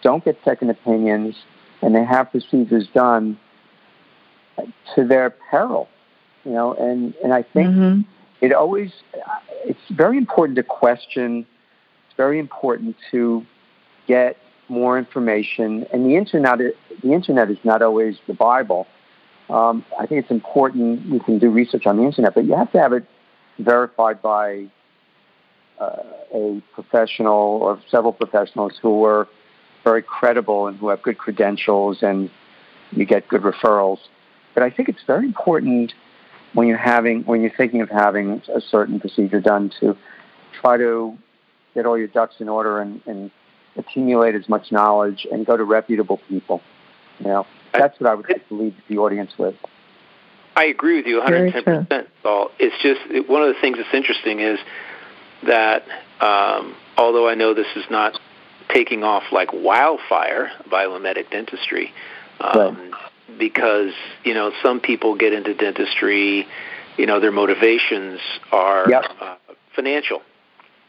don't 0.03 0.25
get 0.25 0.39
second 0.45 0.71
opinions 0.71 1.37
and 1.81 1.95
they 1.95 2.05
have 2.05 2.31
procedures 2.31 2.87
done 2.95 3.39
to 4.95 5.05
their 5.05 5.31
peril, 5.31 5.89
you 6.45 6.53
know, 6.53 6.75
and, 6.75 7.15
and 7.23 7.33
I 7.33 7.43
think 7.43 7.69
mm-hmm. 7.71 8.01
it 8.41 8.53
always, 8.53 8.93
it's 9.65 9.81
very 9.91 10.19
important 10.19 10.57
to 10.57 10.63
question. 10.63 11.47
It's 12.07 12.17
very 12.17 12.39
important 12.39 12.97
to 13.11 13.45
get 14.07 14.37
more 14.69 14.99
information 14.99 15.87
and 15.93 16.07
the 16.07 16.17
internet, 16.17 16.59
the 16.59 17.13
internet 17.13 17.51
is 17.51 17.59
not 17.65 17.83
always 17.83 18.17
the 18.27 18.35
Bible. 18.35 18.87
Um, 19.51 19.85
I 19.99 20.07
think 20.07 20.23
it's 20.23 20.31
important 20.31 21.05
you 21.07 21.21
can 21.21 21.39
do 21.39 21.51
research 21.51 21.87
on 21.87 21.97
the 21.97 22.05
internet, 22.05 22.35
but 22.35 22.45
you 22.45 22.57
have 22.57 22.73
to 22.73 22.79
have 22.79 22.93
it 22.93 23.05
verified 23.59 24.23
by 24.23 24.67
uh, 25.79 25.97
a 26.33 26.63
professional 26.75 27.59
or 27.63 27.81
several 27.91 28.13
professionals 28.13 28.73
who 28.81 29.01
were 29.01 29.29
very 29.85 30.03
credible 30.03 30.67
and 30.67 30.79
who 30.79 30.89
have 30.89 31.03
good 31.03 31.19
credentials 31.19 32.03
and 32.03 32.31
you 32.93 33.05
get 33.05 33.29
good 33.29 33.43
referrals. 33.43 33.99
But 34.55 34.63
I 34.63 34.71
think 34.71 34.89
it's 34.89 35.03
very 35.07 35.27
important 35.27 35.93
when 36.53 36.69
you're 36.69 36.77
having 36.77 37.23
when 37.25 37.41
you're 37.41 37.57
thinking 37.57 37.81
of 37.81 37.89
having 37.89 38.43
a 38.55 38.61
certain 38.61 39.01
procedure 39.01 39.41
done 39.41 39.73
to 39.81 39.97
try 40.61 40.77
to 40.77 41.17
get 41.75 41.87
all 41.87 41.97
your 41.97 42.09
ducks 42.09 42.37
in 42.41 42.49
order 42.49 42.81
and, 42.81 43.01
and 43.07 43.31
accumulate 43.77 44.35
as 44.35 44.49
much 44.49 44.71
knowledge 44.71 45.27
and 45.31 45.47
go 45.47 45.57
to 45.57 45.65
reputable 45.65 46.21
people. 46.29 46.61
You 47.19 47.29
know, 47.29 47.47
that's 47.73 47.99
what 47.99 48.11
I 48.11 48.15
would 48.15 48.29
like 48.29 48.47
to 48.49 48.55
leave 48.55 48.75
the 48.89 48.99
audience 48.99 49.33
with. 49.39 49.55
I 50.55 50.65
agree 50.65 50.97
with 50.97 51.07
you 51.07 51.21
110%, 51.21 52.07
Saul. 52.23 52.51
It's 52.59 52.77
just 52.83 53.29
one 53.29 53.43
of 53.43 53.55
the 53.55 53.61
things 53.61 53.79
that's 53.79 53.95
interesting 53.95 54.41
is 54.41 54.59
that 55.47 55.85
um, 56.21 56.77
although 56.99 57.27
I 57.27 57.35
know 57.35 57.55
this 57.55 57.67
is 57.75 57.85
not 57.91 58.21
taking 58.73 59.05
off 59.05 59.25
like 59.33 59.53
wildfire, 59.53 60.51
biomimetic 60.69 61.31
dentistry, 61.31 61.93
um, 62.41 62.91
right. 62.91 63.39
because 63.39 63.93
you 64.25 64.35
know 64.35 64.53
some 64.63 64.81
people 64.81 65.17
get 65.17 65.33
into 65.33 65.55
dentistry, 65.55 66.47
you 66.97 67.07
know 67.07 67.21
their 67.21 67.33
motivations 67.33 68.21
are 68.51 68.89
yep. 68.89 69.05
uh, 69.21 69.37
financial. 69.75 70.23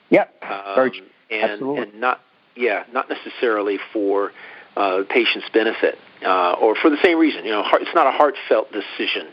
Yep. 0.09 0.43
Um, 0.43 0.91
and, 1.31 1.61
and 1.61 1.99
not 1.99 2.21
yeah, 2.55 2.83
not 2.91 3.09
necessarily 3.09 3.79
for 3.91 4.31
uh, 4.77 5.03
patient's 5.09 5.49
benefit 5.49 5.97
uh, 6.25 6.53
or 6.53 6.75
for 6.75 6.89
the 6.89 6.97
same 7.03 7.17
reason. 7.17 7.45
You 7.45 7.51
know, 7.51 7.63
heart, 7.63 7.81
it's 7.81 7.95
not 7.95 8.07
a 8.07 8.11
heartfelt 8.11 8.71
decision 8.71 9.27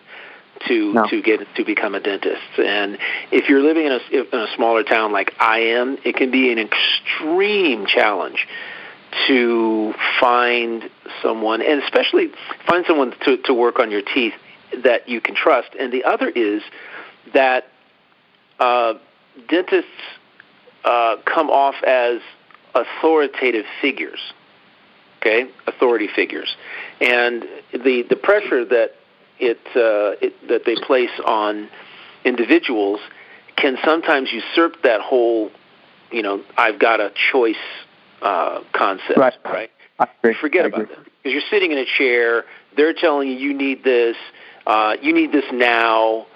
to 0.68 0.92
no. 0.92 1.06
to 1.08 1.22
get 1.22 1.40
to 1.56 1.64
become 1.64 1.94
a 1.94 2.00
dentist. 2.00 2.58
And 2.58 2.98
if 3.30 3.48
you're 3.48 3.62
living 3.62 3.86
in 3.86 3.92
a 3.92 4.00
in 4.10 4.40
a 4.40 4.46
smaller 4.54 4.82
town 4.82 5.12
like 5.12 5.34
I 5.38 5.58
am, 5.60 5.98
it 6.04 6.16
can 6.16 6.30
be 6.30 6.52
an 6.52 6.58
extreme 6.58 7.86
challenge 7.86 8.46
to 9.26 9.94
find 10.20 10.88
someone, 11.22 11.62
and 11.62 11.82
especially 11.82 12.30
find 12.66 12.84
someone 12.86 13.14
to 13.24 13.38
to 13.38 13.54
work 13.54 13.78
on 13.78 13.90
your 13.90 14.02
teeth 14.02 14.34
that 14.84 15.08
you 15.08 15.20
can 15.20 15.34
trust. 15.34 15.70
And 15.78 15.92
the 15.92 16.04
other 16.04 16.28
is 16.28 16.62
that 17.34 17.68
uh, 18.58 18.94
dentists 19.48 19.90
uh, 20.84 21.16
come 21.24 21.50
off 21.50 21.76
as 21.84 22.20
authoritative 22.74 23.66
figures. 23.80 24.20
Okay, 25.20 25.50
authority 25.66 26.08
figures, 26.14 26.56
and 26.98 27.44
the 27.72 28.06
the 28.08 28.16
pressure 28.16 28.64
that 28.64 28.94
it, 29.40 29.58
uh, 29.68 30.16
it 30.24 30.48
that 30.48 30.64
they 30.64 30.76
place 30.76 31.10
on 31.24 31.68
individuals 32.24 33.00
can 33.56 33.76
sometimes 33.84 34.30
usurp 34.32 34.82
that 34.82 35.00
whole, 35.00 35.50
you 36.10 36.22
know, 36.22 36.42
I've 36.56 36.78
got 36.78 37.00
a 37.00 37.12
choice 37.32 37.56
uh, 38.22 38.60
concept, 38.72 39.18
right? 39.18 39.34
right? 39.44 40.36
Forget 40.40 40.66
about 40.66 40.88
that 40.88 41.04
because 41.04 41.32
you're 41.32 41.42
sitting 41.50 41.72
in 41.72 41.78
a 41.78 41.86
chair. 41.98 42.44
They're 42.76 42.94
telling 42.94 43.28
you 43.28 43.34
you 43.34 43.54
need 43.54 43.84
this. 43.84 44.16
Uh, 44.66 44.96
you 45.02 45.12
need 45.12 45.32
this 45.32 45.44
now. 45.52 46.26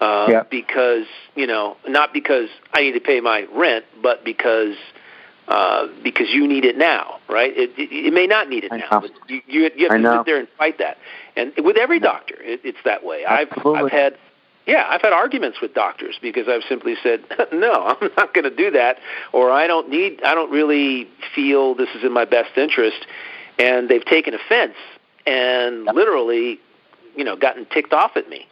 Uh, 0.00 0.42
because 0.50 1.06
you 1.36 1.46
know 1.46 1.76
not 1.86 2.12
because 2.12 2.48
I 2.74 2.82
need 2.82 2.92
to 2.92 3.00
pay 3.00 3.20
my 3.20 3.46
rent, 3.54 3.84
but 4.02 4.24
because 4.24 4.74
uh, 5.48 5.86
because 6.02 6.28
you 6.30 6.46
need 6.48 6.64
it 6.64 6.76
now, 6.78 7.18
right? 7.28 7.52
It, 7.56 7.70
it, 7.76 7.92
it 7.92 8.12
may 8.14 8.26
not 8.26 8.48
need 8.48 8.64
it 8.64 8.72
I 8.72 8.78
now, 8.78 8.88
know. 8.92 9.00
but 9.00 9.10
you, 9.28 9.40
you, 9.46 9.70
you 9.76 9.84
have 9.84 9.92
I 9.92 9.96
to 9.96 10.02
know. 10.02 10.18
sit 10.18 10.26
there 10.26 10.38
and 10.38 10.48
fight 10.58 10.78
that. 10.78 10.96
And 11.36 11.52
with 11.58 11.76
every 11.76 12.00
doctor, 12.00 12.36
it, 12.40 12.60
it's 12.64 12.78
that 12.84 13.04
way. 13.04 13.24
I've 13.26 13.48
I've 13.66 13.90
had 13.90 14.16
yeah, 14.66 14.86
I've 14.88 15.02
had 15.02 15.12
arguments 15.12 15.58
with 15.60 15.74
doctors 15.74 16.16
because 16.22 16.48
I've 16.48 16.62
simply 16.66 16.94
said, 17.02 17.24
"No, 17.52 17.72
I'm 18.00 18.10
not 18.16 18.32
going 18.32 18.44
to 18.44 18.54
do 18.56 18.70
that," 18.70 18.96
or 19.32 19.50
"I 19.50 19.66
don't 19.66 19.90
need, 19.90 20.22
I 20.24 20.34
don't 20.34 20.50
really 20.50 21.06
feel 21.34 21.74
this 21.74 21.90
is 21.94 22.02
in 22.04 22.12
my 22.12 22.24
best 22.24 22.56
interest," 22.56 23.06
and 23.58 23.88
they've 23.90 24.04
taken 24.04 24.32
offense 24.34 24.74
and 25.26 25.84
Yep. 25.86 25.94
literally, 25.94 26.60
you 27.16 27.24
know, 27.24 27.36
gotten 27.36 27.66
ticked 27.66 27.92
off 27.92 28.16
at 28.16 28.28
me. 28.30 28.46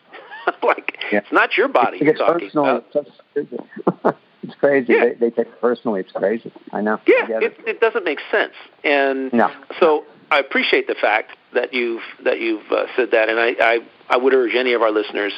like 0.62 0.98
Yeah. 1.10 1.20
it's 1.20 1.32
not 1.32 1.56
your 1.56 1.68
body 1.68 1.96
It 1.98 2.04
you're 2.04 2.14
talking 2.14 2.48
personal. 2.48 2.76
about. 2.76 3.06
It's. 3.34 4.16
it's 4.42 4.54
crazy. 4.56 4.92
Yeah. 4.94 5.04
They, 5.06 5.14
they 5.14 5.30
take 5.30 5.46
it 5.48 5.60
personally. 5.60 6.00
It's 6.00 6.12
crazy. 6.12 6.52
I 6.72 6.80
know. 6.80 7.00
Yeah, 7.06 7.26
get 7.26 7.42
it, 7.42 7.56
it 7.66 7.80
doesn't 7.80 8.04
make 8.04 8.18
sense. 8.30 8.54
And 8.84 9.32
No. 9.32 9.50
so 9.80 10.04
I 10.30 10.38
appreciate 10.38 10.86
the 10.86 10.94
fact 10.94 11.36
that 11.54 11.72
you've 11.74 12.02
that 12.24 12.40
you've 12.40 12.70
uh, 12.72 12.86
said 12.96 13.10
that, 13.12 13.28
and 13.28 13.38
I, 13.38 13.54
I 13.60 13.78
I 14.10 14.16
would 14.16 14.34
urge 14.34 14.54
any 14.54 14.72
of 14.72 14.82
our 14.82 14.90
listeners 14.90 15.32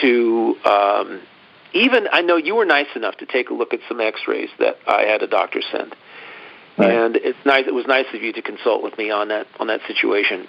to 0.00 0.56
um, 0.64 1.20
even 1.72 2.08
I 2.10 2.22
know 2.22 2.36
you 2.36 2.54
were 2.54 2.64
nice 2.64 2.88
enough 2.96 3.16
to 3.18 3.26
take 3.26 3.50
a 3.50 3.54
look 3.54 3.72
at 3.74 3.80
some 3.88 4.00
X-rays 4.00 4.50
that 4.58 4.76
I 4.86 5.02
had 5.02 5.22
a 5.22 5.26
doctor 5.26 5.60
send, 5.70 5.94
Right. 6.78 6.90
and 6.90 7.16
it's 7.16 7.38
nice. 7.44 7.66
It 7.66 7.74
was 7.74 7.86
nice 7.86 8.06
of 8.14 8.22
you 8.22 8.32
to 8.32 8.42
consult 8.42 8.82
with 8.82 8.96
me 8.98 9.10
on 9.10 9.28
that 9.28 9.46
on 9.60 9.66
that 9.68 9.80
situation. 9.86 10.48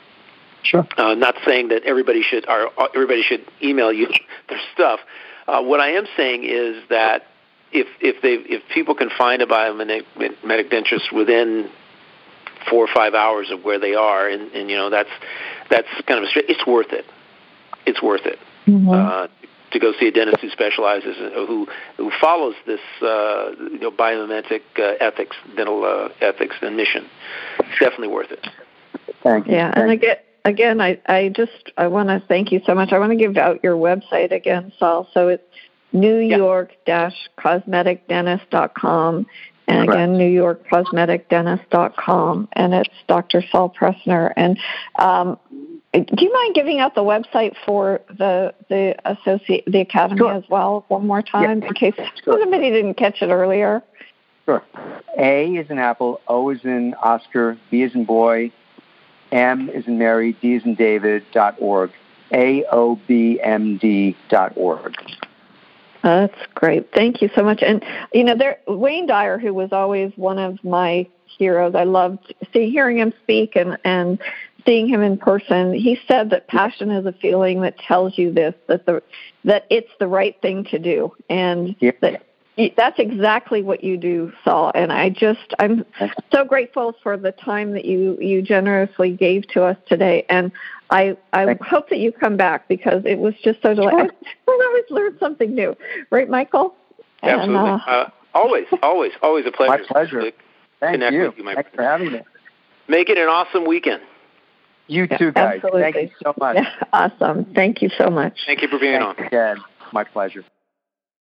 Sure. 0.63 0.87
Uh, 0.97 1.13
not 1.13 1.35
saying 1.45 1.69
that 1.69 1.83
everybody 1.83 2.21
should 2.23 2.47
or 2.49 2.69
everybody 2.95 3.21
should 3.23 3.45
email 3.61 3.91
you 3.93 4.07
their 4.49 4.59
stuff. 4.73 4.99
Uh, 5.47 5.61
what 5.61 5.79
I 5.79 5.91
am 5.91 6.05
saying 6.17 6.43
is 6.43 6.83
that 6.89 7.23
if 7.71 7.87
if 8.01 8.21
they 8.21 8.33
if 8.33 8.63
people 8.73 8.95
can 8.95 9.09
find 9.17 9.41
a 9.41 9.45
biomimetic 9.45 10.69
dentist 10.69 11.11
within 11.11 11.69
four 12.69 12.83
or 12.83 12.93
five 12.93 13.13
hours 13.13 13.49
of 13.51 13.63
where 13.63 13.79
they 13.79 13.95
are, 13.95 14.27
and, 14.27 14.51
and 14.53 14.69
you 14.69 14.75
know 14.75 14.89
that's 14.89 15.09
that's 15.69 15.87
kind 16.05 16.19
of 16.19 16.23
a 16.23 16.27
straight. 16.27 16.45
It's 16.49 16.65
worth 16.65 16.91
it. 16.91 17.05
It's 17.85 18.01
worth 18.01 18.25
it 18.25 18.39
Mm-hmm. 18.67 18.89
uh, 18.89 19.27
to 19.71 19.79
go 19.79 19.93
see 19.99 20.07
a 20.07 20.11
dentist 20.11 20.41
who 20.41 20.49
specializes 20.49 21.15
uh, 21.17 21.45
who 21.45 21.67
who 21.95 22.11
follows 22.19 22.55
this 22.65 22.81
uh, 23.01 23.51
you 23.71 23.79
know 23.79 23.91
biomimetic 23.91 24.61
uh, 24.77 24.95
ethics, 24.99 25.35
dental 25.55 25.83
uh, 25.85 26.09
ethics 26.21 26.55
and 26.61 26.75
mission. 26.75 27.05
It's 27.59 27.79
definitely 27.79 28.09
worth 28.09 28.31
it. 28.31 28.45
Thank 29.23 29.47
you. 29.47 29.53
Yeah, 29.53 29.73
Thank 29.73 29.77
and 29.77 29.91
again, 29.91 30.17
again, 30.45 30.81
I, 30.81 30.99
I 31.05 31.29
just 31.29 31.71
I 31.77 31.87
want 31.87 32.09
to 32.09 32.21
thank 32.27 32.51
you 32.51 32.61
so 32.65 32.75
much. 32.75 32.91
I 32.91 32.99
want 32.99 33.11
to 33.11 33.17
give 33.17 33.37
out 33.37 33.63
your 33.63 33.75
website 33.75 34.31
again, 34.31 34.73
Saul. 34.79 35.07
So 35.13 35.29
it's 35.29 35.43
New 35.93 36.17
York 36.17 36.71
cosmeticdentist.com, 36.87 39.25
and 39.69 39.85
Correct. 39.85 39.89
again, 39.91 40.17
New 40.17 40.29
York 40.29 40.65
cosmeticdentist.com, 40.69 42.47
and 42.53 42.73
it's 42.73 42.89
Dr. 43.07 43.43
Saul 43.51 43.69
Pressner. 43.77 44.31
And 44.35 44.57
um, 44.99 45.37
do 45.93 46.05
you 46.23 46.33
mind 46.33 46.55
giving 46.55 46.79
out 46.79 46.95
the 46.95 47.03
website 47.03 47.53
for 47.65 48.01
the 48.17 48.53
the 48.69 48.95
associate 49.05 49.63
the 49.67 49.79
academy 49.81 50.19
Sure. 50.19 50.33
as 50.33 50.43
well 50.49 50.85
one 50.89 51.05
more 51.07 51.21
time 51.21 51.63
in 51.63 51.73
case 51.73 51.93
Sure. 52.23 52.39
somebody 52.39 52.69
didn't 52.69 52.93
catch 52.95 53.21
it 53.21 53.29
earlier? 53.29 53.81
Sure. 54.45 54.63
A 55.17 55.55
is 55.55 55.69
in 55.69 55.79
Apple, 55.79 56.21
O 56.27 56.49
is 56.49 56.59
in 56.63 56.93
Oscar, 57.01 57.57
B 57.71 57.81
is 57.81 57.93
in 57.95 58.05
boy, 58.05 58.51
M 59.31 59.69
is 59.69 59.87
in 59.87 59.97
Mary, 59.97 60.33
D 60.41 60.53
is 60.55 60.63
in 60.65 60.75
David, 60.75 61.23
dot 61.33 61.55
org. 61.59 61.91
A-O-B-M-D 62.31 64.15
dot 64.29 64.53
org. 64.57 64.93
That's 66.03 66.35
great. 66.53 66.91
Thank 66.93 67.21
you 67.21 67.29
so 67.35 67.43
much. 67.43 67.61
And 67.61 67.83
you 68.13 68.23
know, 68.23 68.35
there 68.35 68.59
Wayne 68.67 69.07
Dyer, 69.07 69.37
who 69.37 69.53
was 69.53 69.71
always 69.71 70.11
one 70.15 70.39
of 70.39 70.63
my 70.63 71.07
heroes. 71.25 71.75
I 71.75 71.83
loved 71.83 72.33
see 72.53 72.69
hearing 72.69 72.97
him 72.97 73.13
speak 73.23 73.55
and 73.55 73.77
and 73.83 74.19
seeing 74.65 74.87
him 74.87 75.01
in 75.01 75.17
person. 75.17 75.73
He 75.73 75.99
said 76.07 76.29
that 76.29 76.47
passion 76.47 76.91
is 76.91 77.05
a 77.05 77.13
feeling 77.13 77.61
that 77.61 77.77
tells 77.79 78.17
you 78.17 78.31
this 78.31 78.53
that 78.67 78.85
the 78.85 79.01
that 79.43 79.65
it's 79.69 79.91
the 79.99 80.07
right 80.07 80.39
thing 80.41 80.65
to 80.65 80.79
do, 80.79 81.13
and 81.29 81.75
Yeah. 81.79 81.91
that 82.01 82.23
that's 82.75 82.97
exactly 82.99 83.61
what 83.61 83.83
you 83.83 83.97
do, 83.97 84.31
Saul. 84.43 84.71
And 84.73 84.91
I 84.91 85.09
just 85.09 85.53
I'm 85.59 85.85
so 86.31 86.43
grateful 86.43 86.95
for 87.03 87.15
the 87.17 87.31
time 87.31 87.71
that 87.73 87.85
you 87.85 88.17
you 88.19 88.41
generously 88.41 89.11
gave 89.11 89.47
to 89.49 89.63
us 89.63 89.77
today. 89.87 90.25
And 90.29 90.51
I 90.89 91.17
I 91.33 91.45
Thank 91.45 91.61
hope 91.61 91.89
that 91.89 91.99
you 91.99 92.11
come 92.11 92.35
back 92.37 92.67
because 92.67 93.03
it 93.05 93.19
was 93.19 93.35
just 93.43 93.61
so 93.61 93.73
delightful. 93.73 94.09
I 94.47 94.61
always 94.67 94.83
learn 94.89 95.17
something 95.19 95.53
new, 95.53 95.75
right, 96.09 96.29
Michael? 96.29 96.75
And, 97.23 97.41
Absolutely. 97.41 97.69
uh, 97.69 97.79
Uh, 97.87 98.09
always, 98.33 98.65
always, 98.83 99.11
always 99.21 99.45
a 99.45 99.51
pleasure. 99.51 99.83
My 99.83 99.87
pleasure. 99.87 100.21
to 100.21 100.31
Thank 100.79 100.93
connect 100.93 101.13
you. 101.13 101.21
with 101.23 101.37
you, 101.37 101.43
my 101.43 101.55
Thanks 101.55 101.71
for 101.75 101.83
having 101.83 102.11
me. 102.11 102.21
Make 102.87 103.09
it 103.09 103.17
an 103.17 103.27
awesome 103.27 103.65
weekend. 103.65 104.01
You 104.87 105.07
Yeah, 105.09 105.17
too, 105.17 105.31
guys. 105.31 105.55
absolutely. 105.55 105.81
Thank 105.81 105.95
you 105.97 106.09
so 106.23 106.33
much. 106.39 106.55
yeah, 106.55 106.69
awesome. 106.93 107.45
Thank 107.53 107.81
you 107.81 107.89
so 107.97 108.09
much. 108.09 108.39
Thank 108.45 108.61
you 108.61 108.67
for 108.69 108.79
being 108.79 108.99
Thanks 109.01 109.19
on. 109.19 109.25
again. 109.27 109.57
My 109.91 110.03
pleasure. 110.03 110.43